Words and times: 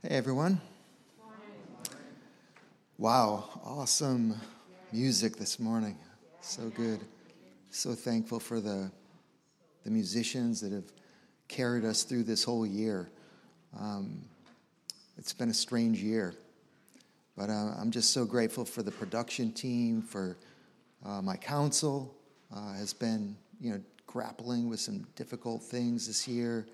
Hey, 0.00 0.14
everyone. 0.14 0.60
Wow, 2.98 3.48
awesome 3.64 4.36
music 4.92 5.36
this 5.36 5.58
morning. 5.58 5.98
So 6.40 6.68
good. 6.68 7.00
So 7.70 7.94
thankful 7.94 8.38
for 8.38 8.60
the, 8.60 8.92
the 9.82 9.90
musicians 9.90 10.60
that 10.60 10.70
have 10.70 10.84
carried 11.48 11.84
us 11.84 12.04
through 12.04 12.22
this 12.22 12.44
whole 12.44 12.64
year. 12.64 13.10
Um, 13.76 14.22
it's 15.16 15.32
been 15.32 15.50
a 15.50 15.54
strange 15.54 16.00
year, 16.00 16.32
but 17.36 17.50
uh, 17.50 17.74
I'm 17.76 17.90
just 17.90 18.12
so 18.12 18.24
grateful 18.24 18.64
for 18.64 18.84
the 18.84 18.92
production 18.92 19.50
team, 19.50 20.00
for 20.00 20.36
uh, 21.04 21.20
my 21.22 21.36
council 21.36 22.14
uh, 22.54 22.74
has 22.74 22.92
been, 22.92 23.36
you 23.60 23.72
know, 23.72 23.80
grappling 24.06 24.68
with 24.68 24.78
some 24.78 25.04
difficult 25.16 25.60
things 25.60 26.06
this 26.06 26.28
year. 26.28 26.68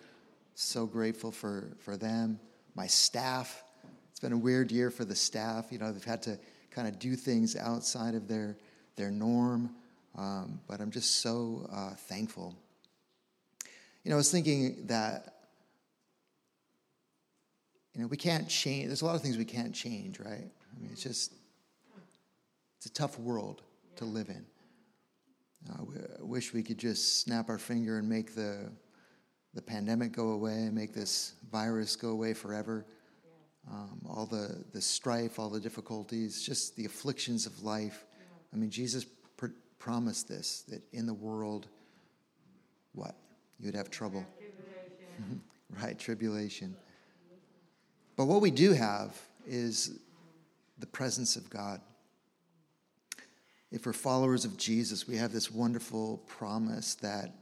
So 0.57 0.85
grateful 0.85 1.33
for, 1.33 1.71
for 1.79 1.97
them. 1.97 2.39
My 2.75 2.87
staff, 2.87 3.63
it's 4.11 4.21
been 4.21 4.33
a 4.33 4.39
weird 4.39 4.73
year 4.73 4.91
for 4.91 5.05
the 5.05 5.15
staff. 5.15 5.67
You 5.71 5.79
know, 5.79 5.93
they've 5.93 6.03
had 6.05 6.23
to 6.23 6.39
kind 6.71 6.89
of 6.89 6.99
do 6.99 7.15
things 7.15 7.57
outside 7.57 8.15
of 8.15 8.27
their, 8.27 8.57
their 8.97 9.11
norm, 9.11 9.71
um, 10.17 10.61
but 10.67 10.81
I'm 10.81 10.91
just 10.91 11.21
so 11.21 11.69
uh, 11.73 11.95
thankful. 11.95 12.57
You 14.03 14.11
know, 14.11 14.17
I 14.17 14.19
was 14.19 14.31
thinking 14.31 14.87
that, 14.87 15.35
you 17.95 18.03
know, 18.03 18.09
we 18.09 18.17
can't 18.17 18.49
change, 18.49 18.89
there's 18.89 19.03
a 19.03 19.07
lot 19.07 19.15
of 19.15 19.23
things 19.23 19.37
we 19.37 19.45
can't 19.45 19.75
change, 19.75 20.19
right? 20.19 20.51
I 20.51 20.81
mean, 20.81 20.91
it's 20.91 21.03
just, 21.03 21.33
it's 22.77 22.87
a 22.87 22.93
tough 22.93 23.19
world 23.19 23.63
to 23.97 24.05
live 24.05 24.29
in. 24.29 24.45
I 25.73 25.81
wish 26.21 26.53
we 26.53 26.63
could 26.63 26.77
just 26.77 27.23
snap 27.23 27.49
our 27.49 27.57
finger 27.57 27.99
and 27.99 28.09
make 28.09 28.35
the, 28.35 28.71
the 29.55 29.63
pandemic 29.63 30.13
go 30.13 30.31
away, 30.31 30.69
make 30.73 30.93
this 30.93 31.35
virus 31.51 31.97
go 31.97 32.11
away 32.11 32.35
forever. 32.35 32.85
Um, 33.71 34.01
all 34.07 34.27
the, 34.27 34.63
the 34.73 34.81
strife, 34.81 35.39
all 35.39 35.49
the 35.49 35.61
difficulties, 35.61 36.43
just 36.43 36.77
the 36.77 36.85
afflictions 36.85 37.47
of 37.47 37.63
life. 37.63 38.05
I 38.53 38.57
mean, 38.57 38.69
Jesus 38.69 39.07
pr- 39.37 39.47
promised 39.79 40.29
this 40.29 40.65
that 40.69 40.83
in 40.93 41.07
the 41.07 41.15
world, 41.15 41.69
what? 42.93 43.15
You'd 43.59 43.75
have 43.75 43.91
trouble. 43.91 44.27
Tribulation. 44.37 45.43
right, 45.83 45.99
tribulation. 45.99 46.77
But 48.17 48.27
what 48.27 48.43
we 48.43 48.51
do 48.51 48.73
have 48.73 49.19
is 49.47 49.99
the 50.79 50.87
presence 50.87 51.37
of 51.37 51.49
God 51.49 51.81
if 53.75 53.87
we're 53.87 53.93
followers 53.93 54.45
of 54.45 54.57
Jesus, 54.57 55.09
we 55.09 55.17
have 55.17 55.33
this 55.33 55.51
wonderful 55.51 56.19
promise 56.29 56.95
that 56.97 57.35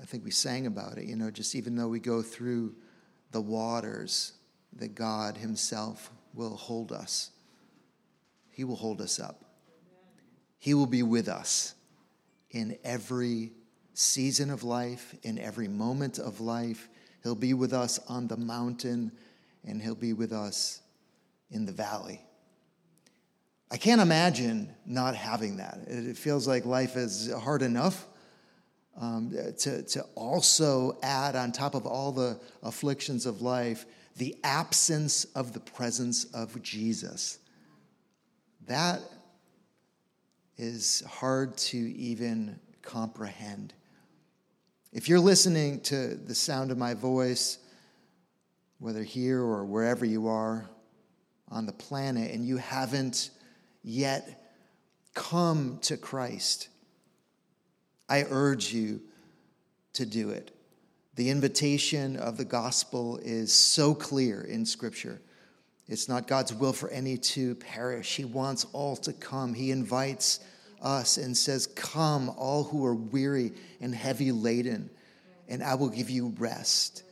I 0.00 0.04
think 0.04 0.24
we 0.24 0.30
sang 0.30 0.66
about 0.66 0.98
it, 0.98 1.04
you 1.04 1.16
know, 1.16 1.30
just 1.30 1.54
even 1.54 1.76
though 1.76 1.88
we 1.88 2.00
go 2.00 2.22
through 2.22 2.74
the 3.32 3.40
waters, 3.40 4.32
that 4.74 4.94
God 4.94 5.36
Himself 5.36 6.10
will 6.34 6.56
hold 6.56 6.92
us. 6.92 7.30
He 8.50 8.64
will 8.64 8.76
hold 8.76 9.00
us 9.00 9.18
up. 9.18 9.44
He 10.58 10.74
will 10.74 10.86
be 10.86 11.02
with 11.02 11.28
us 11.28 11.74
in 12.50 12.78
every 12.84 13.52
season 13.94 14.50
of 14.50 14.64
life, 14.64 15.14
in 15.22 15.38
every 15.38 15.68
moment 15.68 16.18
of 16.18 16.40
life. 16.40 16.88
He'll 17.22 17.34
be 17.34 17.54
with 17.54 17.72
us 17.72 17.98
on 18.08 18.28
the 18.28 18.36
mountain, 18.36 19.12
and 19.64 19.80
He'll 19.80 19.94
be 19.94 20.12
with 20.12 20.32
us 20.32 20.80
in 21.50 21.64
the 21.66 21.72
valley. 21.72 22.20
I 23.70 23.78
can't 23.78 24.00
imagine 24.00 24.74
not 24.84 25.16
having 25.16 25.56
that. 25.56 25.80
It 25.86 26.16
feels 26.16 26.46
like 26.46 26.64
life 26.64 26.96
is 26.96 27.32
hard 27.32 27.62
enough. 27.62 28.06
Um, 28.98 29.30
to, 29.58 29.82
to 29.82 30.02
also 30.14 30.96
add 31.02 31.36
on 31.36 31.52
top 31.52 31.74
of 31.74 31.84
all 31.84 32.12
the 32.12 32.40
afflictions 32.62 33.26
of 33.26 33.42
life 33.42 33.84
the 34.16 34.34
absence 34.42 35.24
of 35.34 35.52
the 35.52 35.60
presence 35.60 36.24
of 36.32 36.62
Jesus. 36.62 37.38
That 38.66 39.02
is 40.56 41.02
hard 41.06 41.56
to 41.58 41.76
even 41.76 42.58
comprehend. 42.82 43.74
If 44.92 45.08
you're 45.08 45.20
listening 45.20 45.80
to 45.80 46.14
the 46.14 46.34
sound 46.34 46.70
of 46.70 46.78
my 46.78 46.94
voice, 46.94 47.58
whether 48.78 49.02
here 49.02 49.40
or 49.40 49.64
wherever 49.64 50.04
you 50.04 50.28
are 50.28 50.68
on 51.50 51.66
the 51.66 51.72
planet, 51.72 52.32
and 52.32 52.44
you 52.44 52.56
haven't 52.56 53.30
yet 53.82 54.50
come 55.14 55.78
to 55.82 55.96
Christ, 55.96 56.68
I 58.08 58.24
urge 58.28 58.72
you 58.72 59.00
to 59.94 60.06
do 60.06 60.30
it. 60.30 60.52
The 61.16 61.30
invitation 61.30 62.16
of 62.16 62.36
the 62.36 62.44
gospel 62.44 63.18
is 63.18 63.52
so 63.52 63.94
clear 63.94 64.42
in 64.42 64.66
Scripture. 64.66 65.20
It's 65.88 66.08
not 66.08 66.28
God's 66.28 66.52
will 66.52 66.72
for 66.72 66.90
any 66.90 67.16
to 67.16 67.54
perish. 67.54 68.16
He 68.16 68.24
wants 68.24 68.66
all 68.72 68.96
to 68.96 69.12
come. 69.12 69.54
He 69.54 69.70
invites 69.70 70.40
us 70.82 71.16
and 71.16 71.36
says, 71.36 71.66
Come, 71.68 72.30
all 72.36 72.64
who 72.64 72.84
are 72.84 72.94
weary 72.94 73.52
and 73.80 73.94
heavy 73.94 74.32
laden, 74.32 74.90
and 75.48 75.62
I 75.62 75.74
will 75.74 75.88
give 75.88 76.10
you 76.10 76.34
rest. 76.38 77.02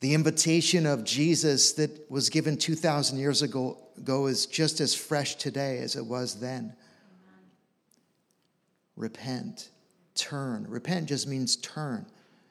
The 0.00 0.14
invitation 0.14 0.86
of 0.86 1.04
Jesus 1.04 1.74
that 1.74 2.10
was 2.10 2.28
given 2.28 2.56
2,000 2.56 3.18
years 3.18 3.42
ago, 3.42 3.78
ago 3.96 4.26
is 4.26 4.46
just 4.46 4.80
as 4.80 4.94
fresh 4.94 5.36
today 5.36 5.78
as 5.78 5.96
it 5.96 6.04
was 6.04 6.40
then. 6.40 6.74
Repent, 8.96 9.70
turn. 10.14 10.66
Repent 10.68 11.08
just 11.08 11.26
means 11.26 11.56
turn. 11.56 12.06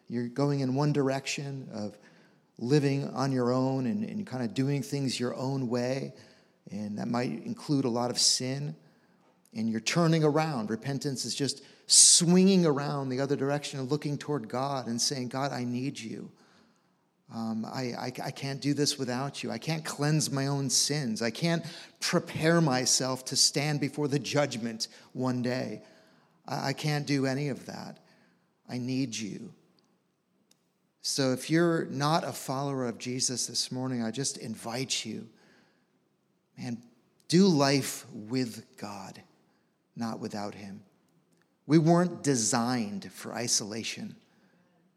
You're 0.08 0.28
going 0.28 0.62
in 0.62 0.76
one 0.76 0.92
direction 0.92 1.70
of 1.74 1.98
living 2.58 3.08
on 3.10 3.32
your 3.32 3.52
own 3.52 3.86
and, 3.88 4.04
and 4.04 4.26
kind 4.26 4.44
of 4.44 4.54
doing 4.54 4.84
things 4.84 5.20
your 5.20 5.36
own 5.36 5.68
way, 5.68 6.14
and 6.70 6.98
that 6.98 7.08
might 7.08 7.46
include 7.46 7.86
a 7.86 7.90
lot 7.90 8.10
of 8.12 8.20
sin. 8.20 8.76
And 9.54 9.70
you're 9.70 9.82
turning 9.82 10.24
around. 10.24 10.70
Repentance 10.70 11.26
is 11.26 11.36
just 11.36 11.62
swinging 11.88 12.66
around 12.66 13.10
the 13.10 13.20
other 13.20 13.36
direction 13.36 13.80
and 13.80 13.92
looking 13.92 14.18
toward 14.18 14.48
God 14.48 14.88
and 14.88 15.02
saying, 15.02 15.28
God, 15.28 15.52
I 15.52 15.66
need 15.66 16.00
you. 16.00 16.32
Um, 17.34 17.66
I, 17.66 17.94
I, 17.98 18.14
I, 18.26 18.32
can't 18.32 18.60
do 18.60 18.74
this 18.74 18.98
without 18.98 19.42
you. 19.42 19.52
I 19.52 19.58
can't 19.58 19.86
cleanse 19.86 20.30
my 20.30 20.48
own 20.48 20.70
sins. 20.70 21.22
I 21.22 21.30
can't 21.30 21.66
prepare 22.02 22.60
myself 22.60 23.24
to 23.26 23.38
stand 23.38 23.80
before 23.80 24.10
the 24.10 24.20
judgment 24.20 24.90
one 25.14 25.42
day. 25.42 25.82
I, 26.48 26.74
can't 26.74 27.06
do 27.06 27.26
any 27.26 27.50
of 27.50 27.66
that. 27.68 28.00
I 28.70 28.78
need 28.78 29.16
you. 29.16 29.54
So 31.02 31.34
if 31.34 31.50
you're 31.50 31.86
not 31.86 32.24
a 32.24 32.32
follower 32.32 32.86
of 32.86 32.98
Jesus 32.98 33.48
this 33.48 33.72
morning, 33.72 34.04
I 34.04 34.12
just 34.12 34.38
invite 34.38 35.06
you, 35.06 35.28
man, 36.58 36.78
do 37.28 37.48
life 37.48 38.06
with 38.14 38.66
God, 38.78 39.22
not 39.96 40.20
without 40.20 40.54
Him. 40.54 40.84
We 41.66 41.78
weren't 41.78 42.24
designed 42.24 43.12
for 43.12 43.34
isolation 43.34 44.16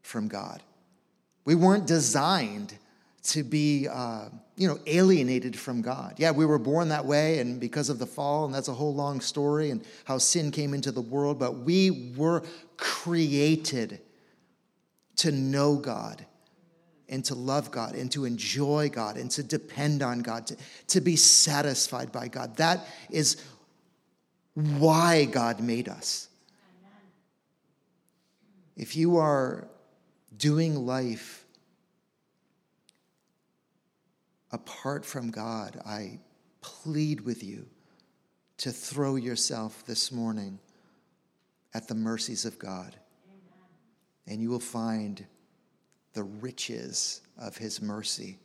from 0.01 0.27
God. 0.27 0.61
We 1.45 1.55
weren't 1.55 1.87
designed 1.87 2.77
to 3.25 3.43
be, 3.43 3.87
uh, 3.87 4.29
you 4.55 4.67
know, 4.67 4.79
alienated 4.85 5.57
from 5.57 5.81
God. 5.81 6.13
Yeah, 6.17 6.31
we 6.31 6.45
were 6.45 6.59
born 6.59 6.89
that 6.89 7.05
way, 7.05 7.39
and 7.39 7.59
because 7.59 7.89
of 7.89 7.97
the 7.97 8.05
fall, 8.05 8.45
and 8.45 8.53
that's 8.53 8.67
a 8.67 8.73
whole 8.73 8.93
long 8.93 9.19
story, 9.19 9.71
and 9.71 9.83
how 10.03 10.19
sin 10.19 10.51
came 10.51 10.73
into 10.73 10.91
the 10.91 11.01
world. 11.01 11.39
But 11.39 11.57
we 11.57 12.13
were 12.15 12.43
created 12.77 13.99
to 15.17 15.31
know 15.31 15.75
God, 15.75 16.23
and 17.09 17.25
to 17.25 17.35
love 17.35 17.71
God, 17.71 17.95
and 17.95 18.11
to 18.11 18.25
enjoy 18.25 18.89
God, 18.89 19.17
and 19.17 19.31
to 19.31 19.41
depend 19.41 20.03
on 20.03 20.19
God, 20.19 20.45
to, 20.47 20.57
to 20.87 21.01
be 21.01 21.15
satisfied 21.15 22.11
by 22.11 22.27
God. 22.27 22.57
That 22.57 22.85
is 23.09 23.41
why 24.53 25.25
God 25.25 25.61
made 25.61 25.89
us. 25.89 26.29
If 28.77 28.95
you 28.95 29.17
are 29.17 29.67
doing 30.37 30.85
life 30.85 31.44
apart 34.55 35.05
from 35.05 35.31
God, 35.31 35.81
I 35.85 36.19
plead 36.61 37.21
with 37.21 37.43
you 37.43 37.67
to 38.57 38.71
throw 38.71 39.17
yourself 39.17 39.85
this 39.85 40.13
morning 40.13 40.59
at 41.73 41.89
the 41.89 41.93
mercies 41.93 42.45
of 42.45 42.57
God. 42.57 42.95
Amen. 43.27 43.41
And 44.27 44.41
you 44.41 44.49
will 44.49 44.61
find 44.61 45.25
the 46.13 46.23
riches 46.23 47.21
of 47.37 47.57
his 47.57 47.81
mercy 47.81 48.39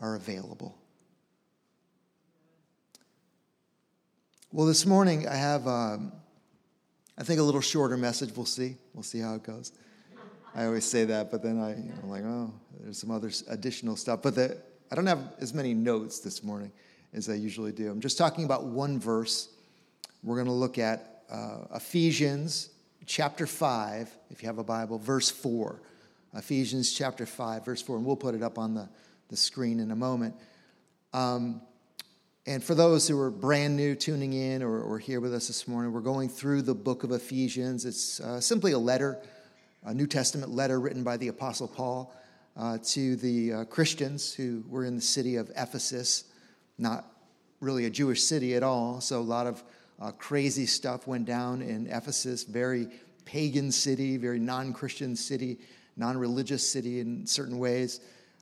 are 0.00 0.16
available. 0.16 0.76
Well, 4.50 4.66
this 4.66 4.84
morning 4.84 5.28
I 5.28 5.36
have, 5.36 5.68
um, 5.68 6.12
I 7.16 7.22
think, 7.22 7.38
a 7.38 7.44
little 7.44 7.60
shorter 7.60 7.96
message. 7.96 8.34
We'll 8.34 8.46
see. 8.46 8.74
We'll 8.94 9.04
see 9.04 9.20
how 9.20 9.36
it 9.36 9.44
goes. 9.44 9.70
I 10.56 10.64
always 10.64 10.84
say 10.84 11.04
that, 11.04 11.30
but 11.30 11.44
then 11.44 11.60
I, 11.60 11.76
you 11.76 11.92
know, 12.02 12.08
like, 12.08 12.24
oh, 12.24 12.52
there's 12.80 12.98
some 12.98 13.12
other 13.12 13.30
additional 13.48 13.94
stuff. 13.94 14.22
But 14.22 14.34
the, 14.34 14.60
I 14.92 14.96
don't 14.96 15.06
have 15.06 15.34
as 15.40 15.54
many 15.54 15.72
notes 15.72 16.18
this 16.18 16.42
morning 16.42 16.72
as 17.12 17.28
I 17.28 17.34
usually 17.34 17.70
do. 17.70 17.88
I'm 17.92 18.00
just 18.00 18.18
talking 18.18 18.44
about 18.44 18.64
one 18.64 18.98
verse. 18.98 19.48
We're 20.24 20.34
going 20.34 20.48
to 20.48 20.52
look 20.52 20.78
at 20.78 21.22
uh, 21.30 21.76
Ephesians 21.76 22.70
chapter 23.06 23.46
5, 23.46 24.10
if 24.30 24.42
you 24.42 24.48
have 24.48 24.58
a 24.58 24.64
Bible, 24.64 24.98
verse 24.98 25.30
4. 25.30 25.80
Ephesians 26.34 26.92
chapter 26.92 27.24
5, 27.24 27.64
verse 27.64 27.82
4, 27.82 27.98
and 27.98 28.04
we'll 28.04 28.16
put 28.16 28.34
it 28.34 28.42
up 28.42 28.58
on 28.58 28.74
the, 28.74 28.88
the 29.28 29.36
screen 29.36 29.78
in 29.78 29.92
a 29.92 29.96
moment. 29.96 30.34
Um, 31.12 31.62
and 32.44 32.62
for 32.62 32.74
those 32.74 33.06
who 33.06 33.20
are 33.20 33.30
brand 33.30 33.76
new 33.76 33.94
tuning 33.94 34.32
in 34.32 34.60
or, 34.60 34.80
or, 34.80 34.98
here 34.98 35.20
with 35.20 35.32
us 35.32 35.46
this 35.46 35.68
morning, 35.68 35.92
we're 35.92 36.00
going 36.00 36.28
through 36.28 36.62
the 36.62 36.74
book 36.74 37.04
of 37.04 37.12
Ephesians. 37.12 37.84
It's 37.84 38.18
uh, 38.18 38.40
simply 38.40 38.72
a 38.72 38.78
letter, 38.78 39.18
a 39.84 39.94
New 39.94 40.08
Testament 40.08 40.50
letter 40.50 40.80
written 40.80 41.04
by 41.04 41.16
the 41.16 41.28
Apostle 41.28 41.68
Paul 41.68 42.12
uh, 42.56 42.78
to 42.84 43.16
the 43.16 43.52
uh, 43.52 43.64
Christians 43.64 44.34
who 44.34 44.62
were 44.68 44.84
in 44.84 44.96
the 44.96 45.02
city 45.02 45.36
of 45.36 45.50
Ephesus, 45.56 46.24
not 46.78 47.06
really 47.60 47.86
a 47.86 47.90
Jewish 47.90 48.22
city 48.22 48.54
at 48.54 48.62
all. 48.62 49.00
So 49.00 49.20
a 49.20 49.22
lot 49.22 49.46
of 49.46 49.62
uh, 50.00 50.12
crazy 50.12 50.66
stuff 50.66 51.06
went 51.06 51.26
down 51.26 51.62
in 51.62 51.86
Ephesus, 51.86 52.44
very 52.44 52.88
pagan 53.24 53.70
city, 53.70 54.16
very 54.16 54.38
non 54.38 54.72
Christian 54.72 55.14
city, 55.14 55.58
non 55.96 56.16
religious 56.16 56.68
city 56.68 57.00
in 57.00 57.26
certain 57.26 57.58
ways. 57.58 58.00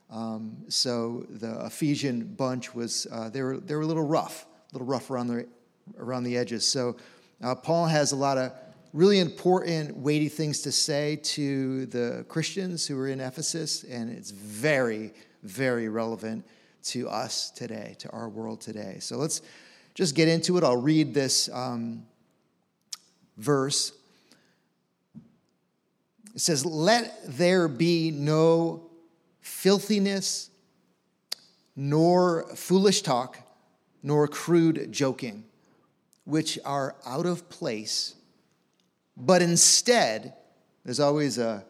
Um, 0.09 0.57
so 0.69 1.25
the 1.29 1.65
Ephesian 1.65 2.23
bunch 2.23 2.73
was, 2.73 3.05
uh, 3.11 3.29
they, 3.29 3.43
were, 3.43 3.57
they 3.57 3.75
were 3.75 3.81
a 3.81 3.85
little 3.85 4.07
rough, 4.07 4.47
a 4.71 4.73
little 4.73 4.87
rough 4.87 5.11
around 5.11 5.27
the, 5.27 5.45
around 5.97 6.23
the 6.23 6.35
edges. 6.35 6.65
So 6.65 6.95
uh, 7.43 7.53
Paul 7.55 7.85
has 7.85 8.11
a 8.11 8.15
lot 8.15 8.37
of 8.37 8.51
really 8.93 9.19
important, 9.19 9.95
weighty 9.95 10.29
things 10.29 10.61
to 10.61 10.71
say 10.71 11.17
to 11.17 11.85
the 11.87 12.25
Christians 12.27 12.87
who 12.87 12.99
are 12.99 13.07
in 13.07 13.19
Ephesus, 13.19 13.83
and 13.83 14.09
it's 14.09 14.31
very, 14.31 15.13
very 15.43 15.89
relevant 15.89 16.45
to 16.83 17.09
us 17.09 17.51
today, 17.51 17.95
to 17.99 18.09
our 18.09 18.29
world 18.29 18.61
today. 18.61 18.97
So 18.99 19.17
let's 19.17 19.41
just 19.93 20.15
get 20.15 20.27
into 20.27 20.57
it. 20.57 20.63
I'll 20.63 20.81
read 20.81 21.13
this 21.13 21.49
um, 21.53 22.05
verse. 23.37 23.93
It 26.33 26.41
says, 26.41 26.65
Let 26.65 27.15
there 27.25 27.67
be 27.67 28.11
no 28.11 28.89
filthiness, 29.41 30.49
nor 31.75 32.55
foolish 32.55 33.01
talk, 33.01 33.37
nor 34.01 34.27
crude 34.27 34.91
joking, 34.91 35.43
which 36.23 36.57
are 36.63 36.95
out 37.05 37.25
of 37.25 37.49
place, 37.49 38.15
but 39.19 39.41
instead, 39.41 40.33
there's 40.85 40.99
always 40.99 41.37
a 41.37 41.65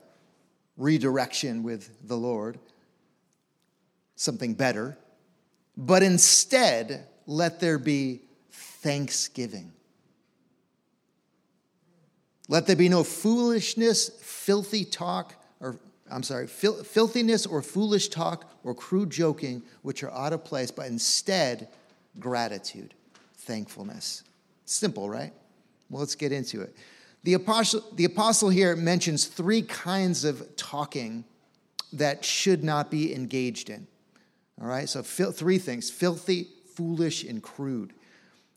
redirection 0.78 1.64
with 1.64 2.08
the 2.08 2.16
Lord, 2.16 2.60
something 4.16 4.54
better, 4.54 4.98
but 5.76 6.04
instead, 6.04 7.08
let 7.26 7.60
there 7.60 7.80
be 7.80 8.22
thanksgiving. 8.52 9.72
Let 12.48 12.66
there 12.66 12.76
be 12.76 12.90
no 12.90 13.04
foolishness, 13.04 14.10
filthy 14.22 14.86
talk, 14.86 15.36
or 15.60 15.78
I'm 16.10 16.24
sorry, 16.24 16.48
fil- 16.48 16.84
filthiness 16.84 17.46
or 17.46 17.62
foolish 17.62 18.10
talk 18.10 18.50
or 18.64 18.74
crude 18.74 19.10
joking, 19.10 19.62
which 19.82 20.04
are 20.04 20.12
out 20.12 20.34
of 20.34 20.44
place, 20.44 20.72
but 20.72 20.88
instead, 20.88 21.68
gratitude, 22.20 22.94
thankfulness. 23.36 24.24
Simple, 24.66 25.10
right? 25.10 25.34
Well, 25.90 26.00
let's 26.00 26.16
get 26.16 26.32
into 26.32 26.62
it. 26.62 26.76
The 27.24 27.34
apostle, 27.34 27.84
the 27.94 28.06
apostle 28.06 28.50
here 28.50 28.76
mentions 28.76 29.26
three 29.26 29.62
kinds 29.62 30.24
of 30.24 30.56
talking 30.56 31.26
that 31.94 32.24
should 32.24 32.64
not 32.64 32.90
be 32.90 33.14
engaged 33.14 33.70
in. 33.70 33.88
All 34.62 34.68
right, 34.68 34.88
so 34.88 35.04
fil- 35.04 35.32
three 35.32 35.58
things 35.58 35.90
filthy, 35.90 36.48
foolish 36.76 37.24
and 37.24 37.42
crude. 37.42 37.94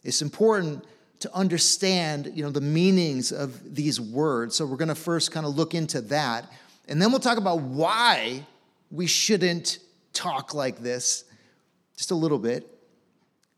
It's 0.04 0.22
important 0.22 0.84
to 1.20 1.32
understand, 1.34 2.32
you 2.34 2.42
know, 2.42 2.50
the 2.50 2.60
meanings 2.60 3.30
of 3.30 3.74
these 3.74 4.00
words. 4.00 4.56
So 4.56 4.66
we're 4.66 4.76
going 4.76 4.88
to 4.88 4.94
first 4.94 5.30
kind 5.30 5.46
of 5.46 5.56
look 5.56 5.74
into 5.74 6.00
that, 6.02 6.50
and 6.88 7.00
then 7.00 7.10
we'll 7.10 7.20
talk 7.20 7.38
about 7.38 7.60
why 7.60 8.44
we 8.90 9.06
shouldn't 9.06 9.78
talk 10.12 10.54
like 10.54 10.78
this 10.78 11.24
just 11.96 12.10
a 12.10 12.14
little 12.14 12.38
bit, 12.38 12.68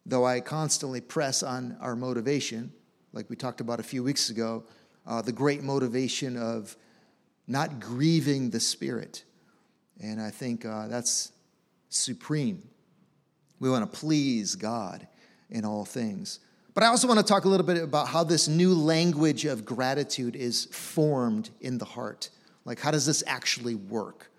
though 0.04 0.24
I 0.24 0.40
constantly 0.40 1.00
press 1.00 1.42
on 1.42 1.76
our 1.80 1.96
motivation, 1.96 2.72
like 3.12 3.30
we 3.30 3.36
talked 3.36 3.60
about 3.60 3.80
a 3.80 3.82
few 3.82 4.02
weeks 4.02 4.28
ago, 4.28 4.64
uh, 5.06 5.22
the 5.22 5.32
great 5.32 5.62
motivation 5.62 6.36
of 6.36 6.76
not 7.46 7.80
grieving 7.80 8.50
the 8.50 8.60
Spirit. 8.60 9.24
And 10.00 10.20
I 10.20 10.30
think 10.30 10.64
uh, 10.64 10.88
that's 10.88 11.32
supreme. 11.88 12.62
We 13.60 13.70
want 13.70 13.90
to 13.90 13.98
please 13.98 14.54
God 14.54 15.06
in 15.50 15.64
all 15.64 15.84
things. 15.84 16.40
But 16.74 16.82
I 16.82 16.88
also 16.88 17.06
want 17.06 17.20
to 17.20 17.24
talk 17.24 17.44
a 17.44 17.48
little 17.48 17.66
bit 17.66 17.82
about 17.82 18.08
how 18.08 18.24
this 18.24 18.48
new 18.48 18.74
language 18.74 19.44
of 19.44 19.64
gratitude 19.64 20.34
is 20.34 20.66
formed 20.66 21.50
in 21.60 21.78
the 21.78 21.84
heart. 21.84 22.30
Like, 22.64 22.80
how 22.80 22.90
does 22.90 23.06
this 23.06 23.22
actually 23.26 23.76
work? 23.76 24.30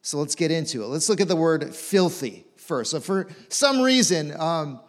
So 0.00 0.18
let's 0.18 0.34
get 0.34 0.50
into 0.50 0.82
it. 0.82 0.86
Let's 0.86 1.08
look 1.08 1.20
at 1.20 1.28
the 1.28 1.36
word 1.36 1.74
filthy 1.74 2.46
first. 2.56 2.92
So, 2.92 3.00
for 3.00 3.28
some 3.48 3.82
reason, 3.82 4.38
um, 4.40 4.80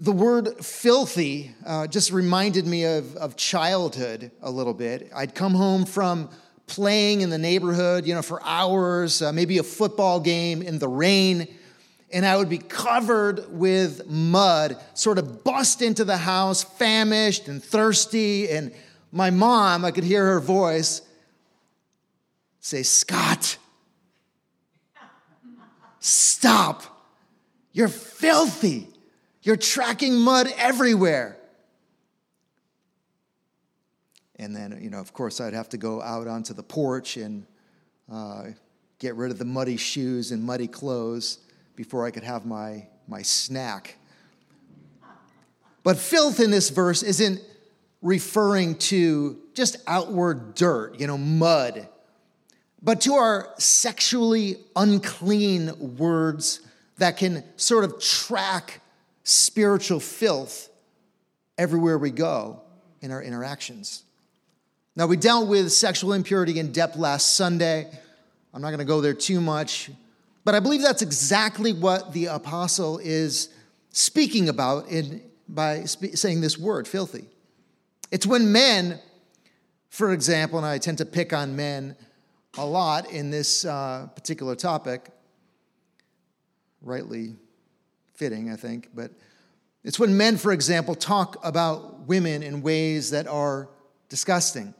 the 0.00 0.12
word 0.12 0.64
filthy 0.64 1.54
uh, 1.66 1.86
just 1.86 2.10
reminded 2.10 2.66
me 2.66 2.84
of, 2.84 3.16
of 3.16 3.36
childhood 3.36 4.30
a 4.42 4.50
little 4.50 4.74
bit. 4.74 5.10
I'd 5.14 5.34
come 5.34 5.54
home 5.54 5.84
from 5.84 6.30
playing 6.66 7.20
in 7.20 7.30
the 7.30 7.38
neighborhood, 7.38 8.06
you 8.06 8.14
know, 8.14 8.22
for 8.22 8.42
hours, 8.42 9.22
uh, 9.22 9.32
maybe 9.32 9.58
a 9.58 9.62
football 9.62 10.20
game 10.20 10.62
in 10.62 10.78
the 10.78 10.88
rain 10.88 11.48
and 12.14 12.24
I 12.24 12.36
would 12.36 12.48
be 12.48 12.58
covered 12.58 13.52
with 13.52 14.06
mud, 14.06 14.76
sort 14.94 15.18
of 15.18 15.42
bust 15.42 15.82
into 15.82 16.04
the 16.04 16.16
house, 16.16 16.62
famished 16.62 17.48
and 17.48 17.62
thirsty. 17.62 18.48
And 18.48 18.72
my 19.10 19.30
mom, 19.30 19.84
I 19.84 19.90
could 19.90 20.04
hear 20.04 20.24
her 20.24 20.40
voice 20.40 21.02
say, 22.60 22.84
Scott, 22.84 23.58
stop. 25.98 26.84
You're 27.72 27.88
filthy. 27.88 28.93
You're 29.44 29.56
tracking 29.56 30.16
mud 30.16 30.48
everywhere. 30.56 31.36
And 34.36 34.56
then, 34.56 34.78
you 34.82 34.88
know, 34.90 34.98
of 34.98 35.12
course, 35.12 35.40
I'd 35.40 35.52
have 35.52 35.68
to 35.68 35.76
go 35.76 36.02
out 36.02 36.26
onto 36.26 36.54
the 36.54 36.62
porch 36.62 37.18
and 37.18 37.46
uh, 38.10 38.44
get 38.98 39.14
rid 39.14 39.30
of 39.30 39.38
the 39.38 39.44
muddy 39.44 39.76
shoes 39.76 40.32
and 40.32 40.42
muddy 40.42 40.66
clothes 40.66 41.38
before 41.76 42.06
I 42.06 42.10
could 42.10 42.24
have 42.24 42.46
my, 42.46 42.86
my 43.06 43.20
snack. 43.20 43.98
But 45.82 45.98
filth 45.98 46.40
in 46.40 46.50
this 46.50 46.70
verse 46.70 47.02
isn't 47.02 47.40
referring 48.00 48.76
to 48.76 49.38
just 49.52 49.76
outward 49.86 50.54
dirt, 50.54 50.98
you 50.98 51.06
know, 51.06 51.18
mud, 51.18 51.86
but 52.82 53.02
to 53.02 53.14
our 53.14 53.50
sexually 53.58 54.56
unclean 54.74 55.96
words 55.98 56.60
that 56.96 57.18
can 57.18 57.44
sort 57.56 57.84
of 57.84 58.00
track 58.00 58.80
spiritual 59.24 60.00
filth 60.00 60.68
everywhere 61.58 61.98
we 61.98 62.10
go 62.10 62.60
in 63.00 63.10
our 63.10 63.22
interactions. 63.22 64.04
Now, 64.96 65.06
we 65.06 65.16
dealt 65.16 65.48
with 65.48 65.72
sexual 65.72 66.12
impurity 66.12 66.60
in 66.60 66.70
depth 66.70 66.96
last 66.96 67.34
Sunday. 67.34 67.90
I'm 68.52 68.62
not 68.62 68.68
going 68.68 68.78
to 68.78 68.84
go 68.84 69.00
there 69.00 69.14
too 69.14 69.40
much. 69.40 69.90
But 70.44 70.54
I 70.54 70.60
believe 70.60 70.82
that's 70.82 71.02
exactly 71.02 71.72
what 71.72 72.12
the 72.12 72.26
apostle 72.26 72.98
is 72.98 73.48
speaking 73.90 74.48
about 74.48 74.88
in, 74.88 75.22
by 75.48 75.84
spe- 75.84 76.14
saying 76.14 76.42
this 76.42 76.58
word, 76.58 76.86
filthy. 76.86 77.24
It's 78.10 78.26
when 78.26 78.52
men, 78.52 79.00
for 79.88 80.12
example, 80.12 80.58
and 80.58 80.66
I 80.66 80.78
tend 80.78 80.98
to 80.98 81.06
pick 81.06 81.32
on 81.32 81.56
men 81.56 81.96
a 82.56 82.64
lot 82.64 83.10
in 83.10 83.30
this 83.30 83.64
uh, 83.64 84.06
particular 84.14 84.54
topic, 84.54 85.08
rightly 86.82 87.34
fitting, 88.14 88.50
I 88.50 88.56
think, 88.56 88.90
but 88.94 89.10
it's 89.82 89.98
when 89.98 90.16
men, 90.16 90.38
for 90.38 90.52
example, 90.52 90.94
talk 90.94 91.36
about 91.44 92.00
women 92.06 92.42
in 92.42 92.62
ways 92.62 93.10
that 93.10 93.26
are 93.26 93.68
disgusting, 94.08 94.74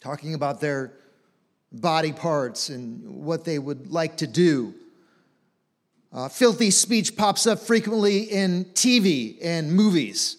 talking 0.00 0.34
about 0.34 0.60
their 0.60 0.92
body 1.72 2.12
parts 2.12 2.68
and 2.68 3.24
what 3.24 3.44
they 3.44 3.58
would 3.58 3.90
like 3.90 4.16
to 4.18 4.26
do. 4.26 4.74
Uh, 6.12 6.28
filthy 6.28 6.70
speech 6.70 7.16
pops 7.16 7.46
up 7.46 7.58
frequently 7.58 8.22
in 8.22 8.64
TV 8.66 9.38
and 9.42 9.72
movies. 9.72 10.38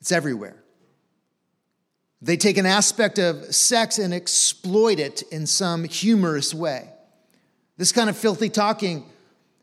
It's 0.00 0.12
everywhere. 0.12 0.56
They 2.22 2.36
take 2.36 2.58
an 2.58 2.66
aspect 2.66 3.18
of 3.18 3.54
sex 3.54 3.98
and 3.98 4.12
exploit 4.12 4.98
it 4.98 5.22
in 5.32 5.46
some 5.46 5.84
humorous 5.84 6.52
way. 6.52 6.90
This 7.78 7.92
kind 7.92 8.10
of 8.10 8.16
filthy 8.16 8.50
talking 8.50 9.06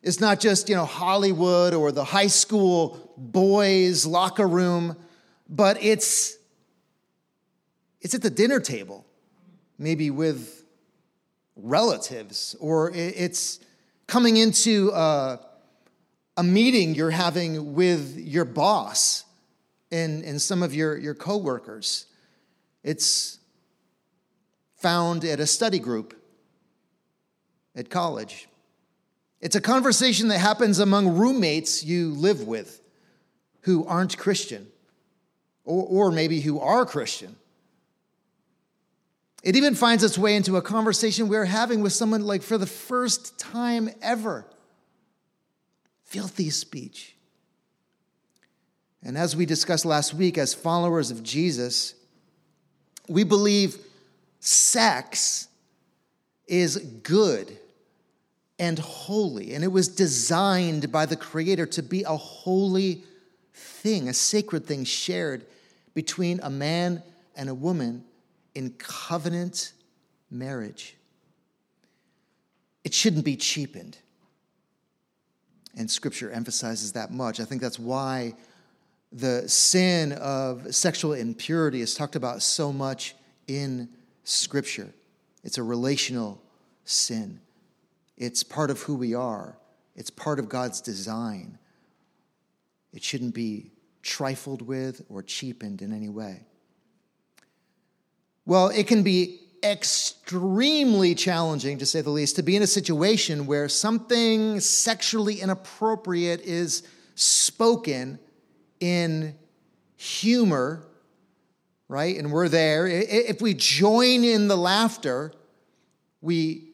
is 0.02 0.20
not 0.22 0.40
just, 0.40 0.70
you 0.70 0.76
know, 0.76 0.86
Hollywood 0.86 1.74
or 1.74 1.92
the 1.92 2.04
high 2.04 2.28
school 2.28 3.14
boys' 3.18 4.06
locker 4.06 4.48
room, 4.48 4.96
but 5.50 5.82
it's 5.82 6.38
it's 8.02 8.14
at 8.14 8.22
the 8.22 8.30
dinner 8.30 8.60
table 8.60 9.06
maybe 9.78 10.10
with 10.10 10.64
relatives, 11.56 12.56
or 12.60 12.92
it's 12.94 13.60
coming 14.06 14.38
into 14.38 14.92
a, 14.94 15.40
a 16.38 16.44
meeting 16.44 16.96
you're 16.96 17.10
having 17.12 17.74
with 17.74 18.18
your 18.18 18.46
boss 18.46 19.26
and, 19.92 20.24
and 20.24 20.42
some 20.42 20.64
of 20.64 20.74
your, 20.74 20.98
your 20.98 21.16
coworkers. 21.16 22.06
It's 22.84 23.40
found 24.78 25.26
at 25.26 25.40
a 25.40 25.48
study 25.48 25.80
group 25.80 26.16
at 27.76 27.90
college. 27.90 28.47
It's 29.40 29.56
a 29.56 29.62
conversation 29.62 30.30
that 30.30 30.40
happens 30.40 30.80
among 30.80 31.18
roommates 31.18 31.84
you 31.84 32.14
live 32.14 32.48
with 32.48 32.82
who 33.62 33.86
aren't 33.86 34.18
Christian, 34.18 34.68
or, 35.64 36.08
or 36.08 36.12
maybe 36.12 36.40
who 36.40 36.60
are 36.60 36.86
Christian. 36.86 37.36
It 39.44 39.56
even 39.56 39.76
finds 39.76 40.04
its 40.04 40.18
way 40.18 40.36
into 40.36 40.58
a 40.58 40.62
conversation 40.62 41.28
we're 41.28 41.46
having 41.46 41.82
with 41.82 41.94
someone 41.94 42.22
like 42.22 42.42
for 42.42 42.58
the 42.58 42.66
first 42.66 43.38
time 43.38 43.90
ever. 44.02 44.46
Filthy 46.04 46.50
speech. 46.50 47.16
And 49.04 49.18
as 49.18 49.36
we 49.36 49.46
discussed 49.46 49.86
last 49.86 50.14
week, 50.14 50.38
as 50.38 50.54
followers 50.54 51.12
of 51.12 51.22
Jesus, 51.22 51.94
we 53.08 53.24
believe 53.24 53.78
sex 54.40 55.48
is 56.48 56.78
good 57.04 57.58
and 58.60 58.80
holy, 58.80 59.54
and 59.54 59.64
it 59.64 59.72
was 59.72 59.88
designed 59.88 60.92
by 60.92 61.06
the 61.06 61.16
Creator 61.16 61.68
to 61.68 61.84
be 61.84 62.04
a 62.04 62.18
holy 62.18 63.04
thing, 63.54 64.08
a 64.10 64.14
sacred 64.14 64.66
thing 64.66 64.84
shared 64.84 65.46
between 65.94 66.40
a 66.42 66.50
man 66.50 67.04
and 67.36 67.50
a 67.50 67.56
woman 67.56 68.04
in 68.56 68.72
covenant 68.78 69.74
marriage. 70.32 70.96
It 72.84 72.94
shouldn't 72.94 73.26
be 73.26 73.36
cheapened. 73.36 73.98
And 75.76 75.90
scripture 75.92 76.32
emphasizes 76.32 76.94
that 76.94 77.12
much. 77.12 77.40
I 77.40 77.46
think 77.46 77.62
that's 77.62 77.78
why 77.78 78.34
the 79.12 79.48
sin 79.48 80.14
of 80.14 80.74
sexual 80.74 81.14
impurity 81.14 81.82
is 81.82 81.94
talked 81.94 82.16
about 82.16 82.42
so 82.42 82.74
much 82.74 83.16
in 83.48 83.90
scripture. 84.24 84.90
It's 85.44 85.58
a 85.58 85.64
relational 85.64 86.42
sin, 86.84 87.40
it's 88.18 88.44
part 88.44 88.70
of 88.70 88.82
who 88.82 88.96
we 88.96 89.14
are, 89.14 89.58
it's 89.96 90.10
part 90.10 90.40
of 90.40 90.50
God's 90.50 90.82
design. 90.82 91.58
It 92.94 93.04
shouldn't 93.04 93.34
be 93.34 93.72
trifled 94.02 94.62
with 94.62 95.06
or 95.10 95.22
cheapened 95.22 95.82
in 95.82 95.94
any 95.94 96.10
way. 96.10 96.46
Well, 98.46 98.70
it 98.70 98.88
can 98.88 99.04
be 99.04 99.42
extremely 99.64 101.14
challenging, 101.14 101.78
to 101.80 101.86
say 101.86 102.02
the 102.02 102.10
least, 102.10 102.38
to 102.38 102.44
be 102.44 102.56
in 102.56 102.64
a 102.64 102.68
situation 102.68 103.46
where 103.46 103.68
something 103.68 104.60
sexually 104.60 105.42
inappropriate 105.42 106.42
is 106.42 106.84
spoken 107.16 108.20
in 108.80 109.36
humor, 109.98 110.84
right? 111.88 112.16
And 112.18 112.32
we're 112.32 112.50
there. 112.50 112.88
If 112.88 113.42
we 113.42 113.54
join 113.54 114.24
in 114.24 114.48
the 114.48 114.58
laughter, 114.58 115.34
we 116.22 116.67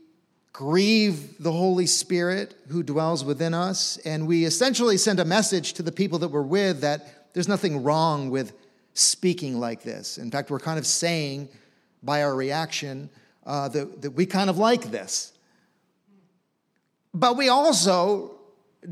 grieve 0.53 1.41
the 1.41 1.51
Holy 1.51 1.87
Spirit 1.87 2.55
who 2.69 2.83
dwells 2.83 3.25
within 3.25 3.53
us, 3.53 3.97
and 4.05 4.27
we 4.27 4.45
essentially 4.45 4.97
send 4.97 5.19
a 5.19 5.25
message 5.25 5.73
to 5.73 5.83
the 5.83 5.91
people 5.91 6.19
that 6.19 6.29
we're 6.29 6.43
with 6.43 6.81
that 6.81 7.33
there's 7.33 7.47
nothing 7.47 7.83
wrong 7.83 8.29
with 8.29 8.53
speaking 8.93 9.59
like 9.59 9.81
this. 9.81 10.19
In 10.19 10.29
fact, 10.29 10.51
we're 10.51 10.59
kind 10.59 10.77
of 10.77 10.85
saying, 10.85 11.49
by 12.03 12.21
our 12.21 12.35
reaction 12.35 13.09
uh, 13.45 13.69
that, 13.69 14.01
that 14.01 14.11
we 14.11 14.25
kind 14.25 14.49
of 14.49 14.57
like 14.57 14.91
this. 14.91 15.33
But 17.13 17.37
we 17.37 17.49
also 17.49 18.35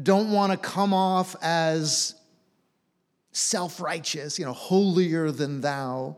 don't 0.01 0.31
want 0.31 0.51
to 0.51 0.57
come 0.57 0.93
off 0.93 1.35
as 1.41 2.15
self 3.31 3.81
righteous, 3.81 4.39
you 4.39 4.45
know, 4.45 4.53
holier 4.53 5.31
than 5.31 5.61
thou, 5.61 6.17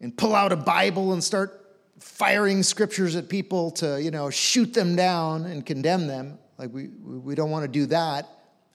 and 0.00 0.16
pull 0.16 0.34
out 0.34 0.52
a 0.52 0.56
Bible 0.56 1.12
and 1.12 1.22
start 1.22 1.61
firing 2.02 2.62
scriptures 2.62 3.16
at 3.16 3.28
people 3.28 3.70
to, 3.70 4.02
you 4.02 4.10
know, 4.10 4.28
shoot 4.28 4.74
them 4.74 4.96
down 4.96 5.46
and 5.46 5.64
condemn 5.64 6.06
them. 6.06 6.38
Like, 6.58 6.72
we, 6.72 6.88
we 6.88 7.34
don't 7.34 7.50
want 7.50 7.64
to 7.64 7.68
do 7.68 7.86
that 7.86 8.28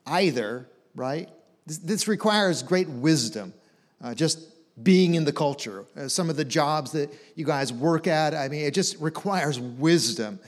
either, 0.06 0.68
right? 0.96 1.30
This, 1.66 1.78
this 1.80 2.08
requires 2.08 2.64
great 2.64 2.90
wisdom. 2.90 3.54
Uh, 4.02 4.14
just 4.14 4.40
being 4.82 5.16
in 5.16 5.26
the 5.26 5.34
culture, 5.34 5.86
uh, 5.96 6.08
some 6.08 6.30
of 6.30 6.36
the 6.36 6.46
jobs 6.46 6.92
that 6.92 7.12
you 7.36 7.46
guys 7.46 7.74
work 7.74 8.08
at. 8.08 8.34
I 8.34 8.48
mean, 8.48 8.64
it 8.64 8.74
just 8.74 9.00
requires 9.00 9.60
wisdom 9.60 10.40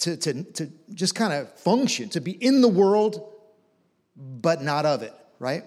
to, 0.00 0.16
to, 0.16 0.42
to 0.42 0.70
just 0.92 1.14
kind 1.14 1.32
of 1.32 1.52
function, 1.58 2.08
to 2.10 2.20
be 2.20 2.32
in 2.32 2.60
the 2.60 2.68
world, 2.68 3.32
but 4.16 4.62
not 4.62 4.86
of 4.86 5.02
it, 5.02 5.14
right? 5.38 5.64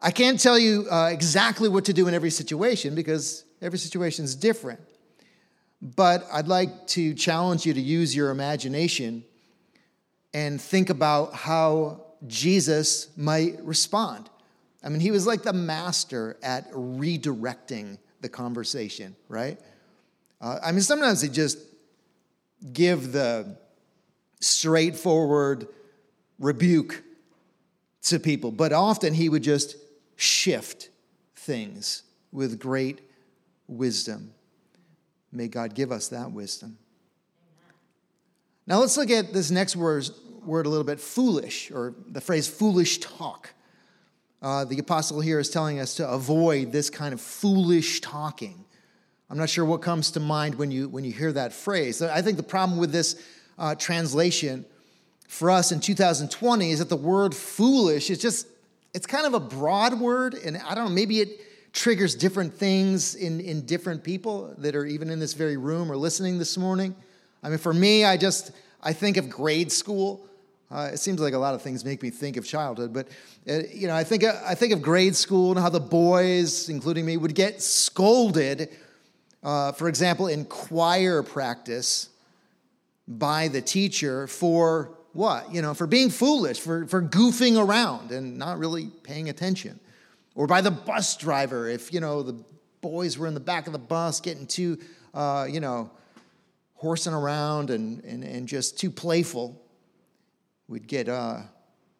I 0.00 0.10
can't 0.10 0.40
tell 0.40 0.58
you 0.58 0.86
uh, 0.90 1.10
exactly 1.12 1.68
what 1.68 1.84
to 1.86 1.92
do 1.92 2.08
in 2.08 2.14
every 2.14 2.30
situation 2.30 2.94
because 2.94 3.44
every 3.60 3.78
situation 3.78 4.24
is 4.24 4.34
different. 4.34 4.80
But 5.80 6.26
I'd 6.32 6.48
like 6.48 6.86
to 6.88 7.14
challenge 7.14 7.64
you 7.64 7.74
to 7.74 7.80
use 7.80 8.14
your 8.14 8.30
imagination 8.30 9.24
and 10.34 10.60
think 10.60 10.90
about 10.90 11.34
how 11.34 12.04
Jesus 12.26 13.08
might 13.16 13.62
respond. 13.62 14.28
I 14.82 14.88
mean, 14.88 15.00
he 15.00 15.10
was 15.10 15.26
like 15.26 15.42
the 15.42 15.52
master 15.52 16.36
at 16.42 16.70
redirecting 16.72 17.98
the 18.20 18.28
conversation, 18.28 19.14
right? 19.28 19.58
Uh, 20.40 20.58
I 20.62 20.72
mean, 20.72 20.80
sometimes 20.80 21.20
he 21.20 21.28
just 21.28 21.58
give 22.72 23.12
the 23.12 23.56
straightforward 24.40 25.68
rebuke 26.38 27.02
to 28.02 28.18
people, 28.18 28.50
but 28.50 28.72
often 28.72 29.14
he 29.14 29.28
would 29.28 29.42
just 29.42 29.76
shift 30.16 30.90
things 31.34 32.02
with 32.32 32.58
great 32.58 33.00
wisdom. 33.66 34.32
May 35.32 35.48
God 35.48 35.74
give 35.74 35.92
us 35.92 36.08
that 36.08 36.32
wisdom. 36.32 36.78
Now 38.66 38.80
let's 38.80 38.96
look 38.96 39.10
at 39.10 39.32
this 39.32 39.50
next 39.50 39.76
word, 39.76 40.08
word 40.44 40.66
a 40.66 40.68
little 40.68 40.84
bit 40.84 41.00
foolish, 41.00 41.70
or 41.70 41.94
the 42.08 42.20
phrase 42.20 42.48
foolish 42.48 42.98
talk. 42.98 43.54
Uh, 44.40 44.64
the 44.64 44.78
apostle 44.78 45.20
here 45.20 45.40
is 45.40 45.50
telling 45.50 45.80
us 45.80 45.94
to 45.96 46.08
avoid 46.08 46.70
this 46.70 46.90
kind 46.90 47.12
of 47.12 47.20
foolish 47.20 48.00
talking. 48.00 48.64
I'm 49.30 49.36
not 49.36 49.50
sure 49.50 49.64
what 49.64 49.82
comes 49.82 50.12
to 50.12 50.20
mind 50.20 50.54
when 50.54 50.70
you, 50.70 50.88
when 50.88 51.04
you 51.04 51.12
hear 51.12 51.32
that 51.32 51.52
phrase. 51.52 52.00
I 52.00 52.22
think 52.22 52.36
the 52.36 52.42
problem 52.42 52.78
with 52.78 52.92
this 52.92 53.22
uh, 53.58 53.74
translation 53.74 54.64
for 55.28 55.50
us 55.50 55.72
in 55.72 55.80
2020 55.80 56.70
is 56.70 56.78
that 56.78 56.88
the 56.88 56.96
word 56.96 57.34
foolish 57.34 58.10
is 58.10 58.18
just, 58.18 58.46
it's 58.94 59.06
kind 59.06 59.26
of 59.26 59.34
a 59.34 59.40
broad 59.40 60.00
word, 60.00 60.34
and 60.34 60.56
I 60.56 60.74
don't 60.74 60.86
know, 60.86 60.90
maybe 60.90 61.20
it 61.20 61.40
triggers 61.72 62.14
different 62.14 62.52
things 62.52 63.14
in, 63.14 63.40
in 63.40 63.66
different 63.66 64.02
people 64.02 64.54
that 64.58 64.74
are 64.74 64.86
even 64.86 65.10
in 65.10 65.18
this 65.18 65.34
very 65.34 65.56
room 65.56 65.90
or 65.90 65.96
listening 65.96 66.38
this 66.38 66.56
morning. 66.56 66.94
I 67.42 67.48
mean, 67.48 67.58
for 67.58 67.74
me, 67.74 68.04
I 68.04 68.16
just, 68.16 68.52
I 68.82 68.92
think 68.92 69.16
of 69.16 69.30
grade 69.30 69.70
school. 69.70 70.26
Uh, 70.70 70.90
it 70.92 70.98
seems 70.98 71.20
like 71.20 71.34
a 71.34 71.38
lot 71.38 71.54
of 71.54 71.62
things 71.62 71.84
make 71.84 72.02
me 72.02 72.10
think 72.10 72.36
of 72.36 72.44
childhood, 72.44 72.92
but 72.92 73.08
uh, 73.48 73.60
you 73.72 73.86
know, 73.86 73.94
I 73.94 74.04
think 74.04 74.22
I 74.24 74.54
think 74.54 74.74
of 74.74 74.82
grade 74.82 75.16
school 75.16 75.52
and 75.52 75.58
how 75.58 75.70
the 75.70 75.80
boys, 75.80 76.68
including 76.68 77.06
me, 77.06 77.16
would 77.16 77.34
get 77.34 77.62
scolded. 77.62 78.68
Uh, 79.42 79.72
for 79.72 79.88
example, 79.88 80.26
in 80.26 80.44
choir 80.44 81.22
practice, 81.22 82.10
by 83.06 83.48
the 83.48 83.62
teacher 83.62 84.26
for 84.26 84.90
what? 85.14 85.52
You 85.54 85.62
know, 85.62 85.72
for 85.72 85.86
being 85.86 86.10
foolish, 86.10 86.60
for 86.60 86.86
for 86.86 87.00
goofing 87.00 87.56
around 87.58 88.12
and 88.12 88.36
not 88.36 88.58
really 88.58 88.90
paying 89.02 89.30
attention, 89.30 89.80
or 90.38 90.46
by 90.46 90.62
the 90.62 90.70
bus 90.70 91.18
driver 91.18 91.68
if 91.68 91.92
you 91.92 92.00
know 92.00 92.22
the 92.22 92.42
boys 92.80 93.18
were 93.18 93.26
in 93.26 93.34
the 93.34 93.40
back 93.40 93.66
of 93.66 93.74
the 93.74 93.78
bus 93.78 94.20
getting 94.20 94.46
too, 94.46 94.78
uh, 95.12 95.46
you 95.50 95.60
know, 95.60 95.90
horsing 96.74 97.12
around 97.12 97.68
and, 97.68 98.02
and 98.04 98.24
and 98.24 98.48
just 98.48 98.78
too 98.78 98.90
playful 98.90 99.60
We'd 100.68 100.86
get 100.86 101.08
uh, 101.08 101.38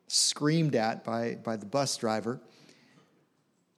screamed 0.09 0.77
at 0.77 1.03
by, 1.03 1.39
by 1.43 1.57
the 1.57 1.65
bus 1.65 1.97
driver. 1.97 2.39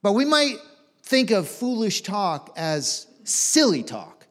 But 0.03 0.13
we 0.13 0.25
might 0.25 0.57
think 1.03 1.31
of 1.31 1.47
foolish 1.47 2.01
talk 2.01 2.51
as 2.57 3.07
silly 3.23 3.83
talk, 3.83 4.27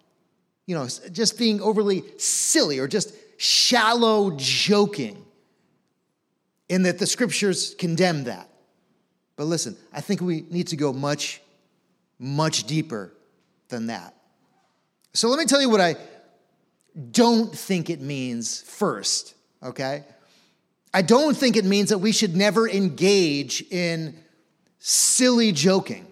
you 0.66 0.74
know, 0.74 0.86
just 1.12 1.38
being 1.38 1.62
overly 1.62 2.04
silly 2.18 2.78
or 2.78 2.86
just 2.86 3.14
shallow 3.38 4.32
joking, 4.36 5.24
in 6.68 6.82
that 6.82 6.98
the 6.98 7.06
scriptures 7.06 7.74
condemn 7.78 8.24
that. 8.24 8.49
But 9.40 9.46
listen, 9.46 9.74
I 9.90 10.02
think 10.02 10.20
we 10.20 10.44
need 10.50 10.66
to 10.66 10.76
go 10.76 10.92
much, 10.92 11.40
much 12.18 12.64
deeper 12.64 13.10
than 13.70 13.86
that. 13.86 14.14
So 15.14 15.30
let 15.30 15.38
me 15.38 15.46
tell 15.46 15.62
you 15.62 15.70
what 15.70 15.80
I 15.80 15.96
don't 17.10 17.50
think 17.50 17.88
it 17.88 18.02
means 18.02 18.60
first, 18.60 19.34
okay? 19.62 20.04
I 20.92 21.00
don't 21.00 21.34
think 21.34 21.56
it 21.56 21.64
means 21.64 21.88
that 21.88 21.96
we 21.96 22.12
should 22.12 22.36
never 22.36 22.68
engage 22.68 23.64
in 23.70 24.14
silly 24.78 25.52
joking 25.52 26.06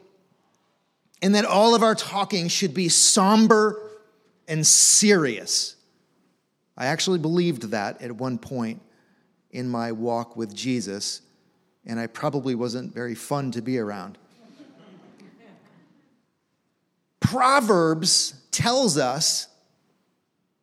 and 1.20 1.34
that 1.34 1.44
all 1.44 1.74
of 1.74 1.82
our 1.82 1.94
talking 1.94 2.48
should 2.48 2.72
be 2.72 2.88
somber 2.88 3.90
and 4.48 4.66
serious. 4.66 5.76
I 6.78 6.86
actually 6.86 7.18
believed 7.18 7.72
that 7.72 8.00
at 8.00 8.10
one 8.10 8.38
point 8.38 8.80
in 9.50 9.68
my 9.68 9.92
walk 9.92 10.34
with 10.34 10.54
Jesus, 10.54 11.20
and 11.88 11.98
I 11.98 12.06
probably 12.06 12.54
wasn't 12.54 12.94
very 12.94 13.14
fun 13.14 13.50
to 13.52 13.62
be 13.62 13.78
around. 13.78 14.18
Proverbs 17.20 18.34
tells 18.50 18.96
us 18.96 19.48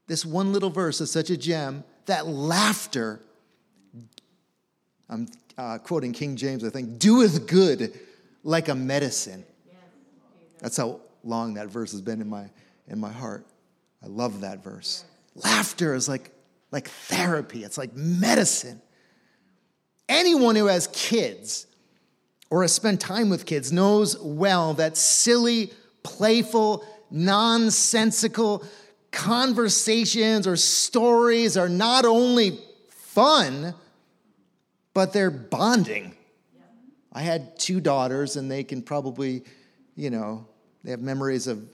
this 0.08 0.26
one 0.26 0.54
little 0.54 0.70
verse 0.70 1.02
is 1.02 1.12
such 1.12 1.30
a 1.30 1.38
gem 1.38 1.84
that 2.06 2.28
laughter, 2.28 3.20
I'm 5.10 5.28
uh, 5.58 5.80
quoting 5.80 6.14
King 6.14 6.36
James, 6.36 6.64
I 6.64 6.70
think, 6.70 7.00
doeth 7.00 7.48
good 7.48 8.00
like 8.44 8.70
a 8.70 8.76
medicine. 8.76 9.44
That's 10.60 10.78
how 10.78 11.02
long 11.24 11.56
that 11.56 11.68
verse 11.68 11.92
has 11.92 12.02
been 12.02 12.22
in 12.22 12.30
my, 12.30 12.50
in 12.88 13.00
my 13.00 13.12
heart. 13.12 13.46
I 14.04 14.08
love 14.08 14.42
that 14.42 14.64
verse. 14.64 15.04
Laughter 15.36 15.96
is 15.96 16.08
like, 16.08 16.32
like 16.72 16.88
therapy, 16.88 17.64
it's 17.64 17.78
like 17.78 17.96
medicine. 17.96 18.82
Anyone 20.08 20.56
who 20.56 20.68
has 20.68 20.88
kids 20.88 21.68
or 22.50 22.62
has 22.62 22.74
spent 22.74 23.02
time 23.02 23.30
with 23.30 23.46
kids 23.46 23.72
knows 23.72 24.18
well 24.20 24.74
that 24.76 24.98
silly, 24.98 25.72
playful, 26.04 26.86
nonsensical 27.10 28.64
conversations 29.12 30.46
or 30.46 30.56
stories 30.56 31.58
are 31.58 31.70
not 31.70 32.06
only 32.06 32.60
fun, 32.90 33.74
but 34.94 35.14
they're 35.14 35.32
bonding. 35.32 36.14
I 37.12 37.22
had 37.22 37.58
two 37.58 37.80
daughters, 37.80 38.36
and 38.36 38.52
they 38.52 38.64
can 38.64 38.82
probably, 38.82 39.44
you 39.96 40.10
know, 40.10 40.46
they 40.84 40.92
have 40.92 41.02
memories 41.02 41.48
of 41.48 41.66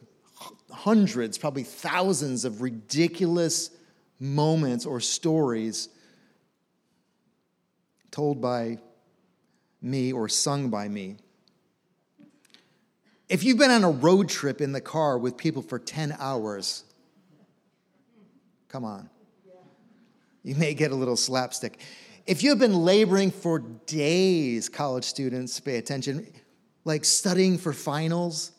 hundreds, 0.72 1.38
probably 1.38 1.64
thousands 1.64 2.46
of 2.46 2.62
ridiculous 2.62 3.72
moments 4.20 4.86
or 4.86 5.00
stories 5.00 5.90
told 8.12 8.42
by 8.42 8.78
me 9.82 10.14
or 10.14 10.30
sung 10.30 10.70
by 10.70 10.88
me. 10.88 11.18
If 13.28 13.44
you've 13.44 13.58
been 13.58 13.72
on 13.72 13.84
a 13.84 13.90
road 13.90 14.28
trip 14.28 14.60
in 14.60 14.74
the 14.74 14.82
car 14.82 15.18
with 15.18 15.38
people 15.38 15.62
for 15.62 15.80
10 15.80 16.18
hours, 16.20 16.84
come 18.68 18.84
on, 18.84 19.10
you 20.44 20.56
may 20.56 20.74
get 20.74 20.92
a 20.92 20.96
little 20.96 21.16
slapstick. 21.16 21.80
If 22.28 22.44
you've 22.44 22.60
been 22.60 22.76
laboring 22.76 23.32
for 23.32 23.60
days, 23.60 24.70
college 24.70 25.06
students, 25.06 25.60
pay 25.60 25.78
attention, 25.78 26.28
like 26.84 27.06
studying 27.06 27.58
for 27.58 27.74
finals 27.74 28.52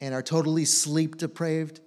and 0.00 0.14
are 0.14 0.22
totally 0.22 0.64
sleep 0.64 1.16
deprived, 1.16 1.80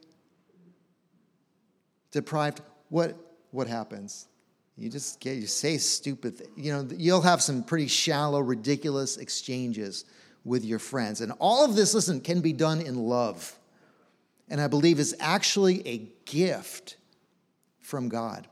deprived, 2.11 2.61
what, 2.89 3.15
what 3.51 3.67
happens? 3.67 4.28
You 4.79 4.89
just 4.89 5.19
get, 5.19 5.37
you 5.37 5.47
say 5.47 5.77
stupid 5.77 6.37
things. 6.37 6.49
You 6.55 6.71
know, 6.71 6.87
you'll 6.95 7.21
have 7.21 7.41
some 7.41 7.63
pretty 7.63 7.87
shallow, 7.87 8.39
ridiculous 8.39 9.17
exchanges 9.17 10.05
with 10.45 10.63
your 10.63 10.79
friends. 10.79 11.21
And 11.21 11.33
all 11.39 11.65
of 11.65 11.75
this, 11.75 11.93
listen, 11.93 12.21
can 12.21 12.39
be 12.39 12.53
done 12.53 12.79
in 12.79 12.95
love. 12.95 13.57
And 14.49 14.61
I 14.61 14.67
believe 14.67 14.99
is 14.99 15.15
actually 15.19 15.85
a 15.87 16.09
gift 16.25 16.95
from 17.81 18.07
God. 18.07 18.47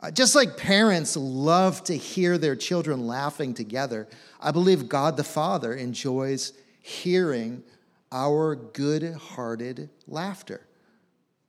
Uh, 0.00 0.10
just 0.10 0.34
like 0.34 0.56
parents 0.56 1.16
love 1.16 1.82
to 1.84 1.96
hear 1.96 2.38
their 2.38 2.56
children 2.56 3.06
laughing 3.06 3.52
together, 3.52 4.08
I 4.40 4.52
believe 4.52 4.88
God 4.88 5.16
the 5.16 5.24
Father 5.24 5.74
enjoys 5.74 6.52
hearing 6.80 7.62
our 8.10 8.54
good 8.54 9.14
hearted 9.14 9.90
laughter. 10.06 10.66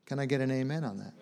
Can 0.08 0.20
I 0.20 0.26
get 0.26 0.42
an 0.42 0.52
amen 0.52 0.84
on 0.84 0.98
that? 0.98 1.14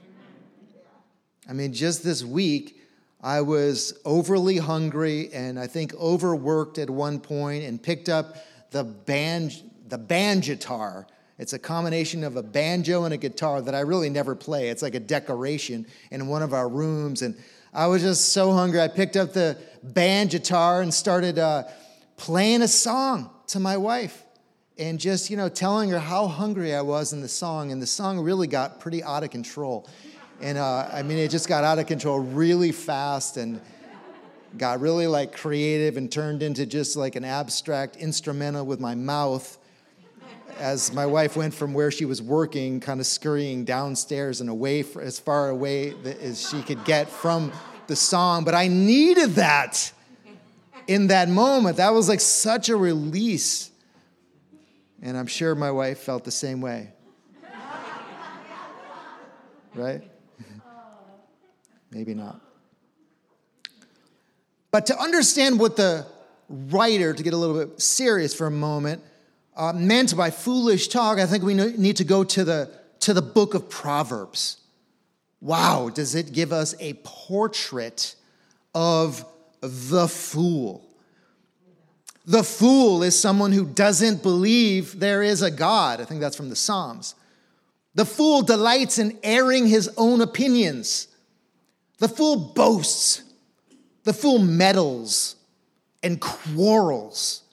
I 1.47 1.53
mean, 1.53 1.73
just 1.73 2.03
this 2.03 2.23
week, 2.23 2.81
I 3.21 3.41
was 3.41 3.99
overly 4.05 4.57
hungry 4.57 5.31
and 5.33 5.59
I 5.59 5.67
think 5.67 5.93
overworked 5.95 6.77
at 6.77 6.89
one 6.89 7.19
point 7.19 7.63
and 7.63 7.81
picked 7.81 8.09
up 8.09 8.35
the 8.71 8.83
band 8.83 9.63
the 9.87 9.97
banjitar. 9.97 11.05
It's 11.39 11.53
a 11.53 11.59
combination 11.59 12.23
of 12.23 12.35
a 12.35 12.43
banjo 12.43 13.05
and 13.05 13.13
a 13.13 13.17
guitar 13.17 13.61
that 13.61 13.75
I 13.75 13.81
really 13.81 14.09
never 14.09 14.35
play. 14.35 14.69
It's 14.69 14.81
like 14.81 14.95
a 14.95 14.99
decoration 14.99 15.85
in 16.11 16.27
one 16.27 16.41
of 16.41 16.53
our 16.53 16.67
rooms. 16.67 17.21
And 17.21 17.35
I 17.73 17.87
was 17.87 18.01
just 18.01 18.33
so 18.33 18.51
hungry. 18.51 18.81
I 18.81 18.87
picked 18.87 19.15
up 19.15 19.33
the 19.33 19.57
banjitar 19.85 20.81
and 20.81 20.93
started 20.93 21.37
uh, 21.37 21.63
playing 22.17 22.63
a 22.63 22.67
song 22.67 23.29
to 23.47 23.59
my 23.59 23.77
wife 23.77 24.23
and 24.77 24.99
just, 24.99 25.29
you 25.29 25.37
know, 25.37 25.47
telling 25.47 25.89
her 25.91 25.99
how 25.99 26.27
hungry 26.27 26.75
I 26.75 26.81
was 26.81 27.13
in 27.13 27.21
the 27.21 27.29
song. 27.29 27.71
And 27.71 27.81
the 27.81 27.87
song 27.87 28.19
really 28.19 28.47
got 28.47 28.79
pretty 28.79 29.03
out 29.03 29.23
of 29.23 29.29
control. 29.29 29.87
And 30.41 30.57
uh, 30.57 30.89
I 30.91 31.01
mean, 31.01 31.17
it 31.17 31.31
just 31.31 31.47
got 31.47 31.63
out 31.63 31.79
of 31.79 31.87
control 31.87 32.19
really 32.19 32.71
fast 32.71 33.37
and 33.37 33.59
got 34.57 34.79
really 34.79 35.07
like 35.07 35.35
creative 35.35 35.97
and 35.97 36.11
turned 36.11 36.43
into 36.43 36.65
just 36.65 36.95
like 36.95 37.15
an 37.15 37.25
abstract 37.25 37.95
instrumental 37.95 38.65
with 38.65 38.79
my 38.79 38.95
mouth 38.95 39.57
as 40.59 40.91
my 40.93 41.05
wife 41.05 41.35
went 41.35 41.53
from 41.53 41.73
where 41.73 41.91
she 41.91 42.05
was 42.05 42.21
working, 42.21 42.79
kind 42.79 42.99
of 42.99 43.05
scurrying 43.05 43.63
downstairs 43.63 44.41
and 44.41 44.49
away 44.49 44.83
for, 44.83 45.01
as 45.01 45.19
far 45.19 45.49
away 45.49 45.93
as 46.21 46.49
she 46.49 46.61
could 46.61 46.83
get 46.83 47.09
from 47.09 47.51
the 47.87 47.95
song. 47.95 48.43
But 48.43 48.55
I 48.55 48.67
needed 48.67 49.31
that 49.31 49.91
in 50.87 51.07
that 51.07 51.29
moment. 51.29 51.77
That 51.77 51.93
was 51.93 52.09
like 52.09 52.21
such 52.21 52.69
a 52.69 52.75
release. 52.75 53.71
And 55.01 55.17
I'm 55.17 55.27
sure 55.27 55.53
my 55.53 55.71
wife 55.71 55.99
felt 55.99 56.23
the 56.23 56.31
same 56.31 56.61
way. 56.61 56.91
Right? 59.75 60.01
Maybe 61.91 62.13
not. 62.13 62.41
But 64.71 64.85
to 64.87 64.99
understand 64.99 65.59
what 65.59 65.75
the 65.75 66.05
writer, 66.49 67.13
to 67.13 67.23
get 67.23 67.33
a 67.33 67.37
little 67.37 67.65
bit 67.65 67.81
serious 67.81 68.33
for 68.33 68.47
a 68.47 68.51
moment, 68.51 69.01
uh, 69.55 69.73
meant 69.73 70.15
by 70.15 70.29
foolish 70.29 70.87
talk, 70.87 71.19
I 71.19 71.25
think 71.25 71.43
we 71.43 71.53
need 71.53 71.97
to 71.97 72.03
go 72.03 72.23
to 72.23 72.43
the, 72.43 72.71
to 72.99 73.13
the 73.13 73.21
book 73.21 73.53
of 73.53 73.69
Proverbs. 73.69 74.57
Wow, 75.41 75.89
does 75.89 76.15
it 76.15 76.33
give 76.33 76.51
us 76.51 76.75
a 76.79 76.93
portrait 77.03 78.15
of 78.73 79.25
the 79.61 80.07
fool? 80.07 80.83
The 82.25 82.43
fool 82.43 83.03
is 83.03 83.17
someone 83.17 83.53
who 83.53 83.65
doesn't 83.65 84.21
believe 84.21 84.99
there 84.99 85.23
is 85.23 85.41
a 85.41 85.49
God. 85.49 86.01
I 86.01 86.05
think 86.05 86.19
that's 86.19 86.35
from 86.35 86.49
the 86.49 86.55
Psalms. 86.55 87.15
The 87.95 88.05
fool 88.05 88.41
delights 88.41 88.99
in 88.99 89.17
airing 89.23 89.65
his 89.65 89.89
own 89.97 90.21
opinions. 90.21 91.07
The 91.99 92.07
fool 92.07 92.35
boasts, 92.53 93.23
the 94.03 94.13
fool 94.13 94.39
meddles 94.39 95.35
and 96.03 96.21
quarrels. 96.21 97.43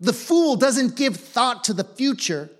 The 0.00 0.12
fool 0.12 0.56
doesn't 0.56 0.96
give 0.96 1.16
thought 1.16 1.64
to 1.64 1.72
the 1.72 1.84
future, 1.84 2.50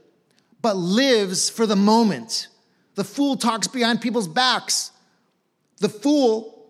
but 0.63 0.77
lives 0.77 1.51
for 1.51 1.67
the 1.67 1.77
moment. 1.77 2.49
The 2.95 3.05
fool 3.05 3.37
talks 3.37 3.69
behind 3.69 4.01
people's 4.01 4.27
backs. 4.27 4.91
The 5.79 5.89
fool 5.89 6.67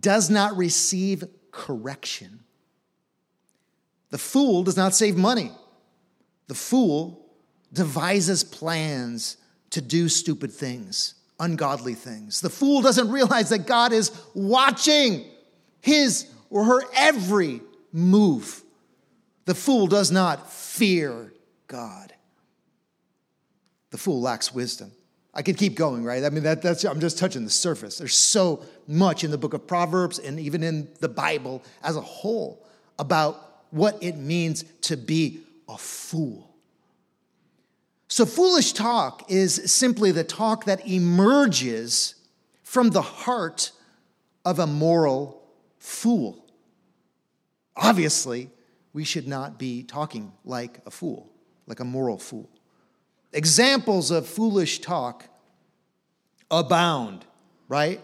does 0.00 0.28
not 0.28 0.56
receive 0.56 1.24
correction. 1.50 2.40
The 4.10 4.18
fool 4.18 4.62
does 4.64 4.76
not 4.76 4.94
save 4.94 5.16
money. 5.16 5.52
The 6.48 6.54
fool 6.54 7.26
devises 7.72 8.44
plans 8.44 9.36
to 9.70 9.80
do 9.80 10.08
stupid 10.08 10.52
things 10.52 11.14
ungodly 11.44 11.94
things. 11.94 12.40
The 12.40 12.50
fool 12.50 12.82
doesn't 12.82 13.10
realize 13.10 13.50
that 13.50 13.66
God 13.66 13.92
is 13.92 14.10
watching 14.34 15.24
his 15.80 16.26
or 16.50 16.64
her 16.64 16.80
every 16.94 17.60
move. 17.92 18.62
The 19.44 19.54
fool 19.54 19.86
does 19.86 20.10
not 20.10 20.50
fear 20.50 21.32
God. 21.68 22.12
The 23.90 23.98
fool 23.98 24.20
lacks 24.20 24.52
wisdom. 24.52 24.90
I 25.34 25.42
could 25.42 25.58
keep 25.58 25.74
going, 25.74 26.04
right? 26.04 26.24
I 26.24 26.30
mean, 26.30 26.44
that, 26.44 26.62
that's, 26.62 26.84
I'm 26.84 27.00
just 27.00 27.18
touching 27.18 27.44
the 27.44 27.50
surface. 27.50 27.98
There's 27.98 28.16
so 28.16 28.64
much 28.86 29.24
in 29.24 29.30
the 29.30 29.38
book 29.38 29.52
of 29.52 29.66
Proverbs 29.66 30.18
and 30.18 30.38
even 30.38 30.62
in 30.62 30.88
the 31.00 31.08
Bible 31.08 31.62
as 31.82 31.96
a 31.96 32.00
whole 32.00 32.64
about 32.98 33.64
what 33.70 34.00
it 34.00 34.16
means 34.16 34.64
to 34.82 34.96
be 34.96 35.40
a 35.68 35.76
fool. 35.76 36.53
So, 38.14 38.24
foolish 38.24 38.74
talk 38.74 39.28
is 39.28 39.72
simply 39.72 40.12
the 40.12 40.22
talk 40.22 40.66
that 40.66 40.86
emerges 40.86 42.14
from 42.62 42.90
the 42.90 43.02
heart 43.02 43.72
of 44.44 44.60
a 44.60 44.68
moral 44.68 45.42
fool. 45.80 46.46
Obviously, 47.74 48.50
we 48.92 49.02
should 49.02 49.26
not 49.26 49.58
be 49.58 49.82
talking 49.82 50.32
like 50.44 50.78
a 50.86 50.92
fool, 50.92 51.28
like 51.66 51.80
a 51.80 51.84
moral 51.84 52.16
fool. 52.16 52.48
Examples 53.32 54.12
of 54.12 54.28
foolish 54.28 54.78
talk 54.78 55.24
abound, 56.52 57.24
right? 57.66 58.00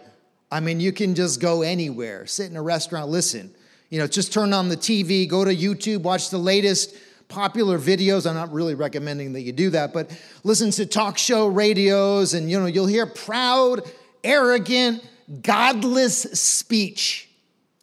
I 0.50 0.58
mean, 0.58 0.80
you 0.80 0.90
can 0.90 1.14
just 1.14 1.40
go 1.40 1.62
anywhere, 1.62 2.26
sit 2.26 2.50
in 2.50 2.56
a 2.56 2.62
restaurant, 2.62 3.10
listen. 3.10 3.54
You 3.90 4.00
know, 4.00 4.08
just 4.08 4.32
turn 4.32 4.52
on 4.54 4.70
the 4.70 4.76
TV, 4.76 5.28
go 5.28 5.44
to 5.44 5.54
YouTube, 5.54 6.02
watch 6.02 6.30
the 6.30 6.38
latest 6.38 6.96
popular 7.30 7.78
videos. 7.78 8.28
I'm 8.28 8.34
not 8.34 8.52
really 8.52 8.74
recommending 8.74 9.32
that 9.32 9.40
you 9.40 9.52
do 9.52 9.70
that, 9.70 9.94
but 9.94 10.10
listen 10.44 10.70
to 10.72 10.84
talk 10.84 11.16
show 11.16 11.46
radios 11.46 12.34
and 12.34 12.50
you 12.50 12.60
know, 12.60 12.66
you'll 12.66 12.86
hear 12.86 13.06
proud, 13.06 13.90
arrogant, 14.22 15.02
godless 15.40 16.22
speech. 16.22 17.28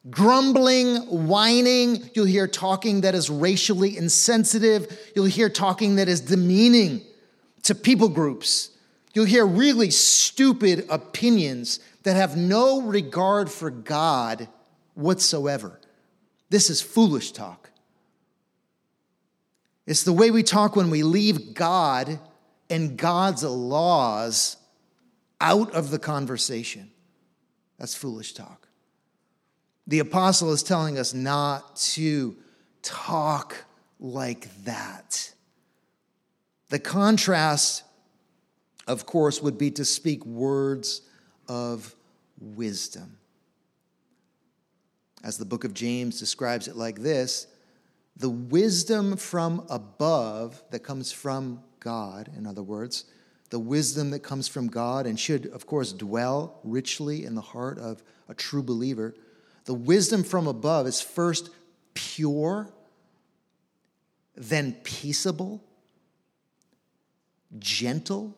Grumbling, 0.10 1.28
whining, 1.28 2.10
you'll 2.14 2.26
hear 2.26 2.48
talking 2.48 3.02
that 3.02 3.16
is 3.16 3.30
racially 3.30 3.98
insensitive, 3.98 5.12
you'll 5.16 5.26
hear 5.26 5.50
talking 5.50 5.96
that 5.96 6.08
is 6.08 6.22
demeaning. 6.22 7.02
to 7.64 7.76
people 7.76 8.08
groups. 8.08 8.70
You'll 9.14 9.26
hear 9.26 9.46
really 9.46 9.92
stupid 9.92 10.86
opinions 10.90 11.82
that 12.04 12.16
have 12.16 12.38
no 12.38 12.82
regard 12.82 13.52
for 13.52 13.70
God 13.70 14.48
whatsoever. 14.94 15.80
This 16.50 16.70
is 16.70 16.82
foolish 16.82 17.32
talk. 17.32 17.67
It's 19.88 20.04
the 20.04 20.14
way 20.14 20.30
we 20.30 20.44
talk 20.44 20.76
when 20.76 20.90
we 20.90 21.02
leave 21.02 21.54
God 21.54 22.20
and 22.70 22.98
God's 22.98 23.44
laws 23.44 24.58
out 25.40 25.72
of 25.72 25.92
the 25.92 25.98
conversation. 25.98 26.92
That's 27.80 27.96
foolish 27.96 28.34
talk. 28.34 28.68
The 29.88 30.00
apostle 30.00 30.52
is 30.52 30.62
telling 30.62 31.00
us 31.00 31.14
not 31.14 31.78
to 31.78 32.36
talk 32.82 33.64
like 34.02 34.50
that. 34.66 35.34
The 36.68 36.80
contrast, 36.80 37.84
of 38.88 39.06
course, 39.06 39.42
would 39.42 39.58
be 39.58 39.72
to 39.72 39.86
speak 39.86 40.26
words 40.26 41.02
of 41.48 41.96
wisdom. 42.42 43.18
As 45.24 45.38
the 45.38 45.46
book 45.46 45.64
of 45.64 45.74
James 45.74 46.20
describes 46.20 46.68
it 46.68 46.76
like 46.76 47.00
this 47.00 47.48
the 48.18 48.30
wisdom 48.30 49.16
from 49.16 49.66
above 49.70 50.64
that 50.72 50.80
comes 50.80 51.12
from 51.12 51.62
God, 51.80 52.32
in 52.36 52.48
other 52.48 52.64
words, 52.64 53.06
the 53.50 53.60
wisdom 53.60 54.10
that 54.12 54.20
comes 54.20 54.48
from 54.48 54.68
God 54.68 55.06
and 55.06 55.20
should, 55.20 55.46
of 55.48 55.68
course, 55.68 55.94
dwell 55.94 56.60
richly 56.64 57.24
in 57.24 57.36
the 57.36 57.42
heart 57.42 57.78
of 57.78 58.04
a 58.28 58.34
true 58.34 58.64
believer. 58.64 59.14
The 59.66 59.74
wisdom 59.74 60.24
from 60.24 60.48
above 60.48 60.88
is 60.88 61.00
first 61.00 61.50
pure, 61.94 62.70
then 64.36 64.74
peaceable, 64.84 65.64
gentle, 67.60 68.36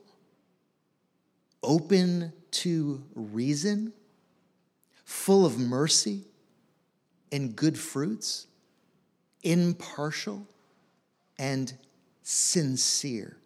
open 1.63 2.33
to 2.51 3.03
reason, 3.15 3.93
full 5.05 5.45
of 5.45 5.57
mercy 5.57 6.25
and 7.31 7.55
good 7.55 7.77
fruits, 7.77 8.47
impartial 9.43 10.45
and 11.37 11.73
sincere. 12.23 13.37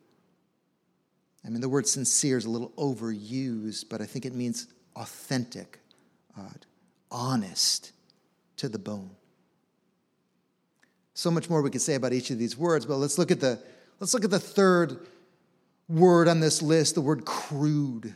I 1.45 1.49
mean, 1.49 1.61
the 1.61 1.69
word 1.69 1.87
sincere 1.87 2.37
is 2.37 2.45
a 2.45 2.49
little 2.49 2.71
overused, 2.71 3.85
but 3.89 4.01
I 4.01 4.05
think 4.05 4.25
it 4.25 4.33
means 4.33 4.67
authentic, 4.95 5.79
uh, 6.37 6.49
honest 7.11 7.91
to 8.57 8.69
the 8.69 8.79
bone. 8.79 9.11
So 11.13 11.29
much 11.29 11.49
more 11.49 11.61
we 11.61 11.69
could 11.69 11.81
say 11.81 11.95
about 11.95 12.13
each 12.13 12.31
of 12.31 12.39
these 12.39 12.57
words, 12.57 12.85
but 12.85 12.97
let's 12.97 13.17
look 13.17 13.29
at 13.29 13.39
the, 13.39 13.61
let's 13.99 14.13
look 14.13 14.23
at 14.23 14.31
the 14.31 14.39
third 14.39 15.05
word 15.89 16.27
on 16.27 16.39
this 16.39 16.61
list, 16.61 16.95
the 16.95 17.01
word 17.01 17.25
crude. 17.25 18.15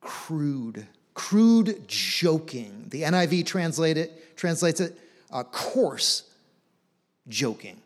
Crude. 0.00 0.86
Crude 1.14 1.88
joking. 1.88 2.86
The 2.88 3.02
NIV 3.02 3.46
translate 3.46 3.96
it, 3.96 4.36
translates 4.36 4.80
it 4.80 4.98
uh, 5.30 5.44
coarse 5.44 6.27
joking. 7.28 7.80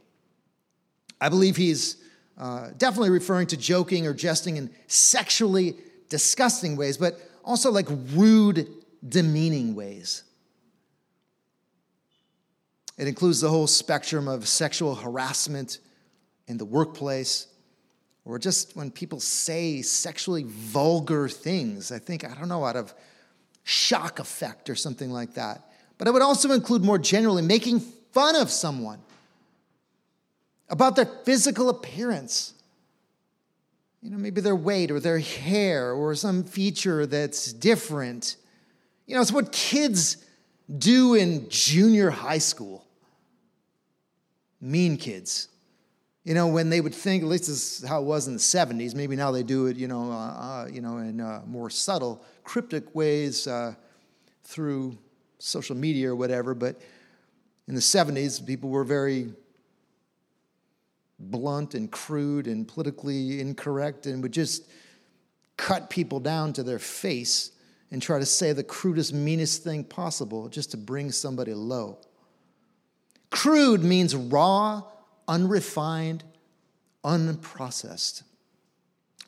I 1.20 1.28
believe 1.28 1.56
he's 1.56 1.96
uh, 2.38 2.70
definitely 2.76 3.10
referring 3.10 3.46
to 3.48 3.56
joking 3.56 4.06
or 4.06 4.14
jesting 4.14 4.56
in 4.56 4.70
sexually 4.86 5.76
disgusting 6.08 6.76
ways, 6.76 6.96
but 6.96 7.18
also 7.44 7.70
like 7.70 7.86
rude, 8.12 8.68
demeaning 9.08 9.74
ways. 9.74 10.24
It 12.98 13.08
includes 13.08 13.40
the 13.40 13.48
whole 13.48 13.66
spectrum 13.66 14.28
of 14.28 14.46
sexual 14.46 14.94
harassment 14.94 15.78
in 16.46 16.58
the 16.58 16.64
workplace, 16.64 17.46
or 18.24 18.38
just 18.38 18.76
when 18.76 18.90
people 18.90 19.18
say 19.18 19.82
sexually 19.82 20.44
vulgar 20.46 21.28
things. 21.28 21.90
I 21.90 21.98
think, 21.98 22.24
I 22.24 22.34
don't 22.34 22.48
know, 22.48 22.64
out 22.64 22.76
of 22.76 22.92
shock 23.64 24.18
effect 24.18 24.68
or 24.68 24.74
something 24.74 25.10
like 25.10 25.34
that. 25.34 25.62
But 25.98 26.08
it 26.08 26.12
would 26.12 26.22
also 26.22 26.50
include 26.50 26.82
more 26.82 26.98
generally 26.98 27.42
making 27.42 27.80
fun 28.12 28.36
of 28.36 28.50
someone 28.50 28.98
about 30.72 30.96
their 30.96 31.04
physical 31.04 31.68
appearance. 31.68 32.54
You 34.00 34.10
know, 34.10 34.16
maybe 34.16 34.40
their 34.40 34.56
weight 34.56 34.90
or 34.90 34.98
their 34.98 35.18
hair 35.18 35.92
or 35.92 36.14
some 36.16 36.42
feature 36.42 37.06
that's 37.06 37.52
different. 37.52 38.36
You 39.06 39.14
know, 39.14 39.20
it's 39.20 39.30
what 39.30 39.52
kids 39.52 40.16
do 40.76 41.14
in 41.14 41.48
junior 41.50 42.10
high 42.10 42.38
school. 42.38 42.84
Mean 44.60 44.96
kids. 44.96 45.48
You 46.24 46.34
know, 46.34 46.48
when 46.48 46.70
they 46.70 46.80
would 46.80 46.94
think, 46.94 47.22
at 47.22 47.28
least 47.28 47.48
this 47.48 47.82
is 47.82 47.88
how 47.88 48.00
it 48.00 48.04
was 48.04 48.26
in 48.26 48.32
the 48.32 48.38
70s, 48.38 48.94
maybe 48.94 49.14
now 49.14 49.30
they 49.30 49.42
do 49.42 49.66
it, 49.66 49.76
you 49.76 49.88
know, 49.88 50.10
uh, 50.10 50.14
uh, 50.14 50.68
you 50.72 50.80
know 50.80 50.98
in 50.98 51.20
uh, 51.20 51.42
more 51.46 51.68
subtle, 51.68 52.24
cryptic 52.44 52.94
ways 52.94 53.46
uh, 53.46 53.74
through 54.44 54.96
social 55.38 55.76
media 55.76 56.10
or 56.10 56.16
whatever. 56.16 56.54
But 56.54 56.80
in 57.68 57.74
the 57.74 57.80
70s, 57.80 58.44
people 58.44 58.70
were 58.70 58.84
very 58.84 59.32
blunt 61.30 61.74
and 61.74 61.90
crude 61.90 62.46
and 62.46 62.66
politically 62.66 63.40
incorrect 63.40 64.06
and 64.06 64.22
would 64.22 64.32
just 64.32 64.68
cut 65.56 65.90
people 65.90 66.20
down 66.20 66.52
to 66.52 66.62
their 66.62 66.78
face 66.78 67.52
and 67.90 68.00
try 68.00 68.18
to 68.18 68.26
say 68.26 68.52
the 68.52 68.64
crudest, 68.64 69.12
meanest 69.12 69.62
thing 69.62 69.84
possible 69.84 70.48
just 70.48 70.70
to 70.70 70.76
bring 70.76 71.12
somebody 71.12 71.54
low. 71.54 71.98
Crude 73.30 73.82
means 73.82 74.16
raw, 74.16 74.82
unrefined, 75.28 76.24
unprocessed. 77.04 78.22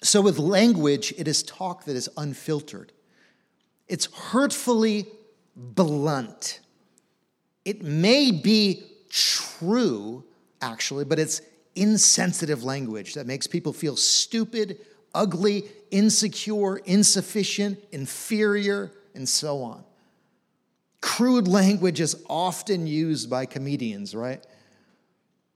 So, 0.03 0.21
with 0.21 0.39
language, 0.39 1.15
it 1.17 1.29
is 1.29 1.43
talk 1.43 1.85
that 1.85 1.97
is 1.97 2.09
unfiltered. 2.17 2.93
It's 3.89 4.07
hurtfully 4.07 5.07
blunt. 5.57 6.61
It 7.65 7.83
may 7.83 8.31
be 8.31 8.85
true, 9.09 10.25
actually, 10.61 11.05
but 11.05 11.19
it's 11.19 11.41
insensitive 11.77 12.65
language 12.65 13.15
that 13.15 13.27
makes 13.27 13.47
people 13.47 13.73
feel 13.73 13.97
stupid, 13.97 14.79
ugly, 15.15 15.65
insecure, 15.91 16.77
insufficient, 16.77 17.79
inferior, 17.93 18.93
and 19.15 19.29
so 19.29 19.63
on. 19.63 19.85
Crude 21.01 21.47
language 21.47 22.01
is 22.01 22.23
often 22.29 22.87
used 22.87 23.29
by 23.29 23.47
comedians, 23.47 24.15
right? 24.15 24.45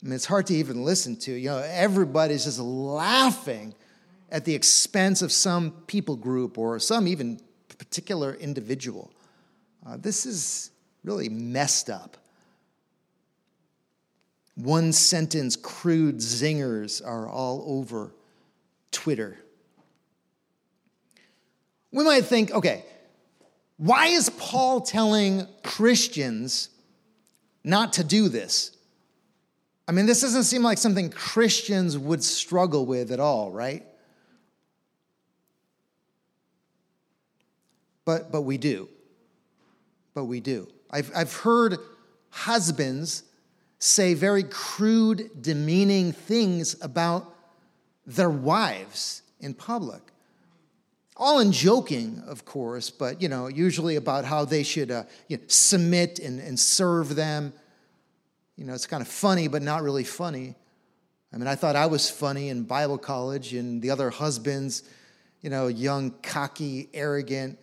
I 0.03 0.07
mean, 0.07 0.15
it's 0.15 0.27
hard 0.27 0.47
to 0.47 0.55
even 0.55 0.85
listen 0.85 1.17
to. 1.21 1.33
You 1.33 1.49
know, 1.49 1.59
everybody's 1.59 2.45
just 2.45 2.61
laughing 2.61 3.75
at 4.31 4.45
the 4.45 4.55
expense 4.55 5.23
of 5.23 5.33
some 5.33 5.73
people 5.87 6.17
group 6.17 6.59
or 6.59 6.79
some 6.79 7.09
even 7.09 7.41
particular 7.79 8.35
individual. 8.35 9.11
Uh, 9.87 9.97
this 9.97 10.27
is 10.27 10.71
really 11.03 11.29
messed 11.29 11.89
up. 11.91 12.17
One 14.59 14.93
sentence, 14.93 15.55
crude 15.55 16.17
zingers 16.17 17.01
are 17.07 17.29
all 17.29 17.63
over 17.65 18.13
Twitter. 18.91 19.39
We 21.93 22.03
might 22.03 22.25
think, 22.25 22.51
okay, 22.51 22.85
why 23.77 24.07
is 24.07 24.31
Paul 24.31 24.81
telling 24.81 25.47
Christians 25.63 26.71
not 27.63 27.93
to 27.95 28.05
do 28.05 28.29
this? 28.29 28.77
I 29.87 29.93
mean, 29.93 30.07
this 30.07 30.23
doesn't 30.23 30.43
seem 30.43 30.65
like 30.65 30.79
something 30.79 31.09
Christians 31.09 31.97
would 31.97 32.25
struggle 32.25 32.85
with 32.85 33.13
at 33.13 33.21
all, 33.21 33.53
right? 33.53 33.87
But, 38.05 38.33
but 38.33 38.43
we 38.43 38.59
do. 38.59 38.89
But 40.15 40.25
we 40.25 40.41
do. 40.41 40.67
I've, 40.91 41.13
I've 41.15 41.33
heard 41.33 41.79
husbands 42.31 43.23
say 43.79 44.15
very 44.15 44.43
crude, 44.43 45.31
demeaning 45.41 46.13
things 46.13 46.77
about 46.83 47.35
their 48.07 48.31
wives 48.31 49.23
in 49.41 49.55
public. 49.55 50.03
All 51.17 51.41
in 51.41 51.51
joking, 51.51 52.23
of 52.27 52.45
course, 52.45 52.91
but 52.91 53.21
you 53.21 53.29
know, 53.29 53.49
usually 53.49 53.97
about 53.97 54.25
how 54.25 54.45
they 54.45 54.63
should 54.63 54.91
uh, 54.91 55.05
you 55.27 55.37
know, 55.37 55.43
submit 55.49 56.19
and, 56.19 56.39
and 56.39 56.59
serve 56.59 57.17
them 57.17 57.53
you 58.59 58.65
know, 58.65 58.75
it's 58.75 58.89
kind 58.89 59.01
of 59.01 59.07
funny, 59.07 59.47
but 59.47 59.63
not 59.63 59.85
really 59.85 60.03
funny. 60.03 60.57
I 61.33 61.37
mean, 61.37 61.47
I 61.47 61.55
thought 61.55 61.77
I 61.77 61.87
was 61.87 62.11
funny 62.11 62.49
in 62.49 62.65
Bible 62.65 62.99
college, 62.99 63.55
and 63.55 63.81
the 63.81 63.91
other 63.91 64.11
husbands, 64.11 64.83
you 65.43 65.49
know, 65.49 65.69
young, 65.69 66.11
cocky, 66.25 66.89
arrogant, 66.93 67.57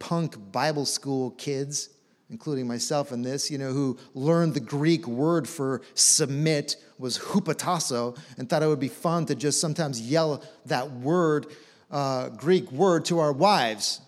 punk 0.00 0.36
Bible 0.50 0.86
school 0.86 1.30
kids, 1.30 1.90
including 2.30 2.66
myself 2.66 3.12
in 3.12 3.22
this, 3.22 3.50
you 3.50 3.58
know, 3.58 3.72
who 3.72 3.98
learned 4.14 4.54
the 4.54 4.60
Greek 4.60 5.06
word 5.06 5.48
for 5.48 5.82
submit 5.94 6.76
was 6.98 7.18
hupotasso 7.18 8.16
and 8.38 8.48
thought 8.48 8.62
it 8.62 8.68
would 8.68 8.80
be 8.80 8.88
fun 8.88 9.26
to 9.26 9.34
just 9.34 9.60
sometimes 9.60 10.00
yell 10.00 10.42
that 10.66 10.90
word, 10.92 11.46
uh, 11.90 12.28
Greek 12.30 12.70
word, 12.70 13.04
to 13.04 13.18
our 13.18 13.32
wives. 13.32 14.00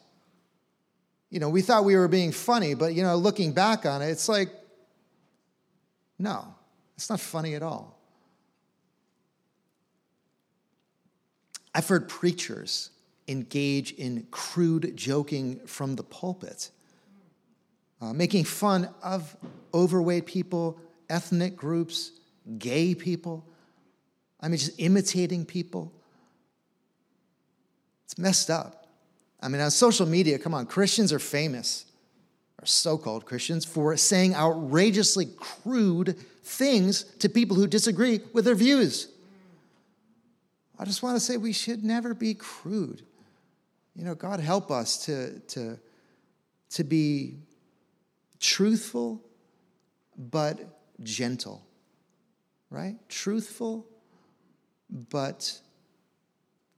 You 1.31 1.41
know, 1.41 1.49
we 1.49 1.63
thought 1.63 1.85
we 1.85 1.97
were 1.97 2.09
being 2.09 2.31
funny, 2.31 2.75
but, 2.75 2.95
you 2.95 3.03
know, 3.03 3.17
looking 3.17 3.53
back 3.53 3.87
on 3.87 4.03
it, 4.03 4.11
it's 4.11 4.29
like, 4.29 4.51
no, 6.19 6.55
it's 6.95 7.11
not 7.11 7.19
funny 7.19 7.55
at 7.55 7.63
all. 7.63 7.99
I've 11.75 11.89
heard 11.89 12.09
preachers 12.09 12.91
engage 13.27 13.93
in 13.93 14.27
crude 14.31 14.93
joking 14.95 15.59
from 15.67 15.97
the 15.97 16.03
pulpit, 16.03 16.71
uh, 18.03 18.13
making 18.13 18.43
fun 18.43 18.89
of 19.03 19.37
overweight 19.73 20.27
people, 20.27 20.79
ethnic 21.09 21.55
groups, 21.55 22.11
gay 22.59 22.95
people. 22.97 23.47
I 24.41 24.49
mean, 24.49 24.59
just 24.59 24.81
imitating 24.81 25.47
people. 25.47 25.93
It's 28.05 28.19
messed 28.19 28.51
up. 28.51 28.89
I 29.41 29.49
mean, 29.49 29.61
on 29.61 29.71
social 29.71 30.07
media, 30.07 30.39
come 30.39 30.53
on, 30.53 30.67
Christians 30.67 31.13
are 31.13 31.21
famous, 31.21 31.87
or 32.61 32.67
so 32.67 32.99
called 32.99 33.25
Christians, 33.25 33.65
for 33.65 33.97
saying 33.97 34.35
outrageously 34.35 35.29
crude 35.37 36.17
things 36.43 37.05
to 37.21 37.29
people 37.29 37.57
who 37.57 37.69
disagree 37.69 38.21
with 38.33 38.45
their 38.45 38.57
views. 38.57 39.09
I 40.77 40.85
just 40.85 41.05
want 41.05 41.15
to 41.15 41.21
say 41.21 41.37
we 41.37 41.53
should 41.53 41.85
never 41.85 42.15
be 42.15 42.35
crude. 42.35 43.03
You 43.95 44.05
know, 44.05 44.17
God 44.17 44.41
help 44.41 44.73
us 44.73 45.05
to, 45.07 45.39
to, 45.39 45.79
to 46.71 46.85
be 46.85 47.37
truthful 48.43 49.25
but 50.19 50.83
gentle, 51.03 51.65
right? 52.69 52.97
Truthful 53.09 53.87
but 55.09 55.61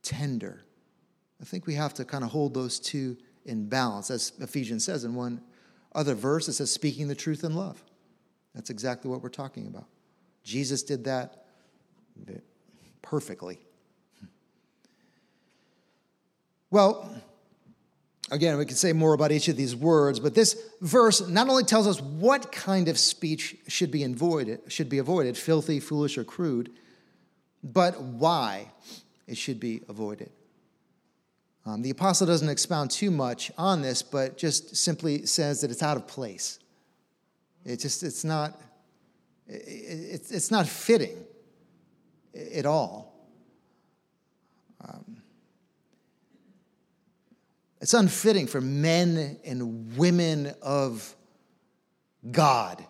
tender. 0.02 0.62
I 1.40 1.44
think 1.44 1.66
we 1.66 1.74
have 1.74 1.94
to 1.94 2.04
kind 2.04 2.22
of 2.22 2.30
hold 2.30 2.54
those 2.54 2.78
two 2.78 3.16
in 3.44 3.68
balance, 3.68 4.10
as 4.10 4.32
Ephesians 4.38 4.84
says 4.84 5.04
in 5.04 5.14
one 5.14 5.40
other 5.94 6.14
verse. 6.14 6.48
It 6.48 6.52
says, 6.52 6.70
speaking 6.70 7.08
the 7.08 7.14
truth 7.14 7.42
in 7.42 7.54
love. 7.54 7.82
That's 8.54 8.70
exactly 8.70 9.10
what 9.10 9.22
we're 9.22 9.30
talking 9.30 9.66
about. 9.66 9.86
Jesus 10.44 10.82
did 10.82 11.04
that 11.04 11.46
perfectly. 13.02 13.58
Well, 16.70 17.10
again, 18.34 18.58
we 18.58 18.66
could 18.66 18.76
say 18.76 18.92
more 18.92 19.14
about 19.14 19.32
each 19.32 19.48
of 19.48 19.56
these 19.56 19.74
words, 19.74 20.20
but 20.20 20.34
this 20.34 20.60
verse 20.80 21.26
not 21.28 21.48
only 21.48 21.62
tells 21.62 21.86
us 21.86 22.00
what 22.00 22.52
kind 22.52 22.88
of 22.88 22.98
speech 22.98 23.56
should 23.68 23.90
be 23.90 24.02
avoided, 24.02 24.60
should 24.68 24.88
be 24.88 24.98
avoided, 24.98 25.38
filthy, 25.38 25.80
foolish, 25.80 26.18
or 26.18 26.24
crude, 26.24 26.70
but 27.62 28.00
why 28.00 28.70
it 29.26 29.38
should 29.38 29.60
be 29.60 29.82
avoided. 29.88 30.30
Um, 31.64 31.80
the 31.80 31.90
apostle 31.90 32.26
doesn't 32.26 32.48
expound 32.48 32.90
too 32.90 33.10
much 33.10 33.50
on 33.56 33.80
this, 33.80 34.02
but 34.02 34.36
just 34.36 34.76
simply 34.76 35.24
says 35.24 35.62
that 35.62 35.70
it's 35.70 35.82
out 35.82 35.96
of 35.96 36.06
place. 36.06 36.58
It 37.64 37.78
just 37.78 38.02
it's 38.02 38.24
not 38.24 38.60
it, 39.46 40.30
it's 40.30 40.50
not 40.50 40.66
fitting 40.66 41.16
at 42.54 42.66
all. 42.66 43.13
It's 47.84 47.92
unfitting 47.92 48.46
for 48.46 48.62
men 48.62 49.38
and 49.44 49.94
women 49.98 50.54
of 50.62 51.14
God, 52.30 52.82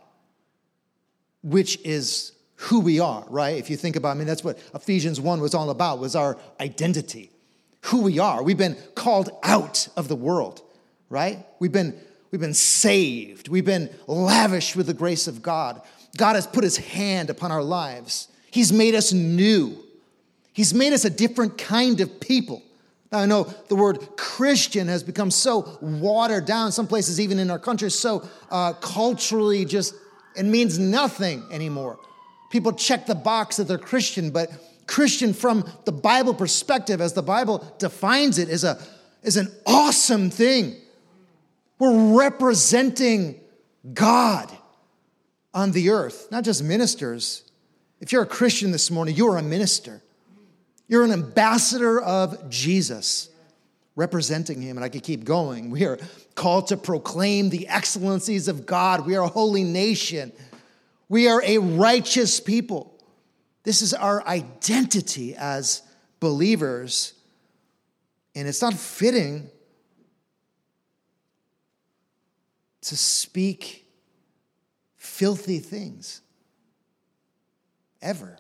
which 1.43 1.81
is 1.81 2.31
who 2.55 2.79
we 2.79 3.01
are, 3.01 3.25
right? 3.29 3.57
If 3.57 3.71
you 3.71 3.77
think 3.77 3.97
about, 3.97 4.11
I 4.11 4.15
mean, 4.15 4.29
that's 4.29 4.45
what 4.45 4.57
Ephesians 4.73 5.21
1 5.21 5.41
was 5.41 5.53
all 5.53 5.71
about, 5.71 5.99
was 5.99 6.15
our 6.15 6.39
identity, 6.61 7.33
who 7.87 8.03
we 8.03 8.21
are. 8.21 8.45
We've 8.45 8.57
been 8.57 8.77
called 8.95 9.31
out 9.43 9.89
of 9.97 10.07
the 10.07 10.15
world, 10.15 10.63
right? 11.09 11.45
We've 11.59 11.73
been, 11.73 11.99
we've 12.31 12.41
been 12.41 12.55
saved. 12.55 13.49
We've 13.49 13.65
been 13.65 13.91
lavished 14.07 14.77
with 14.77 14.87
the 14.87 14.95
grace 14.95 15.27
of 15.27 15.43
God. 15.43 15.83
God 16.17 16.37
has 16.37 16.47
put 16.47 16.63
his 16.63 16.77
hand 16.77 17.31
upon 17.31 17.51
our 17.51 17.65
lives. 17.65 18.29
He's 18.49 18.73
made 18.73 18.95
us 18.95 19.13
new. 19.13 19.77
He's 20.53 20.73
made 20.73 20.93
us 20.93 21.05
a 21.05 21.11
different 21.11 21.59
kind 21.59 22.01
of 22.01 22.21
people. 22.21 22.63
I 23.15 23.27
know 23.27 23.45
the 23.69 23.77
word 23.77 24.17
Christian 24.17 24.89
has 24.89 25.03
become 25.03 25.31
so 25.31 25.79
watered 25.81 26.47
down, 26.47 26.73
some 26.73 26.87
places, 26.87 27.21
even 27.21 27.39
in 27.39 27.51
our 27.51 27.59
country, 27.59 27.91
so 27.91 28.29
uh, 28.51 28.73
culturally 28.75 29.65
just, 29.65 29.95
it 30.37 30.45
means 30.45 30.79
nothing 30.79 31.45
anymore. 31.51 31.99
People 32.51 32.73
check 32.73 33.07
the 33.07 33.15
box 33.15 33.57
that 33.57 33.65
they're 33.65 33.79
Christian, 33.79 34.31
but 34.31 34.51
Christian 34.87 35.33
from 35.33 35.65
the 35.85 35.93
Bible 35.93 36.35
perspective, 36.35 37.01
as 37.01 37.13
the 37.13 37.23
Bible 37.23 37.65
defines 37.79 38.39
it, 38.39 38.49
is, 38.49 38.65
a, 38.65 38.79
is 39.23 39.37
an 39.37 39.51
awesome 39.67 40.31
thing. 40.31 40.77
We're 41.79 42.17
representing 42.19 43.41
God 43.93 44.51
on 45.53 45.73
the 45.73 45.91
earth, 45.91 46.29
not 46.31 46.45
just 46.45 46.63
ministers. 46.63 47.43
If 48.01 48.13
you're 48.13 48.23
a 48.23 48.27
Christian 48.27 48.73
this 48.73 48.91
morning, 48.91 49.15
you're 49.15 49.37
a 49.37 49.43
minister. 49.43 50.03
You're 50.87 51.05
an 51.05 51.13
ambassador 51.13 52.01
of 52.01 52.51
Jesus, 52.51 53.31
representing 53.97 54.61
him. 54.61 54.77
And 54.77 54.85
I 54.85 54.89
could 54.89 55.03
keep 55.03 55.25
going. 55.25 55.71
We 55.71 55.85
are 55.85 55.99
called 56.35 56.69
to 56.69 56.77
proclaim 56.77 57.51
the 57.51 57.69
excellencies 57.69 58.49
of 58.49 58.67
God. 58.67 59.07
We 59.07 59.17
are 59.17 59.25
a 59.25 59.29
holy 59.29 59.65
nation. 59.65 60.33
We 61.09 61.29
are 61.29 61.43
a 61.45 61.59
righteous 61.59 62.41
people. 62.41 62.93
This 63.63 63.81
is 63.81 63.95
our 63.95 64.27
identity 64.27 65.35
as 65.37 65.83
believers. 66.21 67.15
And 68.35 68.47
it's 68.47 68.61
not 68.61 68.75
fitting 68.75 69.49
to 72.83 72.97
speak 72.97 73.87
filthy 74.97 75.59
things 75.59 76.21
ever 78.03 78.37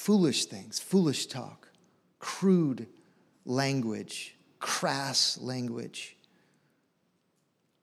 foolish 0.00 0.46
things, 0.46 0.80
foolish 0.80 1.26
talk, 1.26 1.68
crude 2.20 2.86
language, 3.44 4.34
crass 4.58 5.38
language. 5.42 6.16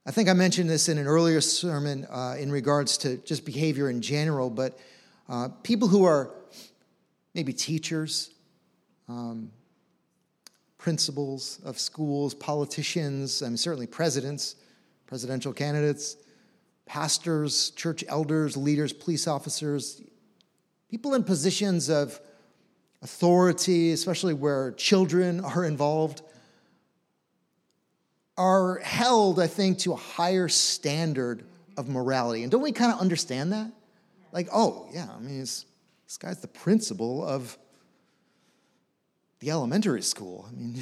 I 0.03 0.09
think 0.09 0.27
I 0.27 0.33
mentioned 0.33 0.67
this 0.67 0.89
in 0.89 0.97
an 0.97 1.05
earlier 1.05 1.41
sermon 1.41 2.07
uh, 2.09 2.35
in 2.39 2.51
regards 2.51 2.97
to 2.99 3.17
just 3.17 3.45
behavior 3.45 3.91
in 3.91 4.01
general, 4.01 4.49
but 4.49 4.79
uh, 5.29 5.49
people 5.61 5.87
who 5.87 6.05
are 6.05 6.31
maybe 7.35 7.53
teachers, 7.53 8.31
um, 9.07 9.51
principals 10.79 11.59
of 11.63 11.77
schools, 11.77 12.33
politicians, 12.33 13.43
I 13.43 13.47
mean, 13.49 13.57
certainly 13.57 13.85
presidents, 13.85 14.55
presidential 15.05 15.53
candidates, 15.53 16.17
pastors, 16.87 17.69
church 17.71 18.03
elders, 18.07 18.57
leaders, 18.57 18.91
police 18.91 19.27
officers, 19.27 20.01
People 20.89 21.13
in 21.15 21.23
positions 21.23 21.89
of 21.89 22.19
authority, 23.01 23.91
especially 23.91 24.33
where 24.33 24.71
children 24.73 25.41
are 25.41 25.65
involved, 25.65 26.21
are 28.37 28.79
held, 28.79 29.39
I 29.39 29.47
think, 29.47 29.79
to 29.79 29.93
a 29.93 29.97
higher 29.97 30.47
standard 30.47 31.43
of 31.75 31.89
morality. 31.89 32.43
And 32.43 32.51
don't 32.51 32.61
we 32.61 32.71
kind 32.71 32.93
of 32.93 32.99
understand 32.99 33.51
that? 33.51 33.71
Like, 34.31 34.47
oh, 34.53 34.87
yeah, 34.93 35.07
I 35.15 35.19
mean, 35.19 35.39
this 35.39 35.65
guy's 36.19 36.39
the 36.39 36.47
principal 36.47 37.25
of 37.25 37.57
the 39.39 39.51
elementary 39.51 40.01
school. 40.01 40.45
I 40.47 40.55
mean, 40.55 40.81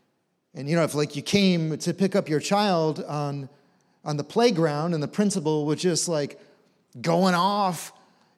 and 0.54 0.68
you 0.68 0.76
know, 0.76 0.84
if 0.84 0.94
like 0.94 1.16
you 1.16 1.22
came 1.22 1.76
to 1.78 1.94
pick 1.94 2.16
up 2.16 2.28
your 2.28 2.40
child 2.40 3.02
on, 3.04 3.48
on 4.04 4.16
the 4.16 4.24
playground 4.24 4.94
and 4.94 5.02
the 5.02 5.08
principal 5.08 5.66
was 5.66 5.80
just 5.80 6.08
like 6.08 6.40
going 7.00 7.34
off 7.34 7.92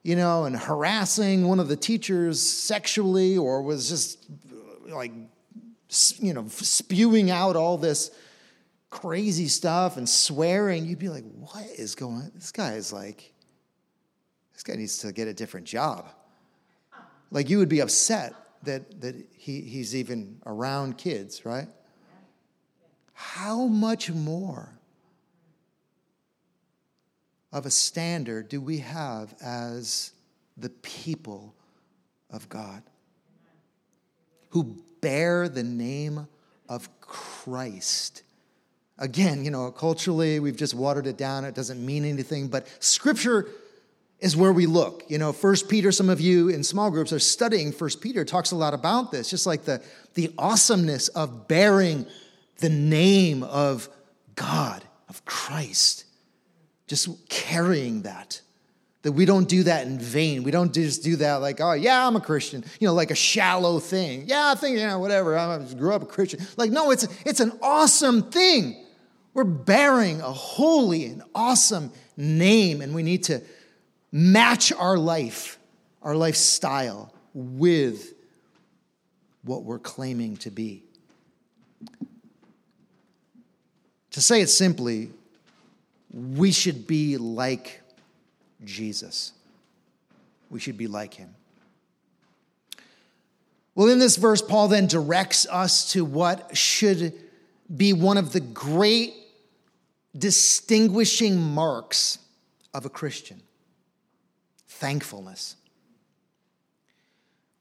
you 0.05 0.15
know, 0.15 0.45
and 0.45 0.55
harassing 0.55 1.49
one 1.49 1.59
of 1.59 1.67
the 1.67 1.77
teachers 1.77 2.41
sexually 2.41 3.39
or 3.39 3.63
was 3.63 3.89
just 3.89 4.25
like, 4.87 5.11
you 6.19 6.35
know, 6.35 6.47
spewing 6.49 7.31
out 7.31 7.57
all 7.57 7.79
this 7.79 8.11
crazy 8.91 9.49
stuff 9.49 9.97
and 9.97 10.07
swearing, 10.07 10.85
you'd 10.85 10.99
be 10.99 11.09
like, 11.09 11.25
what 11.41 11.65
is 11.65 11.95
going 11.95 12.17
on? 12.17 12.33
This 12.35 12.53
guy 12.53 12.75
is 12.75 12.93
like, 12.93 13.33
this 14.53 14.63
guy 14.63 14.75
needs 14.75 14.99
to 14.99 15.11
get 15.11 15.27
a 15.27 15.33
different 15.33 15.67
job. 15.67 16.11
Like 17.31 17.49
you 17.49 17.59
would 17.59 17.71
be 17.71 17.81
upset 17.81 18.35
that, 18.65 19.01
that 19.01 19.17
he, 19.35 19.63
he's 19.63 19.97
even 19.97 20.39
around 20.45 20.99
kids, 20.99 21.47
right? 21.47 21.69
How 23.15 23.65
much 23.65 24.11
more 24.11 24.74
of 27.55 27.67
a 27.67 27.71
standard 27.71 28.49
do 28.49 28.61
we 28.61 28.79
have 28.79 29.33
as 29.41 30.11
the 30.57 30.69
people 30.69 31.55
of 32.29 32.49
God 32.49 32.83
who 34.51 34.77
bear 35.01 35.49
the 35.49 35.63
name 35.63 36.27
of 36.69 36.89
Christ? 37.01 38.25
Again, 38.99 39.45
you 39.45 39.53
know, 39.53 39.71
culturally, 39.71 40.41
we've 40.41 40.57
just 40.57 40.75
watered 40.75 41.07
it 41.07 41.17
down. 41.17 41.45
It 41.45 41.55
doesn't 41.55 41.85
mean 41.85 42.05
anything, 42.05 42.49
but 42.49 42.67
scripture 42.81 43.47
is 44.19 44.37
where 44.37 44.53
we 44.53 44.67
look. 44.67 45.05
You 45.09 45.19
know, 45.19 45.33
First 45.33 45.69
Peter, 45.69 45.93
some 45.93 46.11
of 46.11 46.21
you 46.21 46.49
in 46.49 46.65
small 46.65 46.91
groups 46.91 47.13
are 47.13 47.19
studying 47.21 47.71
First 47.71 48.01
Peter, 48.01 48.25
talks 48.25 48.51
a 48.51 48.57
lot 48.57 48.75
about 48.75 49.13
this, 49.13 49.31
just 49.31 49.47
like 49.47 49.65
the, 49.65 49.81
the 50.15 50.33
awesomeness 50.39 51.07
of 51.09 51.47
bearing 51.47 52.07
the 52.59 52.69
name 52.69 53.45
of 53.45 53.89
God, 54.35 54.83
of 55.09 55.25
Christ 55.25 56.04
just 56.87 57.29
carrying 57.29 58.03
that, 58.03 58.41
That 59.03 59.13
we 59.13 59.27
don't 59.27 59.49
do 59.49 59.65
that 59.65 59.87
in 59.87 59.99
vain. 59.99 60.45
We 60.45 60.51
don't 60.51 60.73
just 60.73 61.03
do 61.03 61.17
that 61.17 61.37
like, 61.37 61.61
oh, 61.61 61.73
yeah, 61.75 62.07
I'm 62.07 62.17
a 62.17 62.21
Christian, 62.21 62.65
you 62.81 62.89
know, 62.89 62.95
like 62.95 63.11
a 63.11 63.15
shallow 63.15 63.79
thing. 63.79 64.25
Yeah, 64.27 64.51
I 64.51 64.55
think, 64.55 64.79
know, 64.79 64.99
whatever, 64.99 65.37
I 65.37 65.59
grew 65.77 65.93
up 65.93 66.03
a 66.03 66.07
Christian. 66.07 66.41
Like, 66.57 66.71
no, 66.71 66.91
it's, 66.91 67.07
it's 67.27 67.41
an 67.41 67.53
awesome 67.61 68.31
thing. 68.31 68.83
We're 69.35 69.45
bearing 69.45 70.21
a 70.21 70.33
holy 70.33 71.05
and 71.07 71.23
awesome 71.35 71.93
name, 72.17 72.81
and 72.81 72.95
we 72.95 73.03
need 73.03 73.25
to 73.25 73.43
match 74.11 74.73
our 74.73 74.97
life, 74.97 75.59
our 76.03 76.15
lifestyle, 76.15 77.13
with 77.35 78.15
what 79.43 79.65
we're 79.65 79.81
claiming 79.81 80.37
to 80.39 80.51
be. 80.51 80.83
To 84.13 84.21
say 84.21 84.41
it 84.41 84.47
simply, 84.47 85.11
we 86.35 86.51
should 86.51 86.87
be 86.87 87.17
like 87.17 87.81
Jesus. 88.65 89.33
We 90.51 90.59
should 90.59 90.77
be 90.77 90.89
like 90.89 91.15
him. 91.15 91.35
Well, 93.75 93.89
in 93.89 93.99
this 93.99 94.17
verse, 94.17 94.43
Paul 94.43 94.69
then 94.69 94.87
directs 94.87 95.47
us 95.49 95.93
to 95.93 96.05
what 96.05 96.57
should 96.57 97.13
be 97.75 97.93
one 97.93 98.19
of 98.19 98.33
the 98.33 98.41
great 98.41 99.15
distinguishing 100.17 101.41
marks 101.41 102.19
of 102.73 102.85
a 102.85 102.91
Christian 102.91 103.41
thankfulness. 104.69 105.57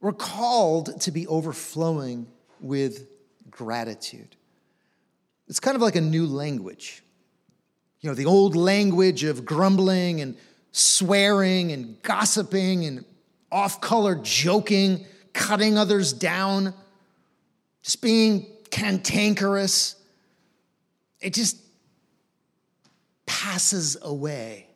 We're 0.02 0.14
called 0.14 1.00
to 1.02 1.12
be 1.12 1.26
overflowing 1.28 2.28
with 2.60 3.08
gratitude. 3.50 4.36
It's 5.48 5.60
kind 5.60 5.76
of 5.76 5.82
like 5.82 5.96
a 5.96 6.02
new 6.02 6.26
language. 6.26 7.04
You 8.04 8.10
know, 8.10 8.16
the 8.16 8.26
old 8.26 8.54
language 8.58 9.24
of 9.24 9.46
grumbling 9.46 10.20
and 10.20 10.36
swearing 10.74 11.72
and 11.72 12.00
gossiping 12.02 12.84
and 12.84 13.06
off 13.50 13.80
color 13.80 14.16
joking, 14.22 15.06
cutting 15.32 15.78
others 15.78 16.12
down, 16.12 16.74
just 17.82 18.02
being 18.02 18.46
cantankerous. 18.70 19.96
It 21.22 21.34
just 21.34 21.58
passes 23.26 23.96
away 24.02 24.68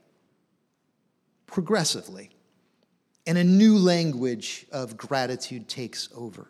progressively. 1.47 2.29
And 3.25 3.37
a 3.37 3.43
new 3.43 3.77
language 3.77 4.65
of 4.71 4.95
gratitude 4.95 5.67
takes 5.67 6.07
over. 6.15 6.47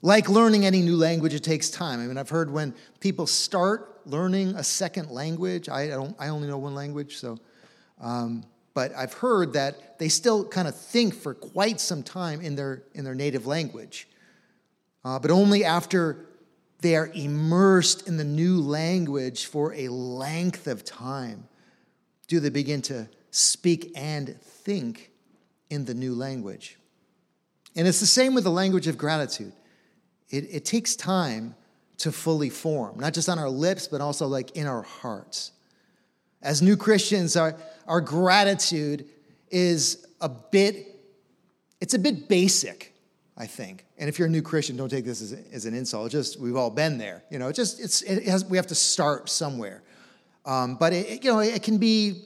Like 0.00 0.30
learning 0.30 0.64
any 0.64 0.80
new 0.80 0.96
language, 0.96 1.34
it 1.34 1.44
takes 1.44 1.68
time. 1.68 2.00
I 2.00 2.06
mean, 2.06 2.16
I've 2.16 2.30
heard 2.30 2.50
when 2.50 2.74
people 3.00 3.26
start 3.26 3.89
learning 4.06 4.54
a 4.56 4.64
second 4.64 5.10
language, 5.10 5.68
I, 5.68 5.88
don't, 5.88 6.16
I 6.18 6.28
only 6.28 6.48
know 6.48 6.58
one 6.58 6.74
language, 6.74 7.16
so, 7.16 7.38
um, 8.00 8.44
but 8.74 8.94
I've 8.96 9.14
heard 9.14 9.52
that 9.54 9.98
they 9.98 10.08
still 10.08 10.44
kind 10.44 10.68
of 10.68 10.76
think 10.76 11.14
for 11.14 11.34
quite 11.34 11.80
some 11.80 12.02
time 12.02 12.40
in 12.40 12.54
their, 12.54 12.84
in 12.94 13.04
their 13.04 13.14
native 13.14 13.46
language. 13.46 14.08
Uh, 15.04 15.18
but 15.18 15.30
only 15.30 15.64
after 15.64 16.26
they 16.80 16.96
are 16.96 17.10
immersed 17.14 18.06
in 18.06 18.16
the 18.16 18.24
new 18.24 18.60
language 18.60 19.46
for 19.46 19.74
a 19.74 19.88
length 19.88 20.66
of 20.66 20.84
time 20.84 21.46
do 22.28 22.40
they 22.40 22.48
begin 22.48 22.80
to 22.82 23.08
speak 23.30 23.92
and 23.96 24.40
think 24.40 25.10
in 25.68 25.84
the 25.84 25.94
new 25.94 26.14
language. 26.14 26.78
And 27.76 27.86
it's 27.86 28.00
the 28.00 28.06
same 28.06 28.34
with 28.34 28.44
the 28.44 28.50
language 28.50 28.86
of 28.86 28.98
gratitude. 28.98 29.52
It, 30.28 30.46
it 30.50 30.64
takes 30.64 30.96
time 30.96 31.54
to 32.00 32.10
fully 32.12 32.50
form, 32.50 32.98
not 32.98 33.12
just 33.12 33.28
on 33.28 33.38
our 33.38 33.50
lips, 33.50 33.86
but 33.86 34.00
also 34.00 34.26
like 34.26 34.56
in 34.56 34.66
our 34.66 34.82
hearts. 34.82 35.52
As 36.42 36.62
new 36.62 36.76
Christians, 36.76 37.36
our, 37.36 37.56
our 37.86 38.00
gratitude 38.00 39.06
is 39.50 40.06
a 40.20 40.28
bit, 40.28 40.98
it's 41.80 41.92
a 41.92 41.98
bit 41.98 42.28
basic, 42.28 42.94
I 43.36 43.46
think. 43.46 43.84
And 43.98 44.08
if 44.08 44.18
you're 44.18 44.28
a 44.28 44.30
new 44.30 44.40
Christian, 44.40 44.76
don't 44.76 44.88
take 44.88 45.04
this 45.04 45.20
as, 45.20 45.32
as 45.52 45.66
an 45.66 45.74
insult. 45.74 46.10
Just 46.10 46.40
we've 46.40 46.56
all 46.56 46.70
been 46.70 46.96
there. 46.96 47.22
You 47.30 47.38
know, 47.38 47.48
it 47.48 47.52
just 47.52 47.78
it's 47.78 48.00
it 48.02 48.24
has, 48.24 48.46
we 48.46 48.56
have 48.56 48.68
to 48.68 48.74
start 48.74 49.28
somewhere. 49.28 49.82
Um, 50.46 50.76
but 50.76 50.94
it, 50.94 51.22
you 51.22 51.30
know, 51.30 51.40
it 51.40 51.62
can 51.62 51.76
be 51.76 52.24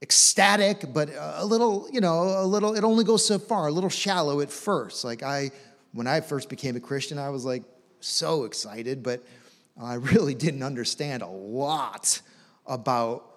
ecstatic, 0.00 0.92
but 0.94 1.10
a 1.14 1.44
little, 1.44 1.86
you 1.92 2.00
know, 2.00 2.22
a 2.22 2.46
little, 2.46 2.74
it 2.74 2.82
only 2.82 3.04
goes 3.04 3.24
so 3.24 3.38
far, 3.38 3.68
a 3.68 3.70
little 3.70 3.90
shallow 3.90 4.40
at 4.40 4.50
first. 4.50 5.04
Like 5.04 5.22
I, 5.22 5.50
when 5.92 6.06
I 6.06 6.20
first 6.20 6.48
became 6.48 6.76
a 6.76 6.80
Christian, 6.80 7.18
I 7.18 7.28
was 7.28 7.44
like 7.44 7.62
so 8.04 8.44
excited, 8.44 9.02
but 9.02 9.22
I 9.80 9.94
really 9.94 10.34
didn't 10.34 10.62
understand 10.62 11.22
a 11.22 11.28
lot 11.28 12.20
about 12.66 13.28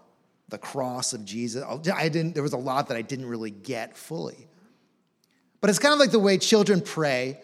the 0.50 0.58
cross 0.58 1.14
of 1.14 1.26
Jesus. 1.26 1.64
I 1.64 2.10
didn't, 2.10 2.34
there 2.34 2.44
was 2.44 2.54
a 2.54 2.58
lot 2.58 2.90
that 2.90 2.98
I 2.98 3.02
didn't 3.02 3.26
really 3.26 3.52
get 3.52 3.98
fully. 3.98 4.48
But 5.62 5.70
it's 5.70 5.80
kind 5.80 5.94
of 5.94 6.00
like 6.00 6.12
the 6.12 6.20
way 6.20 6.38
children 6.38 6.82
pray 6.82 7.40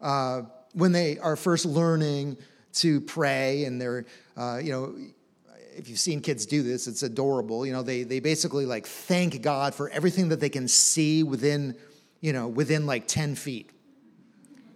uh, 0.00 0.42
when 0.74 0.92
they 0.92 1.18
are 1.18 1.36
first 1.36 1.64
learning 1.64 2.36
to 2.74 3.00
pray 3.00 3.64
and 3.64 3.80
they're, 3.80 4.04
uh, 4.36 4.58
you 4.62 4.72
know, 4.72 4.94
if 5.74 5.88
you've 5.88 5.98
seen 5.98 6.20
kids 6.20 6.44
do 6.44 6.62
this, 6.62 6.86
it's 6.86 7.02
adorable. 7.02 7.64
You 7.64 7.72
know, 7.72 7.82
they, 7.82 8.02
they 8.02 8.20
basically 8.20 8.66
like 8.66 8.86
thank 8.86 9.40
God 9.40 9.74
for 9.74 9.88
everything 9.88 10.28
that 10.28 10.40
they 10.40 10.50
can 10.50 10.68
see 10.68 11.22
within, 11.22 11.74
you 12.20 12.32
know, 12.32 12.48
within 12.48 12.84
like 12.84 13.06
10 13.06 13.34
feet, 13.36 13.70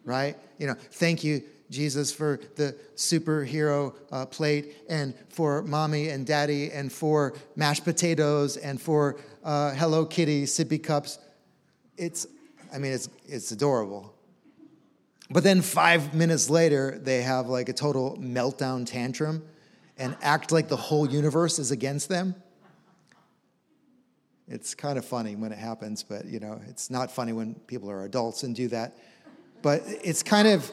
right? 0.05 0.37
You 0.59 0.69
know, 0.69 0.75
thank 0.93 1.23
you, 1.23 1.43
Jesus, 1.71 2.13
for 2.13 2.41
the 2.57 2.77
superhero 2.95 3.95
uh, 4.13 4.27
plate 4.27 4.77
and 4.89 5.15
for 5.29 5.63
mommy 5.63 6.09
and 6.09 6.27
daddy 6.27 6.71
and 6.71 6.93
for 6.93 7.35
mashed 7.57 7.85
potatoes 7.85 8.57
and 8.57 8.81
for 8.81 9.19
uh, 9.45 9.73
Hello 9.75 10.05
Kitty 10.05 10.45
sippy 10.45 10.83
cups. 10.83 11.19
It's, 11.97 12.27
I 12.73 12.79
mean, 12.79 12.93
it's, 12.93 13.09
it's 13.27 13.51
adorable. 13.53 14.15
But 15.31 15.43
then 15.43 15.61
five 15.61 16.15
minutes 16.15 16.49
later, 16.49 16.99
they 17.03 17.23
have 17.23 17.49
like 17.49 17.69
a 17.69 17.73
total 17.73 18.17
meltdown 18.21 18.87
tantrum 18.87 19.43
and 19.99 20.17
act 20.23 20.53
like 20.53 20.69
the 20.69 20.77
whole 20.77 21.09
universe 21.09 21.59
is 21.59 21.71
against 21.71 22.09
them. 22.09 22.35
It's 24.49 24.75
kind 24.75 24.97
of 24.97 25.05
funny 25.05 25.35
when 25.35 25.51
it 25.51 25.59
happens, 25.59 26.05
but 26.05 26.27
you 26.27 26.39
know, 26.39 26.61
it's 26.69 26.91
not 26.91 27.11
funny 27.11 27.33
when 27.33 27.55
people 27.67 27.91
are 27.91 28.05
adults 28.05 28.45
and 28.45 28.55
do 28.55 28.69
that. 28.69 28.97
But 29.63 29.83
it's 29.87 30.23
kind 30.23 30.47
of 30.47 30.71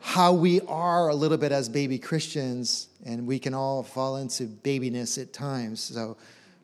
how 0.00 0.32
we 0.32 0.60
are 0.62 1.08
a 1.08 1.14
little 1.14 1.38
bit 1.38 1.52
as 1.52 1.68
baby 1.68 1.98
Christians, 1.98 2.88
and 3.04 3.26
we 3.26 3.38
can 3.38 3.54
all 3.54 3.82
fall 3.82 4.16
into 4.16 4.44
babiness 4.44 5.20
at 5.20 5.32
times. 5.32 5.80
So 5.80 6.16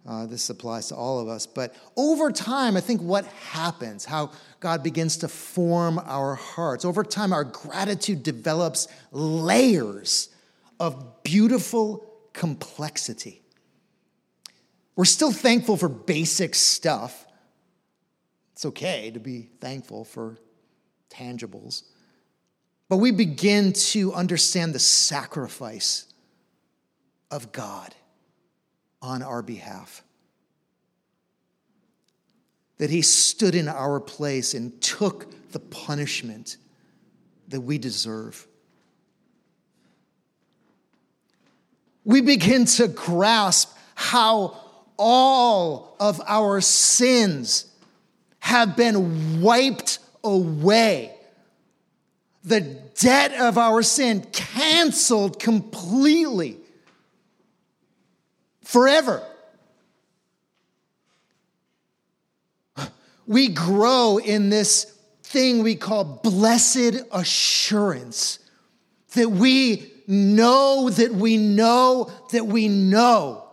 uh, 0.07 0.27
this 0.27 0.51
applies 0.51 0.89
to 0.89 0.95
all 0.95 1.19
of 1.19 1.29
us. 1.29 1.47
But 1.47 1.75
over 1.97 2.31
time, 2.31 2.77
I 2.77 2.81
think 2.81 3.01
what 3.01 3.25
happens, 3.27 4.05
how 4.05 4.31
God 4.61 4.83
begins 4.83 5.17
to 5.19 5.29
form 5.29 5.99
our 6.05 6.35
hearts, 6.35 6.85
over 6.85 7.03
time, 7.03 7.33
our 7.33 7.45
gratitude 7.45 8.23
develops 8.23 8.87
layers 9.13 10.29
of 10.79 11.23
beautiful 11.23 12.07
complexity. 12.33 13.43
We're 14.97 15.05
still 15.07 15.33
thankful 15.33 15.77
for 15.77 15.89
basic 15.89 16.55
stuff. 16.55 17.27
It's 18.53 18.65
okay 18.67 19.11
to 19.11 19.19
be 19.19 19.49
thankful 19.61 20.05
for 20.05 20.37
tangibles. 21.11 21.83
But 22.89 22.99
we 22.99 23.11
begin 23.11 23.73
to 23.73 24.13
understand 24.13 24.75
the 24.75 24.79
sacrifice 24.79 26.07
of 27.31 27.53
God 27.53 27.95
on 29.01 29.23
our 29.23 29.43
behalf. 29.43 30.03
That 32.79 32.91
He 32.91 33.03
stood 33.03 33.55
in 33.55 33.69
our 33.69 34.01
place 34.01 34.55
and 34.55 34.81
took 34.81 35.51
the 35.53 35.61
punishment 35.61 36.57
that 37.49 37.61
we 37.61 37.79
deserve. 37.79 38.47
we 42.05 42.21
begin 42.21 42.67
to 42.67 42.89
grasp 42.89 43.77
how 43.95 44.61
all 44.97 45.97
of 45.99 46.21
our 46.27 46.61
sins 46.61 47.67
have 48.39 48.77
been 48.77 49.41
wiped 49.41 49.99
away. 50.23 51.15
The 52.45 52.61
debt 52.61 53.33
of 53.41 53.57
our 53.57 53.83
sin 53.83 54.21
canceled 54.33 55.41
completely, 55.41 56.59
forever. 58.63 59.23
We 63.27 63.49
grow 63.49 64.19
in 64.19 64.51
this 64.51 64.85
thing 65.23 65.63
we 65.63 65.75
call 65.75 66.05
blessed 66.05 66.97
assurance 67.11 68.39
that 69.15 69.31
we 69.31 69.91
know 70.07 70.91
that 70.91 71.13
we 71.13 71.39
know 71.39 72.11
that 72.33 72.47
we 72.47 72.69
know 72.69 73.45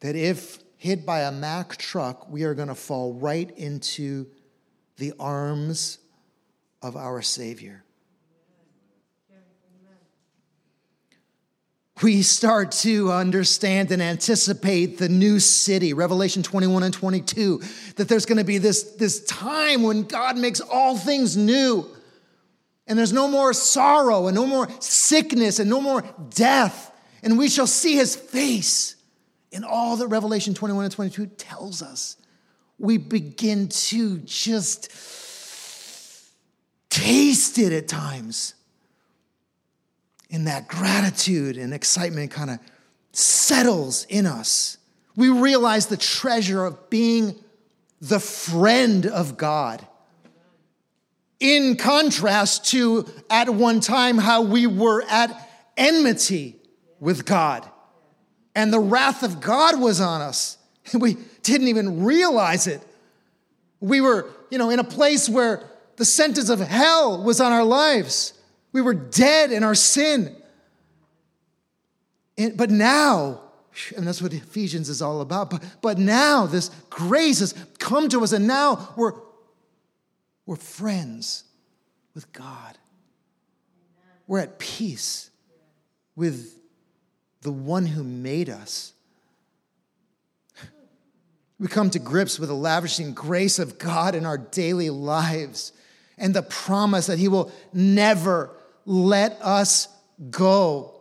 that 0.00 0.16
if 0.16 0.58
hit 0.76 1.06
by 1.06 1.20
a 1.20 1.32
Mack 1.32 1.76
truck, 1.76 2.28
we 2.28 2.44
are 2.44 2.54
going 2.54 2.68
to 2.68 2.74
fall 2.74 3.14
right 3.14 3.50
into 3.56 4.26
the 4.98 5.14
arms 5.18 5.98
of 6.82 6.96
our 6.96 7.22
Savior. 7.22 7.84
we 12.02 12.22
start 12.22 12.72
to 12.72 13.12
understand 13.12 13.90
and 13.90 14.00
anticipate 14.00 14.98
the 14.98 15.08
new 15.08 15.38
city, 15.38 15.92
Revelation 15.92 16.42
21 16.42 16.82
and 16.82 16.94
22, 16.94 17.62
that 17.96 18.08
there's 18.08 18.26
going 18.26 18.38
to 18.38 18.44
be 18.44 18.58
this, 18.58 18.82
this 18.94 19.24
time 19.24 19.82
when 19.82 20.04
God 20.04 20.36
makes 20.38 20.60
all 20.60 20.96
things 20.96 21.36
new. 21.36 21.86
And 22.86 22.98
there's 22.98 23.12
no 23.12 23.28
more 23.28 23.52
sorrow 23.52 24.26
and 24.26 24.34
no 24.34 24.46
more 24.46 24.68
sickness 24.80 25.58
and 25.58 25.68
no 25.68 25.80
more 25.80 26.02
death. 26.30 26.92
And 27.22 27.38
we 27.38 27.48
shall 27.48 27.66
see 27.66 27.96
his 27.96 28.16
face. 28.16 28.96
In 29.52 29.64
all 29.64 29.96
that 29.96 30.06
Revelation 30.06 30.54
21 30.54 30.84
and 30.84 30.92
22 30.92 31.26
tells 31.26 31.82
us, 31.82 32.16
we 32.78 32.98
begin 32.98 33.68
to 33.68 34.18
just 34.18 34.92
taste 36.90 37.58
it 37.58 37.72
at 37.72 37.88
times 37.88 38.54
and 40.30 40.46
that 40.46 40.68
gratitude 40.68 41.56
and 41.56 41.74
excitement 41.74 42.30
kind 42.30 42.50
of 42.50 42.58
settles 43.12 44.06
in 44.08 44.26
us. 44.26 44.78
We 45.16 45.28
realize 45.28 45.86
the 45.86 45.96
treasure 45.96 46.64
of 46.64 46.88
being 46.90 47.34
the 48.00 48.20
friend 48.20 49.06
of 49.06 49.36
God. 49.36 49.86
In 51.40 51.76
contrast 51.76 52.66
to 52.70 53.06
at 53.28 53.48
one 53.48 53.80
time 53.80 54.18
how 54.18 54.42
we 54.42 54.66
were 54.66 55.02
at 55.08 55.48
enmity 55.76 56.56
with 57.00 57.24
God. 57.24 57.68
And 58.54 58.72
the 58.72 58.80
wrath 58.80 59.22
of 59.22 59.40
God 59.40 59.80
was 59.80 60.00
on 60.00 60.20
us. 60.20 60.56
We 60.98 61.16
didn't 61.44 61.68
even 61.68 62.02
realize 62.02 62.66
it. 62.66 62.82
We 63.78 64.00
were, 64.00 64.28
you 64.50 64.58
know, 64.58 64.70
in 64.70 64.80
a 64.80 64.84
place 64.84 65.28
where 65.28 65.69
the 66.00 66.06
sentence 66.06 66.48
of 66.48 66.60
hell 66.60 67.22
was 67.22 67.42
on 67.42 67.52
our 67.52 67.62
lives. 67.62 68.32
We 68.72 68.80
were 68.80 68.94
dead 68.94 69.52
in 69.52 69.62
our 69.62 69.74
sin. 69.74 70.34
And, 72.38 72.56
but 72.56 72.70
now, 72.70 73.42
and 73.94 74.06
that's 74.06 74.22
what 74.22 74.32
Ephesians 74.32 74.88
is 74.88 75.02
all 75.02 75.20
about, 75.20 75.50
but, 75.50 75.62
but 75.82 75.98
now 75.98 76.46
this 76.46 76.70
grace 76.88 77.40
has 77.40 77.54
come 77.78 78.08
to 78.08 78.22
us, 78.24 78.32
and 78.32 78.46
now 78.46 78.94
we're, 78.96 79.12
we're 80.46 80.56
friends 80.56 81.44
with 82.14 82.32
God. 82.32 82.78
We're 84.26 84.38
at 84.38 84.58
peace 84.58 85.28
with 86.16 86.58
the 87.42 87.52
one 87.52 87.84
who 87.84 88.02
made 88.02 88.48
us. 88.48 88.94
We 91.58 91.68
come 91.68 91.90
to 91.90 91.98
grips 91.98 92.38
with 92.38 92.48
the 92.48 92.54
lavishing 92.54 93.12
grace 93.12 93.58
of 93.58 93.78
God 93.78 94.14
in 94.14 94.24
our 94.24 94.38
daily 94.38 94.88
lives 94.88 95.74
and 96.20 96.34
the 96.34 96.42
promise 96.42 97.06
that 97.06 97.18
He 97.18 97.26
will 97.26 97.50
never 97.72 98.54
let 98.84 99.38
us 99.40 99.88
go. 100.30 101.00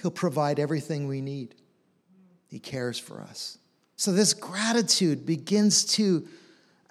He'll 0.00 0.10
provide 0.10 0.58
everything 0.58 1.06
we 1.06 1.20
need. 1.20 1.54
He 2.48 2.58
cares 2.58 2.98
for 2.98 3.20
us. 3.20 3.58
So, 3.96 4.12
this 4.12 4.32
gratitude 4.32 5.26
begins 5.26 5.84
to, 5.96 6.26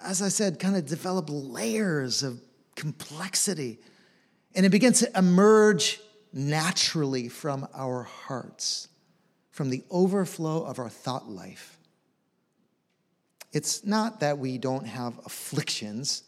as 0.00 0.22
I 0.22 0.28
said, 0.28 0.60
kind 0.60 0.76
of 0.76 0.86
develop 0.86 1.26
layers 1.28 2.22
of 2.22 2.40
complexity. 2.76 3.80
And 4.54 4.64
it 4.64 4.70
begins 4.70 5.00
to 5.00 5.18
emerge 5.18 6.00
naturally 6.32 7.28
from 7.28 7.66
our 7.74 8.04
hearts, 8.04 8.88
from 9.50 9.70
the 9.70 9.82
overflow 9.90 10.64
of 10.64 10.78
our 10.78 10.88
thought 10.88 11.28
life. 11.28 11.79
It's 13.52 13.84
not 13.84 14.20
that 14.20 14.38
we 14.38 14.58
don't 14.58 14.86
have 14.86 15.18
afflictions 15.24 16.22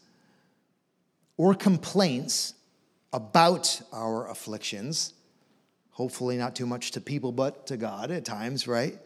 or 1.37 1.53
complaints 1.53 2.53
about 3.11 3.81
our 3.91 4.29
afflictions. 4.29 5.13
Hopefully, 5.91 6.37
not 6.37 6.55
too 6.55 6.65
much 6.65 6.91
to 6.91 7.01
people, 7.01 7.31
but 7.31 7.67
to 7.67 7.77
God 7.77 8.11
at 8.11 8.25
times, 8.25 8.67
right? 8.67 8.99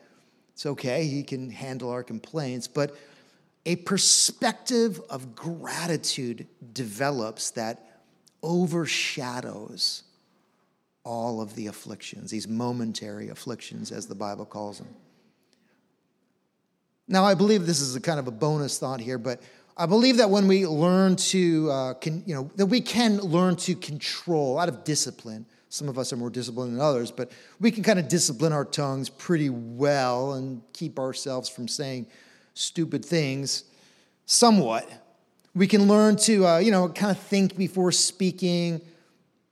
It's 0.53 0.65
okay, 0.65 1.05
He 1.05 1.23
can 1.23 1.51
handle 1.51 1.89
our 1.89 2.03
complaints. 2.03 2.67
But 2.67 2.95
a 3.65 3.75
perspective 3.75 4.99
of 5.09 5.35
gratitude 5.35 6.47
develops 6.73 7.51
that 7.51 8.01
overshadows 8.41 10.03
all 11.03 11.41
of 11.41 11.55
the 11.55 11.67
afflictions, 11.67 12.31
these 12.31 12.47
momentary 12.47 13.29
afflictions, 13.29 13.91
as 13.91 14.07
the 14.07 14.15
Bible 14.15 14.45
calls 14.45 14.79
them. 14.79 14.87
Now, 17.07 17.23
I 17.23 17.35
believe 17.35 17.65
this 17.65 17.79
is 17.79 17.95
a 17.95 18.01
kind 18.01 18.19
of 18.19 18.27
a 18.27 18.31
bonus 18.31 18.79
thought 18.79 18.99
here, 18.99 19.17
but 19.17 19.41
I 19.77 19.85
believe 19.85 20.17
that 20.17 20.29
when 20.29 20.47
we 20.47 20.65
learn 20.65 21.15
to, 21.15 21.71
uh, 21.71 21.93
can, 21.93 22.23
you 22.25 22.35
know, 22.35 22.49
that 22.55 22.65
we 22.65 22.81
can 22.81 23.17
learn 23.17 23.55
to 23.57 23.75
control 23.75 24.59
out 24.59 24.67
of 24.67 24.83
discipline. 24.83 25.45
Some 25.69 25.87
of 25.87 25.97
us 25.97 26.11
are 26.11 26.17
more 26.17 26.29
disciplined 26.29 26.73
than 26.73 26.81
others, 26.81 27.11
but 27.11 27.31
we 27.59 27.71
can 27.71 27.83
kind 27.83 27.99
of 27.99 28.07
discipline 28.07 28.53
our 28.53 28.65
tongues 28.65 29.09
pretty 29.09 29.49
well 29.49 30.33
and 30.33 30.61
keep 30.73 30.97
ourselves 30.97 31.47
from 31.47 31.67
saying 31.67 32.07
stupid 32.53 33.05
things 33.05 33.65
somewhat. 34.25 34.89
We 35.53 35.67
can 35.67 35.87
learn 35.87 36.15
to, 36.17 36.45
uh, 36.45 36.57
you 36.57 36.71
know, 36.71 36.89
kind 36.89 37.11
of 37.11 37.19
think 37.19 37.55
before 37.55 37.91
speaking, 37.91 38.81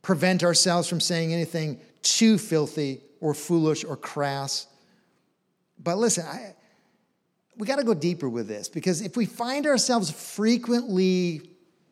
prevent 0.02 0.44
ourselves 0.44 0.88
from 0.88 1.00
saying 1.00 1.34
anything 1.34 1.80
too 2.02 2.38
filthy 2.38 3.02
or 3.22 3.34
foolish 3.34 3.84
or 3.84 3.96
crass. 3.96 4.68
But 5.82 5.98
listen, 5.98 6.26
I, 6.26 6.56
we 7.58 7.66
got 7.66 7.78
to 7.78 7.84
go 7.84 7.94
deeper 7.94 8.28
with 8.30 8.48
this 8.48 8.70
because 8.70 9.02
if 9.02 9.16
we 9.16 9.26
find 9.26 9.66
ourselves 9.66 10.12
frequently 10.12 11.42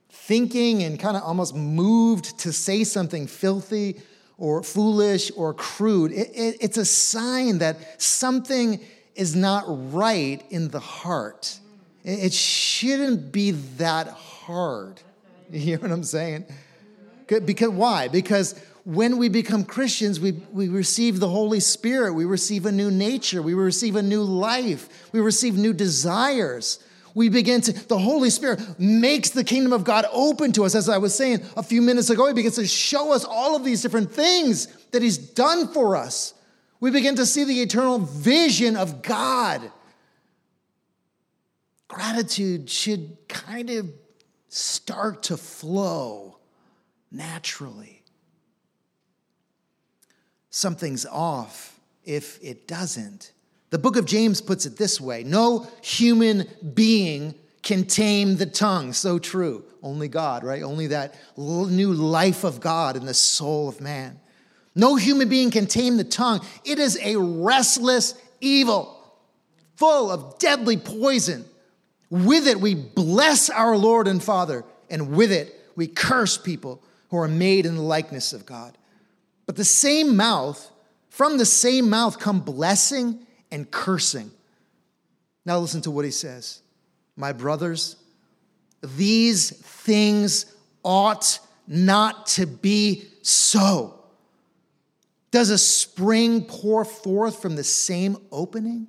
thinking 0.09 0.84
and 0.84 0.99
kind 0.99 1.18
of 1.18 1.24
almost 1.24 1.55
moved 1.55 2.39
to 2.39 2.53
say 2.53 2.84
something 2.84 3.28
filthy 3.28 4.01
or 4.38 4.64
foolish 4.64 5.32
or 5.36 5.53
crude, 5.53 6.11
it, 6.11 6.30
it, 6.34 6.57
it's 6.61 6.78
a 6.78 6.86
sign 6.86 7.59
that 7.59 8.01
something 8.01 8.80
is 9.16 9.36
not 9.36 9.64
right 9.93 10.43
in 10.49 10.70
the 10.70 10.80
heart. 10.80 11.59
It, 12.03 12.26
it 12.26 12.34
shouldn't 12.34 13.32
be 13.32 13.51
that 13.78 14.07
hard. 14.07 15.01
You 15.51 15.59
hear 15.59 15.78
what 15.78 15.91
I'm 15.91 16.03
saying? 16.03 16.45
Because 17.28 17.70
why? 17.70 18.07
Because 18.07 18.59
when 18.86 19.17
we 19.17 19.29
become 19.29 19.63
Christians, 19.63 20.19
we, 20.19 20.31
we 20.51 20.67
receive 20.67 21.19
the 21.19 21.29
Holy 21.29 21.61
Spirit. 21.61 22.13
We 22.13 22.25
receive 22.25 22.65
a 22.65 22.71
new 22.71 22.91
nature. 22.91 23.41
We 23.41 23.53
receive 23.53 23.95
a 23.95 24.01
new 24.01 24.23
life. 24.23 25.11
We 25.13 25.21
receive 25.21 25.55
new 25.55 25.73
desires. 25.73 26.79
We 27.15 27.29
begin 27.29 27.61
to, 27.61 27.71
the 27.88 27.97
Holy 27.97 28.29
Spirit 28.29 28.79
makes 28.79 29.29
the 29.29 29.43
kingdom 29.43 29.71
of 29.71 29.84
God 29.84 30.05
open 30.11 30.51
to 30.53 30.65
us. 30.65 30.75
As 30.75 30.89
I 30.89 30.97
was 30.97 31.15
saying 31.15 31.45
a 31.55 31.63
few 31.63 31.81
minutes 31.81 32.09
ago, 32.09 32.27
He 32.27 32.34
begins 32.34 32.55
to 32.55 32.67
show 32.67 33.13
us 33.13 33.23
all 33.23 33.55
of 33.55 33.63
these 33.63 33.81
different 33.81 34.11
things 34.11 34.67
that 34.91 35.01
He's 35.01 35.17
done 35.17 35.67
for 35.69 35.95
us. 35.95 36.34
We 36.79 36.91
begin 36.91 37.15
to 37.15 37.25
see 37.25 37.45
the 37.45 37.61
eternal 37.61 37.99
vision 37.99 38.75
of 38.75 39.01
God. 39.01 39.71
Gratitude 41.88 42.69
should 42.69 43.15
kind 43.29 43.69
of 43.69 43.89
start 44.49 45.23
to 45.23 45.38
flow 45.38 46.38
naturally 47.11 47.92
something's 50.53 51.05
off 51.07 51.79
if 52.05 52.41
it 52.41 52.67
doesn't. 52.67 53.31
The 53.71 53.79
book 53.79 53.97
of 53.97 54.05
James 54.05 54.39
puts 54.39 54.65
it 54.65 54.77
this 54.77 55.01
way 55.01 55.23
No 55.23 55.67
human 55.81 56.47
being 56.73 57.35
can 57.63 57.85
tame 57.85 58.37
the 58.37 58.45
tongue. 58.45 58.93
So 58.93 59.19
true. 59.19 59.65
Only 59.81 60.07
God, 60.07 60.43
right? 60.43 60.63
Only 60.63 60.87
that 60.87 61.15
new 61.37 61.91
life 61.91 62.43
of 62.43 62.59
God 62.59 62.95
in 62.95 63.05
the 63.05 63.13
soul 63.13 63.67
of 63.67 63.81
man. 63.81 64.19
No 64.75 64.95
human 64.95 65.27
being 65.27 65.51
can 65.51 65.65
tame 65.65 65.97
the 65.97 66.03
tongue. 66.03 66.45
It 66.63 66.79
is 66.79 66.97
a 67.01 67.17
restless 67.17 68.15
evil, 68.39 68.97
full 69.75 70.09
of 70.09 70.39
deadly 70.39 70.77
poison. 70.77 71.45
With 72.09 72.47
it, 72.47 72.59
we 72.59 72.75
bless 72.75 73.49
our 73.49 73.77
Lord 73.77 74.07
and 74.07 74.21
Father, 74.21 74.63
and 74.89 75.15
with 75.15 75.31
it, 75.31 75.53
we 75.75 75.87
curse 75.87 76.37
people 76.37 76.81
who 77.09 77.17
are 77.17 77.27
made 77.27 77.65
in 77.65 77.75
the 77.75 77.81
likeness 77.81 78.33
of 78.33 78.45
God. 78.45 78.77
But 79.45 79.55
the 79.55 79.65
same 79.65 80.15
mouth, 80.15 80.71
from 81.09 81.37
the 81.37 81.45
same 81.45 81.89
mouth 81.89 82.19
come 82.19 82.39
blessing 82.39 83.25
and 83.51 83.69
cursing. 83.69 84.31
Now 85.45 85.59
listen 85.59 85.81
to 85.81 85.91
what 85.91 86.05
he 86.05 86.11
says. 86.11 86.61
My 87.15 87.33
brothers, 87.33 87.97
these 88.81 89.51
things 89.51 90.45
ought 90.83 91.39
not 91.67 92.27
to 92.27 92.45
be 92.45 93.05
so. 93.21 93.99
Does 95.31 95.49
a 95.49 95.57
spring 95.57 96.43
pour 96.43 96.85
forth 96.85 97.41
from 97.41 97.55
the 97.55 97.63
same 97.63 98.17
opening, 98.31 98.87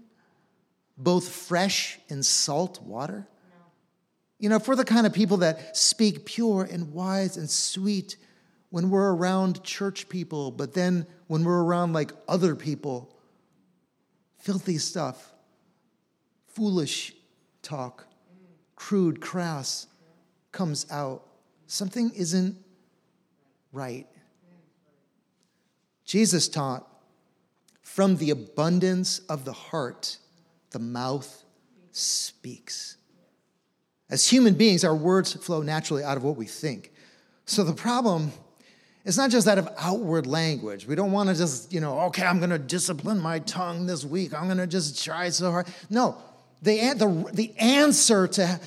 both 0.97 1.29
fresh 1.29 1.99
and 2.11 2.25
salt 2.25 2.83
water? 2.83 3.27
No. 3.49 3.57
You 4.39 4.49
know, 4.51 4.59
for 4.59 4.77
the 4.77 4.85
kind 4.85 5.07
of 5.07 5.13
people 5.13 5.39
that 5.39 5.77
speak 5.77 6.27
pure 6.27 6.69
and 6.71 6.93
wise 6.93 7.37
and 7.37 7.49
sweet 7.49 8.17
when 8.75 8.91
we're 8.91 9.15
around 9.15 9.63
church 9.63 10.09
people, 10.09 10.51
but 10.51 10.75
then 10.75 11.07
when 11.29 11.45
we're 11.45 11.63
around 11.63 11.93
like 11.93 12.11
other 12.27 12.57
people, 12.57 13.17
filthy 14.39 14.79
stuff, 14.79 15.33
foolish 16.49 17.15
talk, 17.63 18.09
crude, 18.75 19.21
crass 19.21 19.87
comes 20.51 20.91
out. 20.91 21.25
Something 21.69 22.11
isn't 22.17 22.57
right. 23.71 24.09
Jesus 26.05 26.49
taught, 26.49 26.85
from 27.81 28.17
the 28.17 28.31
abundance 28.31 29.21
of 29.29 29.45
the 29.45 29.53
heart, 29.53 30.19
the 30.71 30.81
mouth 30.81 31.45
speaks. 31.93 32.97
As 34.11 34.29
human 34.29 34.55
beings, 34.55 34.83
our 34.83 34.97
words 34.97 35.33
flow 35.35 35.63
naturally 35.63 36.03
out 36.03 36.17
of 36.17 36.25
what 36.25 36.35
we 36.35 36.47
think. 36.47 36.91
So 37.47 37.63
the 37.63 37.73
problem 37.73 38.33
is 39.05 39.19
not 39.19 39.31
just 39.31 39.47
that 39.47 39.59
of 39.59 39.69
outward 39.79 40.27
language. 40.27 40.87
We 40.87 40.95
don't 40.95 41.13
want 41.13 41.29
to 41.29 41.35
just, 41.35 41.73
you 41.73 41.81
know, 41.81 42.01
okay, 42.01 42.25
I'm 42.25 42.39
going 42.39 42.51
to 42.51 42.59
discipline 42.59 43.21
my 43.21 43.39
tongue 43.41 43.87
this 43.87 44.05
week. 44.05 44.33
I'm 44.33 44.47
going 44.47 44.59
to 44.59 44.67
just 44.67 45.05
try 45.05 45.29
so 45.29 45.51
hard. 45.51 45.67
No, 45.91 46.17
the, 46.63 46.95
the, 46.95 47.31
the 47.33 47.55
answer 47.59 48.27
to 48.29 48.61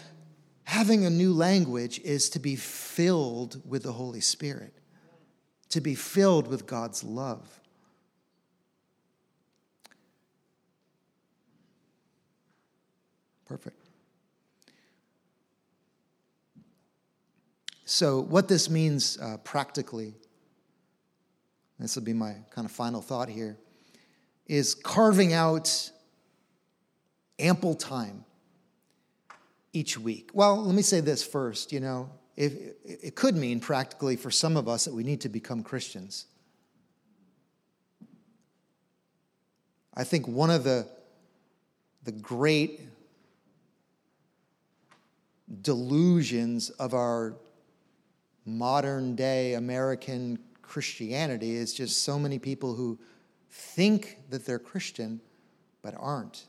having 0.63 1.05
a 1.05 1.09
new 1.09 1.33
language 1.33 1.99
is 2.01 2.29
to 2.29 2.39
be 2.39 2.55
filled 2.55 3.61
with 3.67 3.83
the 3.83 3.93
Holy 3.93 4.21
Spirit, 4.21 4.73
to 5.69 5.81
be 5.81 5.95
filled 5.95 6.47
with 6.47 6.67
God's 6.67 7.03
love. 7.03 7.59
Perfect. 13.45 13.77
So, 17.85 18.19
what 18.19 18.49
this 18.49 18.69
means 18.69 19.17
uh, 19.17 19.37
practically, 19.45 20.13
this 21.79 21.95
will 21.95 22.03
be 22.03 22.13
my 22.13 22.35
kind 22.49 22.65
of 22.65 22.71
final 22.71 23.01
thought 23.01 23.29
here, 23.29 23.57
is 24.47 24.73
carving 24.73 25.33
out 25.33 25.91
ample 27.39 27.75
time 27.75 28.25
each 29.73 29.97
week. 29.97 30.31
Well, 30.33 30.63
let 30.63 30.73
me 30.73 30.81
say 30.81 31.01
this 31.01 31.23
first. 31.23 31.71
You 31.71 31.79
know, 31.79 32.09
if, 32.35 32.53
it 32.83 33.15
could 33.15 33.35
mean 33.35 33.59
practically 33.59 34.15
for 34.15 34.31
some 34.31 34.57
of 34.57 34.67
us 34.67 34.85
that 34.85 34.93
we 34.93 35.03
need 35.03 35.21
to 35.21 35.29
become 35.29 35.63
Christians. 35.63 36.25
I 39.93 40.03
think 40.03 40.27
one 40.27 40.51
of 40.51 40.63
the, 40.63 40.87
the 42.03 42.11
great 42.11 42.81
delusions 45.61 46.69
of 46.69 46.93
our 46.93 47.35
modern 48.45 49.15
day 49.15 49.55
American 49.55 50.39
Christianity 50.67 51.55
is 51.55 51.73
just 51.73 52.03
so 52.03 52.19
many 52.19 52.37
people 52.37 52.75
who 52.75 52.99
think 53.49 54.17
that 54.29 54.45
they're 54.45 54.59
Christian 54.59 55.21
but 55.81 55.95
aren't. 55.97 56.45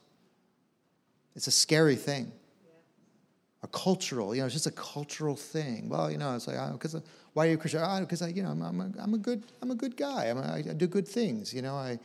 It's 1.36 1.46
a 1.46 1.52
scary 1.52 1.96
thing. 1.96 2.32
A 3.62 3.68
cultural, 3.68 4.34
you 4.34 4.40
know, 4.40 4.46
it's 4.46 4.54
just 4.54 4.66
a 4.66 4.72
cultural 4.72 5.34
thing. 5.34 5.88
Well, 5.88 6.10
you 6.10 6.18
know, 6.18 6.34
it's 6.34 6.46
like, 6.46 6.72
because 6.72 6.94
oh, 6.94 6.98
uh, 6.98 7.02
why 7.32 7.46
are 7.46 7.50
you 7.50 7.58
Christian? 7.58 7.80
Because 8.00 8.22
oh, 8.22 8.26
I, 8.26 8.28
uh, 8.28 8.32
you 8.32 8.42
know, 8.42 8.50
I'm, 8.50 8.62
I'm, 8.62 8.80
a, 8.80 8.92
I'm 8.98 9.14
a 9.14 9.18
good, 9.18 9.42
I'm 9.62 9.70
a 9.70 9.74
good 9.74 9.96
guy. 9.96 10.26
I'm 10.26 10.38
a, 10.38 10.52
i 10.54 10.62
do 10.62 10.86
good 10.86 11.08
things. 11.08 11.52
You 11.52 11.62
know, 11.62 11.74
I, 11.74 11.98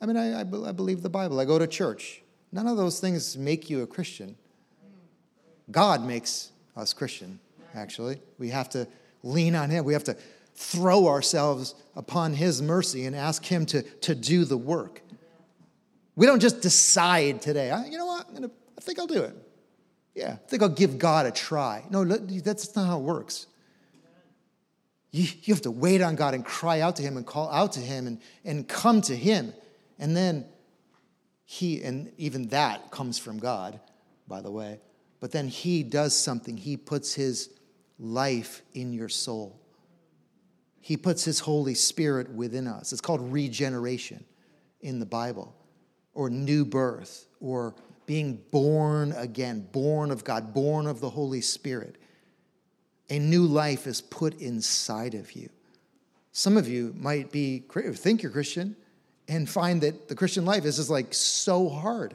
I 0.00 0.06
mean, 0.06 0.16
I, 0.16 0.40
I, 0.40 0.40
I 0.40 0.72
believe 0.72 1.02
the 1.02 1.10
Bible. 1.10 1.40
I 1.40 1.44
go 1.44 1.58
to 1.58 1.66
church. 1.66 2.22
None 2.52 2.66
of 2.66 2.76
those 2.76 3.00
things 3.00 3.36
make 3.36 3.68
you 3.68 3.82
a 3.82 3.86
Christian. 3.86 4.36
God 5.70 6.02
makes 6.02 6.52
us 6.76 6.92
Christian, 6.94 7.38
actually. 7.74 8.20
We 8.38 8.48
have 8.50 8.68
to 8.70 8.86
lean 9.22 9.54
on 9.54 9.70
Him. 9.70 9.84
We 9.84 9.92
have 9.92 10.04
to 10.04 10.16
throw 10.54 11.08
ourselves 11.08 11.74
upon 11.96 12.34
His 12.34 12.62
mercy 12.62 13.06
and 13.06 13.14
ask 13.14 13.44
Him 13.44 13.66
to, 13.66 13.82
to 13.82 14.14
do 14.14 14.44
the 14.44 14.56
work. 14.56 15.02
We 16.16 16.26
don't 16.26 16.40
just 16.40 16.60
decide 16.62 17.42
today, 17.42 17.74
you 17.90 17.98
know 17.98 18.06
what, 18.06 18.28
I'm 18.28 18.34
gonna, 18.34 18.50
I 18.78 18.80
think 18.80 18.98
I'll 18.98 19.06
do 19.06 19.22
it. 19.22 19.36
Yeah, 20.14 20.32
I 20.32 20.48
think 20.48 20.62
I'll 20.62 20.68
give 20.68 20.98
God 20.98 21.26
a 21.26 21.32
try. 21.32 21.84
No, 21.90 22.04
that's 22.04 22.76
not 22.76 22.86
how 22.86 22.98
it 22.98 23.02
works. 23.02 23.46
You, 25.10 25.28
you 25.42 25.54
have 25.54 25.62
to 25.62 25.70
wait 25.70 26.02
on 26.02 26.14
God 26.14 26.34
and 26.34 26.44
cry 26.44 26.80
out 26.80 26.96
to 26.96 27.02
Him 27.02 27.16
and 27.16 27.26
call 27.26 27.50
out 27.50 27.72
to 27.72 27.80
Him 27.80 28.06
and, 28.06 28.20
and 28.44 28.68
come 28.68 29.00
to 29.02 29.16
Him. 29.16 29.52
And 29.98 30.16
then 30.16 30.44
He, 31.44 31.82
and 31.82 32.12
even 32.16 32.48
that 32.48 32.90
comes 32.90 33.18
from 33.18 33.38
God, 33.38 33.80
by 34.28 34.40
the 34.40 34.50
way. 34.50 34.80
But 35.20 35.32
then 35.32 35.48
He 35.48 35.82
does 35.82 36.16
something. 36.16 36.56
He 36.56 36.76
puts 36.76 37.14
His 37.14 37.50
life 37.98 38.62
in 38.72 38.92
your 38.92 39.08
soul. 39.08 39.60
He 40.84 40.98
puts 40.98 41.24
His 41.24 41.40
Holy 41.40 41.72
Spirit 41.72 42.28
within 42.28 42.66
us. 42.66 42.92
It's 42.92 43.00
called 43.00 43.32
regeneration 43.32 44.22
in 44.82 44.98
the 44.98 45.06
Bible, 45.06 45.56
or 46.12 46.28
new 46.28 46.66
birth, 46.66 47.24
or 47.40 47.74
being 48.04 48.38
born 48.50 49.12
again, 49.12 49.66
born 49.72 50.10
of 50.10 50.24
God, 50.24 50.52
born 50.52 50.86
of 50.86 51.00
the 51.00 51.08
Holy 51.08 51.40
Spirit. 51.40 51.96
A 53.08 53.18
new 53.18 53.46
life 53.46 53.86
is 53.86 54.02
put 54.02 54.38
inside 54.42 55.14
of 55.14 55.32
you. 55.32 55.48
Some 56.32 56.58
of 56.58 56.68
you 56.68 56.94
might 56.98 57.32
be 57.32 57.60
think 57.94 58.22
you're 58.22 58.30
Christian 58.30 58.76
and 59.26 59.48
find 59.48 59.80
that 59.80 60.08
the 60.08 60.14
Christian 60.14 60.44
life 60.44 60.66
is 60.66 60.76
just 60.76 60.90
like 60.90 61.14
so 61.14 61.70
hard 61.70 62.14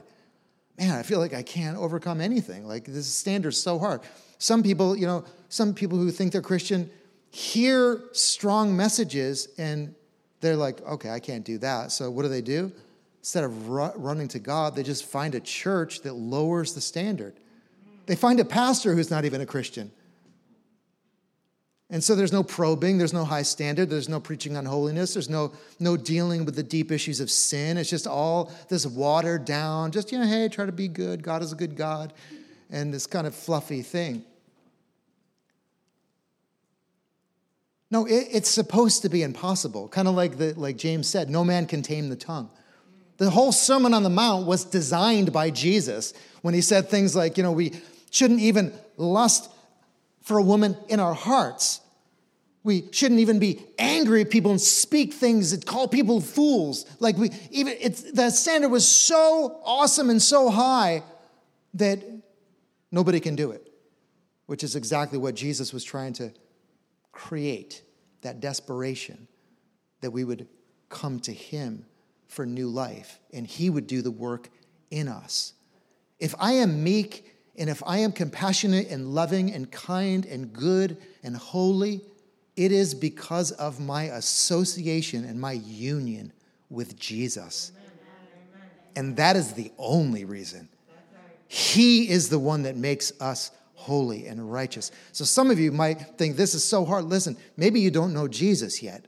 man, 0.80 0.96
I 0.96 1.04
feel 1.04 1.20
like 1.20 1.34
I 1.34 1.44
can't 1.44 1.78
overcome 1.78 2.22
anything. 2.22 2.66
Like 2.66 2.86
this 2.86 3.06
standard's 3.08 3.58
so 3.58 3.78
hard. 3.78 4.02
Some 4.38 4.64
people, 4.64 4.96
you 4.96 5.06
know, 5.06 5.26
some 5.50 5.74
people 5.74 5.98
who 5.98 6.10
think 6.10 6.32
they're 6.32 6.42
Christian 6.42 6.90
hear 7.32 8.02
strong 8.12 8.76
messages 8.76 9.50
and 9.58 9.94
they're 10.42 10.56
like, 10.56 10.82
okay, 10.82 11.10
I 11.10 11.20
can't 11.20 11.44
do 11.44 11.58
that. 11.60 11.92
So 11.92 12.10
what 12.10 12.24
do 12.24 12.30
they 12.30 12.42
do? 12.42 12.72
Instead 13.20 13.44
of 13.44 13.70
ru- 13.70 13.92
running 13.96 14.28
to 14.30 14.40
God, 14.40 14.76
they 14.76 14.84
just 14.84 15.06
find 15.06 15.36
a 15.36 15.40
church 15.40 16.02
that 16.02 16.14
lowers 16.14 16.74
the 16.74 16.82
standard. 16.82 17.34
They 18.06 18.16
find 18.16 18.40
a 18.40 18.46
pastor 18.46 18.96
who's 18.96 19.12
not 19.12 19.26
even 19.26 19.42
a 19.42 19.46
Christian. 19.46 19.92
And 21.92 22.04
so 22.04 22.16
there's 22.16 22.32
no 22.32 22.44
probing, 22.44 23.00
there's 23.00 23.14
no 23.14 23.26
high 23.26 23.42
standard, 23.42 23.90
there's 23.90 24.10
no 24.10 24.20
preaching 24.20 24.56
on 24.56 24.66
holiness, 24.66 25.14
there's 25.14 25.30
no, 25.30 25.54
no 25.80 25.98
dealing 25.98 26.46
with 26.46 26.56
the 26.56 26.64
deep 26.64 26.92
issues 26.92 27.20
of 27.20 27.32
sin. 27.32 27.78
It's 27.78 27.90
just 27.90 28.06
all 28.06 28.52
this 28.70 28.86
watered 28.86 29.44
down, 29.44 29.92
just, 29.92 30.12
you 30.12 30.20
know, 30.20 30.28
hey, 30.28 30.48
try 30.50 30.68
to 30.68 30.72
be 30.72 30.88
good. 30.88 31.24
God 31.24 31.42
is 31.42 31.52
a 31.52 31.56
good 31.56 31.76
God. 31.76 32.14
And 32.70 32.94
this 32.94 33.08
kind 33.08 33.26
of 33.26 33.34
fluffy 33.34 33.82
thing. 33.82 34.24
No, 37.92 38.06
it, 38.06 38.28
it's 38.32 38.50
supposed 38.50 39.02
to 39.02 39.10
be 39.10 39.24
impossible. 39.24 39.88
Kind 39.88 40.08
of 40.08 40.16
like, 40.16 40.38
the, 40.38 40.54
like 40.56 40.78
James 40.78 41.08
said, 41.08 41.30
no 41.30 41.44
man 41.44 41.66
can 41.66 41.82
tame 41.82 42.10
the 42.10 42.16
tongue. 42.16 42.50
The 43.18 43.30
whole 43.30 43.52
Sermon 43.52 43.94
on 43.94 44.04
the 44.04 44.10
Mount 44.10 44.46
was 44.48 44.64
designed 44.64 45.34
by 45.34 45.50
Jesus 45.50 46.14
when 46.42 46.54
he 46.54 46.62
said 46.62 46.88
things 46.90 47.16
like, 47.16 47.38
you 47.38 47.44
know, 47.44 47.52
we 47.52 47.74
shouldn't 48.12 48.40
even 48.40 48.74
lust 48.98 49.52
for 50.22 50.38
a 50.38 50.44
woman 50.44 50.78
in 50.88 51.00
our 51.00 51.14
hearts. 51.14 51.82
We 52.64 52.86
shouldn't 52.92 53.20
even 53.20 53.40
be 53.40 53.66
angry 53.78 54.22
at 54.22 54.30
people 54.30 54.52
and 54.52 54.62
speak 54.62 55.14
things 55.14 55.52
that 55.52 55.66
call 55.66 55.88
people 55.88 56.22
fools. 56.22 56.86
Like 57.00 57.18
we 57.18 57.32
even 57.52 57.74
it's 57.80 58.12
the 58.12 58.30
standard 58.30 58.70
was 58.70 58.88
so 58.88 59.60
awesome 59.64 60.10
and 60.10 60.22
so 60.22 60.50
high 60.50 61.04
that 61.76 62.04
nobody 62.92 63.20
can 63.20 63.36
do 63.36 63.52
it, 63.52 63.72
which 64.46 64.64
is 64.64 64.76
exactly 64.76 65.18
what 65.18 65.36
Jesus 65.36 65.74
was 65.74 65.84
trying 65.84 66.14
to 66.14 66.32
create 67.20 67.84
that 68.22 68.40
desperation 68.40 69.28
that 70.00 70.12
we 70.12 70.24
would 70.24 70.48
come 70.88 71.20
to 71.20 71.34
him 71.34 71.86
for 72.28 72.46
new 72.46 72.70
life 72.70 73.20
and 73.34 73.46
he 73.46 73.70
would 73.70 73.88
do 73.88 74.02
the 74.02 74.10
work 74.10 74.50
in 74.90 75.10
us. 75.10 75.52
If 76.18 76.34
I 76.40 76.54
am 76.54 76.82
meek 76.82 77.26
and 77.58 77.70
if 77.70 77.84
I 77.86 77.98
am 77.98 78.14
compassionate 78.14 78.88
and 78.88 79.14
loving 79.14 79.52
and 79.52 79.70
kind 79.70 80.26
and 80.26 80.54
good 80.54 80.96
and 81.22 81.36
holy, 81.36 82.02
it 82.56 82.72
is 82.72 82.94
because 82.94 83.52
of 83.52 83.82
my 83.82 84.04
association 84.04 85.26
and 85.26 85.42
my 85.42 85.52
union 85.52 86.32
with 86.70 86.98
Jesus. 86.98 87.74
And 88.96 89.18
that 89.18 89.36
is 89.36 89.54
the 89.54 89.74
only 89.78 90.24
reason. 90.24 90.70
He 91.50 92.10
is 92.10 92.30
the 92.30 92.40
one 92.40 92.64
that 92.64 92.78
makes 92.78 93.12
us 93.20 93.52
holy 93.80 94.28
and 94.28 94.52
righteous. 94.52 94.92
So 95.12 95.26
some 95.26 95.50
of 95.52 95.60
you 95.60 95.72
might 95.72 96.18
think 96.18 96.36
this 96.36 96.54
is 96.54 96.64
so 96.64 96.86
hard. 96.86 97.06
Listen, 97.06 97.38
maybe 97.58 97.80
you 97.80 97.92
don't 97.92 98.14
know 98.14 98.28
Jesus 98.28 98.84
yet. 98.84 99.06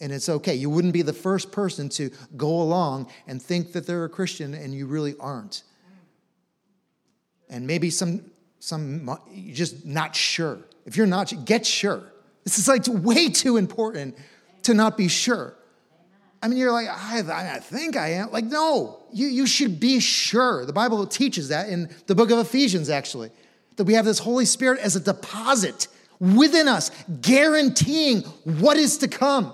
And 0.00 0.12
it's 0.12 0.28
okay. 0.28 0.54
You 0.54 0.68
wouldn't 0.68 0.92
be 0.92 1.02
the 1.02 1.12
first 1.12 1.52
person 1.52 1.88
to 1.90 2.10
go 2.36 2.48
along 2.48 3.08
and 3.28 3.40
think 3.40 3.72
that 3.72 3.86
they're 3.86 4.04
a 4.04 4.08
Christian 4.08 4.54
and 4.54 4.74
you 4.74 4.86
really 4.86 5.14
aren't 5.20 5.62
and 7.52 7.66
maybe 7.66 7.90
some 7.90 8.24
some 8.58 9.18
you're 9.30 9.54
just 9.54 9.84
not 9.84 10.16
sure. 10.16 10.58
If 10.86 10.96
you're 10.96 11.06
not, 11.06 11.32
get 11.44 11.64
sure. 11.64 12.02
This 12.42 12.58
is 12.58 12.66
like 12.66 12.84
way 12.88 13.28
too 13.28 13.56
important 13.56 14.16
to 14.62 14.74
not 14.74 14.96
be 14.96 15.06
sure. 15.06 15.54
I 16.42 16.48
mean, 16.48 16.58
you're 16.58 16.72
like, 16.72 16.88
I, 16.88 17.20
I 17.54 17.58
think 17.60 17.96
I 17.96 18.14
am. 18.14 18.32
Like, 18.32 18.46
no, 18.46 19.04
you, 19.12 19.28
you 19.28 19.46
should 19.46 19.78
be 19.78 20.00
sure. 20.00 20.66
The 20.66 20.72
Bible 20.72 21.06
teaches 21.06 21.50
that 21.50 21.68
in 21.68 21.88
the 22.08 22.16
book 22.16 22.32
of 22.32 22.38
Ephesians, 22.38 22.90
actually, 22.90 23.30
that 23.76 23.84
we 23.84 23.94
have 23.94 24.04
this 24.04 24.18
Holy 24.18 24.44
Spirit 24.44 24.80
as 24.80 24.96
a 24.96 25.00
deposit 25.00 25.88
within 26.20 26.68
us, 26.68 26.90
guaranteeing 27.20 28.22
what 28.44 28.76
is 28.76 28.98
to 28.98 29.08
come. 29.08 29.52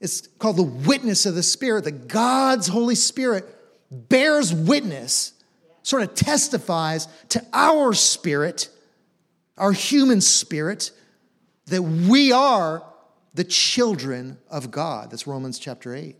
It's 0.00 0.26
called 0.38 0.56
the 0.56 0.62
witness 0.62 1.26
of 1.26 1.34
the 1.34 1.42
Spirit, 1.42 1.84
that 1.84 2.08
God's 2.08 2.68
Holy 2.68 2.94
Spirit 2.94 3.44
bears 3.90 4.52
witness 4.52 5.32
sort 5.82 6.02
of 6.02 6.14
testifies 6.14 7.06
to 7.28 7.44
our 7.52 7.92
spirit, 7.92 8.68
our 9.56 9.72
human 9.72 10.20
spirit, 10.20 10.90
that 11.66 11.82
we 11.82 12.32
are 12.32 12.82
the 13.34 13.44
children 13.44 14.38
of 14.50 14.70
God. 14.70 15.10
That's 15.10 15.26
Romans 15.26 15.58
chapter 15.58 15.94
8. 15.94 16.16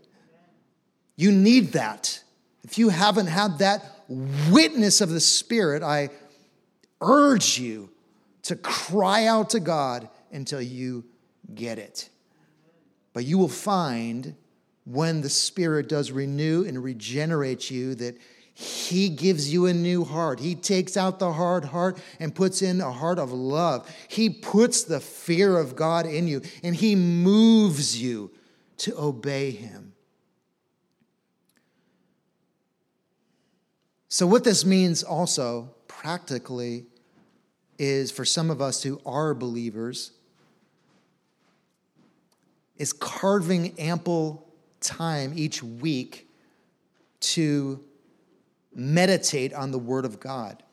You 1.15 1.31
need 1.31 1.73
that. 1.73 2.23
If 2.63 2.77
you 2.77 2.89
haven't 2.89 3.27
had 3.27 3.59
that 3.59 3.96
witness 4.07 5.01
of 5.01 5.09
the 5.09 5.19
Spirit, 5.19 5.83
I 5.83 6.09
urge 7.01 7.59
you 7.59 7.89
to 8.43 8.55
cry 8.55 9.25
out 9.25 9.51
to 9.51 9.59
God 9.59 10.09
until 10.31 10.61
you 10.61 11.05
get 11.53 11.77
it. 11.77 12.09
But 13.13 13.25
you 13.25 13.37
will 13.37 13.49
find 13.49 14.35
when 14.85 15.21
the 15.21 15.29
Spirit 15.29 15.89
does 15.89 16.11
renew 16.11 16.63
and 16.65 16.81
regenerate 16.81 17.69
you 17.69 17.95
that 17.95 18.17
He 18.53 19.09
gives 19.09 19.51
you 19.51 19.65
a 19.65 19.73
new 19.73 20.03
heart. 20.05 20.39
He 20.39 20.55
takes 20.55 20.95
out 20.95 21.19
the 21.19 21.33
hard 21.33 21.65
heart 21.65 21.99
and 22.19 22.33
puts 22.33 22.61
in 22.61 22.79
a 22.79 22.91
heart 22.91 23.19
of 23.19 23.31
love. 23.31 23.89
He 24.07 24.29
puts 24.29 24.83
the 24.83 24.99
fear 24.99 25.57
of 25.57 25.75
God 25.75 26.05
in 26.05 26.27
you 26.27 26.41
and 26.63 26.75
He 26.75 26.95
moves 26.95 28.01
you 28.01 28.31
to 28.77 28.97
obey 28.97 29.51
Him. 29.51 29.86
So, 34.09 34.25
what 34.25 34.43
this 34.43 34.65
means 34.65 35.03
also 35.03 35.69
practically 35.87 36.85
is 37.77 38.11
for 38.11 38.25
some 38.25 38.49
of 38.49 38.61
us 38.61 38.81
who 38.83 39.01
are 39.05 39.33
believers, 39.33 40.11
is 42.77 42.93
carving 42.93 43.77
ample 43.79 44.47
time 44.79 45.33
each 45.35 45.61
week 45.61 46.29
to 47.19 47.83
meditate 48.73 49.53
on 49.53 49.71
the 49.71 49.79
Word 49.79 50.05
of 50.05 50.19
God, 50.19 50.63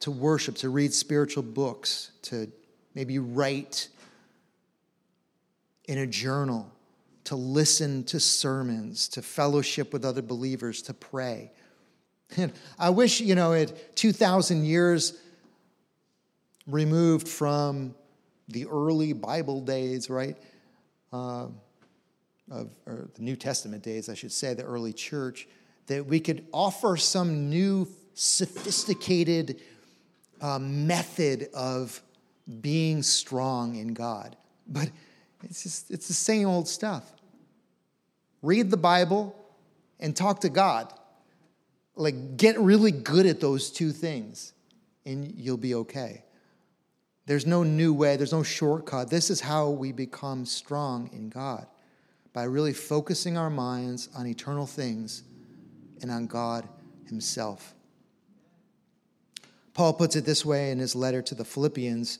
to 0.00 0.10
worship, 0.10 0.56
to 0.56 0.68
read 0.68 0.92
spiritual 0.92 1.44
books, 1.44 2.10
to 2.22 2.50
maybe 2.94 3.18
write 3.18 3.88
in 5.86 5.98
a 5.98 6.06
journal, 6.06 6.70
to 7.24 7.36
listen 7.36 8.04
to 8.04 8.20
sermons, 8.20 9.08
to 9.08 9.22
fellowship 9.22 9.92
with 9.92 10.04
other 10.04 10.22
believers, 10.22 10.82
to 10.82 10.94
pray. 10.94 11.52
I 12.78 12.90
wish, 12.90 13.20
you 13.20 13.34
know, 13.34 13.52
at 13.52 13.96
2,000 13.96 14.64
years 14.64 15.18
removed 16.66 17.28
from 17.28 17.94
the 18.48 18.66
early 18.66 19.12
Bible 19.12 19.60
days, 19.60 20.08
right? 20.10 20.36
Uh, 21.12 21.46
of 22.50 22.70
or 22.86 23.08
the 23.14 23.22
New 23.22 23.36
Testament 23.36 23.82
days, 23.82 24.08
I 24.08 24.14
should 24.14 24.32
say, 24.32 24.54
the 24.54 24.64
early 24.64 24.92
church, 24.92 25.48
that 25.86 26.06
we 26.06 26.20
could 26.20 26.46
offer 26.52 26.96
some 26.96 27.48
new, 27.48 27.88
sophisticated 28.14 29.60
uh, 30.40 30.58
method 30.58 31.48
of 31.54 32.02
being 32.60 33.02
strong 33.02 33.76
in 33.76 33.94
God. 33.94 34.36
But 34.66 34.90
it's 35.44 35.62
just 35.62 35.90
it's 35.90 36.08
the 36.08 36.14
same 36.14 36.46
old 36.48 36.68
stuff. 36.68 37.10
Read 38.42 38.70
the 38.70 38.76
Bible 38.76 39.34
and 40.00 40.14
talk 40.16 40.40
to 40.40 40.48
God. 40.48 40.92
Like 41.94 42.36
get 42.36 42.58
really 42.58 42.90
good 42.90 43.26
at 43.26 43.40
those 43.40 43.70
two 43.70 43.92
things, 43.92 44.52
and 45.04 45.32
you'll 45.36 45.56
be 45.56 45.74
okay. 45.74 46.24
There's 47.26 47.46
no 47.46 47.62
new 47.62 47.92
way, 47.94 48.16
there's 48.16 48.32
no 48.32 48.42
shortcut. 48.42 49.10
This 49.10 49.30
is 49.30 49.40
how 49.40 49.70
we 49.70 49.92
become 49.92 50.44
strong 50.44 51.10
in 51.12 51.28
God 51.28 51.66
by 52.32 52.44
really 52.44 52.72
focusing 52.72 53.36
our 53.36 53.50
minds 53.50 54.08
on 54.16 54.26
eternal 54.26 54.66
things 54.66 55.22
and 56.00 56.10
on 56.10 56.26
God 56.26 56.68
Himself. 57.06 57.74
Paul 59.74 59.94
puts 59.94 60.16
it 60.16 60.24
this 60.24 60.44
way 60.44 60.70
in 60.70 60.78
his 60.78 60.94
letter 60.94 61.22
to 61.22 61.34
the 61.34 61.44
Philippians 61.44 62.18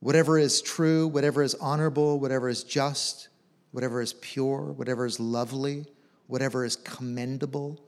whatever 0.00 0.38
is 0.38 0.60
true, 0.60 1.08
whatever 1.08 1.42
is 1.42 1.54
honorable, 1.54 2.20
whatever 2.20 2.48
is 2.48 2.62
just, 2.62 3.28
whatever 3.72 4.00
is 4.00 4.12
pure, 4.14 4.72
whatever 4.72 5.06
is 5.06 5.18
lovely, 5.18 5.86
whatever 6.26 6.64
is 6.64 6.76
commendable, 6.76 7.82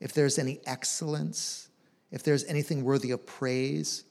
if 0.00 0.12
there's 0.12 0.38
any 0.38 0.60
excellence, 0.66 1.68
if 2.10 2.22
there's 2.22 2.44
anything 2.44 2.84
worthy 2.84 3.10
of 3.10 3.26
praise, 3.26 4.04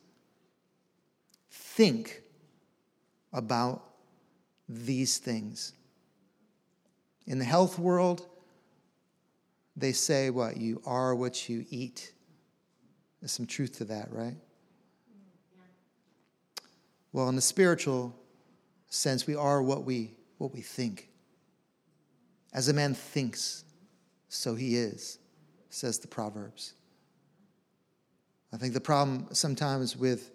think 1.50 2.22
about 3.34 3.84
these 4.68 5.18
things. 5.18 5.74
In 7.26 7.40
the 7.40 7.46
health 7.46 7.78
world, 7.78 8.28
they 9.76 9.92
say 9.92 10.30
what? 10.30 10.58
You 10.58 10.82
are 10.86 11.16
what 11.16 11.48
you 11.48 11.66
eat. 11.70 12.14
There's 13.22 13.32
some 13.32 13.46
truth 13.46 13.78
to 13.78 13.86
that, 13.86 14.12
right? 14.12 14.36
Well, 17.14 17.30
in 17.30 17.36
the 17.36 17.42
spiritual 17.42 18.16
sense, 18.90 19.26
we 19.26 19.36
are 19.36 19.62
what 19.62 19.86
we, 19.86 20.14
what 20.38 20.54
we 20.54 20.62
think. 20.62 21.10
As 22.54 22.68
a 22.68 22.74
man 22.74 22.94
thinks, 22.94 23.64
so 24.30 24.56
he 24.56 24.76
is, 24.76 25.20
says 25.78 26.00
the 26.00 26.08
Proverbs. 26.08 26.74
I 28.52 28.58
think 28.58 28.74
the 28.74 28.82
problem 28.82 29.28
sometimes 29.32 29.96
with, 29.96 30.32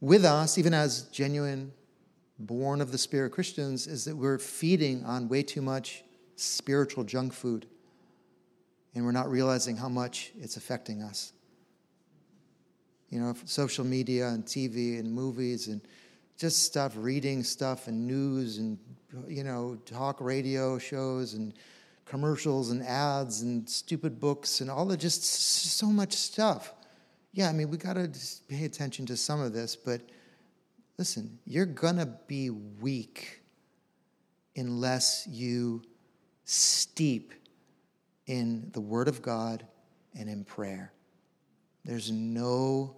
with 0.00 0.24
us, 0.24 0.56
even 0.56 0.72
as 0.72 1.02
genuine 1.04 1.72
born 2.38 2.80
of 2.80 2.92
the 2.92 2.98
Spirit 2.98 3.32
Christians 3.32 3.86
is 3.86 4.04
that 4.04 4.16
we're 4.16 4.38
feeding 4.38 5.04
on 5.04 5.28
way 5.28 5.42
too 5.42 5.62
much 5.62 6.04
spiritual 6.36 7.02
junk 7.02 7.32
food 7.32 7.66
and 8.94 9.04
we're 9.04 9.12
not 9.12 9.30
realizing 9.30 9.76
how 9.76 9.88
much 9.88 10.32
it's 10.38 10.56
affecting 10.56 11.02
us. 11.02 11.32
You 13.10 13.20
know, 13.20 13.34
social 13.46 13.84
media 13.84 14.28
and 14.28 14.44
TV 14.44 15.00
and 15.00 15.12
movies 15.12 15.68
and 15.68 15.80
just 16.38 16.62
stuff, 16.62 16.94
reading 16.96 17.42
stuff 17.42 17.88
and 17.88 18.06
news 18.06 18.58
and, 18.58 18.78
you 19.26 19.44
know, 19.44 19.76
talk 19.86 20.20
radio 20.20 20.78
shows 20.78 21.34
and 21.34 21.52
commercials 22.04 22.70
and 22.70 22.82
ads 22.82 23.42
and 23.42 23.68
stupid 23.68 24.20
books 24.20 24.60
and 24.60 24.70
all 24.70 24.86
the 24.86 24.96
just 24.96 25.24
so 25.24 25.86
much 25.86 26.12
stuff. 26.12 26.74
Yeah, 27.32 27.48
I 27.48 27.52
mean, 27.52 27.70
we 27.70 27.78
got 27.78 27.94
to 27.94 28.10
pay 28.48 28.64
attention 28.64 29.06
to 29.06 29.16
some 29.16 29.40
of 29.40 29.52
this, 29.52 29.74
but 29.74 30.02
Listen, 30.98 31.38
you're 31.46 31.66
going 31.66 31.96
to 31.96 32.06
be 32.06 32.50
weak 32.50 33.40
unless 34.56 35.26
you 35.26 35.82
steep 36.44 37.32
in 38.26 38.70
the 38.72 38.80
Word 38.80 39.08
of 39.08 39.22
God 39.22 39.66
and 40.16 40.28
in 40.28 40.44
prayer. 40.44 40.92
There's 41.84 42.10
no 42.10 42.96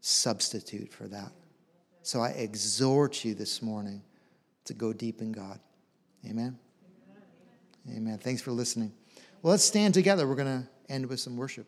substitute 0.00 0.92
for 0.92 1.06
that. 1.08 1.30
So 2.02 2.20
I 2.20 2.30
exhort 2.30 3.24
you 3.24 3.34
this 3.34 3.62
morning 3.62 4.02
to 4.64 4.74
go 4.74 4.92
deep 4.92 5.20
in 5.20 5.32
God. 5.32 5.60
Amen. 6.28 6.58
Amen. 7.94 8.18
Thanks 8.18 8.42
for 8.42 8.50
listening. 8.52 8.92
Well, 9.42 9.52
let's 9.52 9.64
stand 9.64 9.94
together. 9.94 10.26
We're 10.26 10.34
going 10.34 10.62
to 10.62 10.68
end 10.92 11.06
with 11.06 11.20
some 11.20 11.36
worship. 11.36 11.66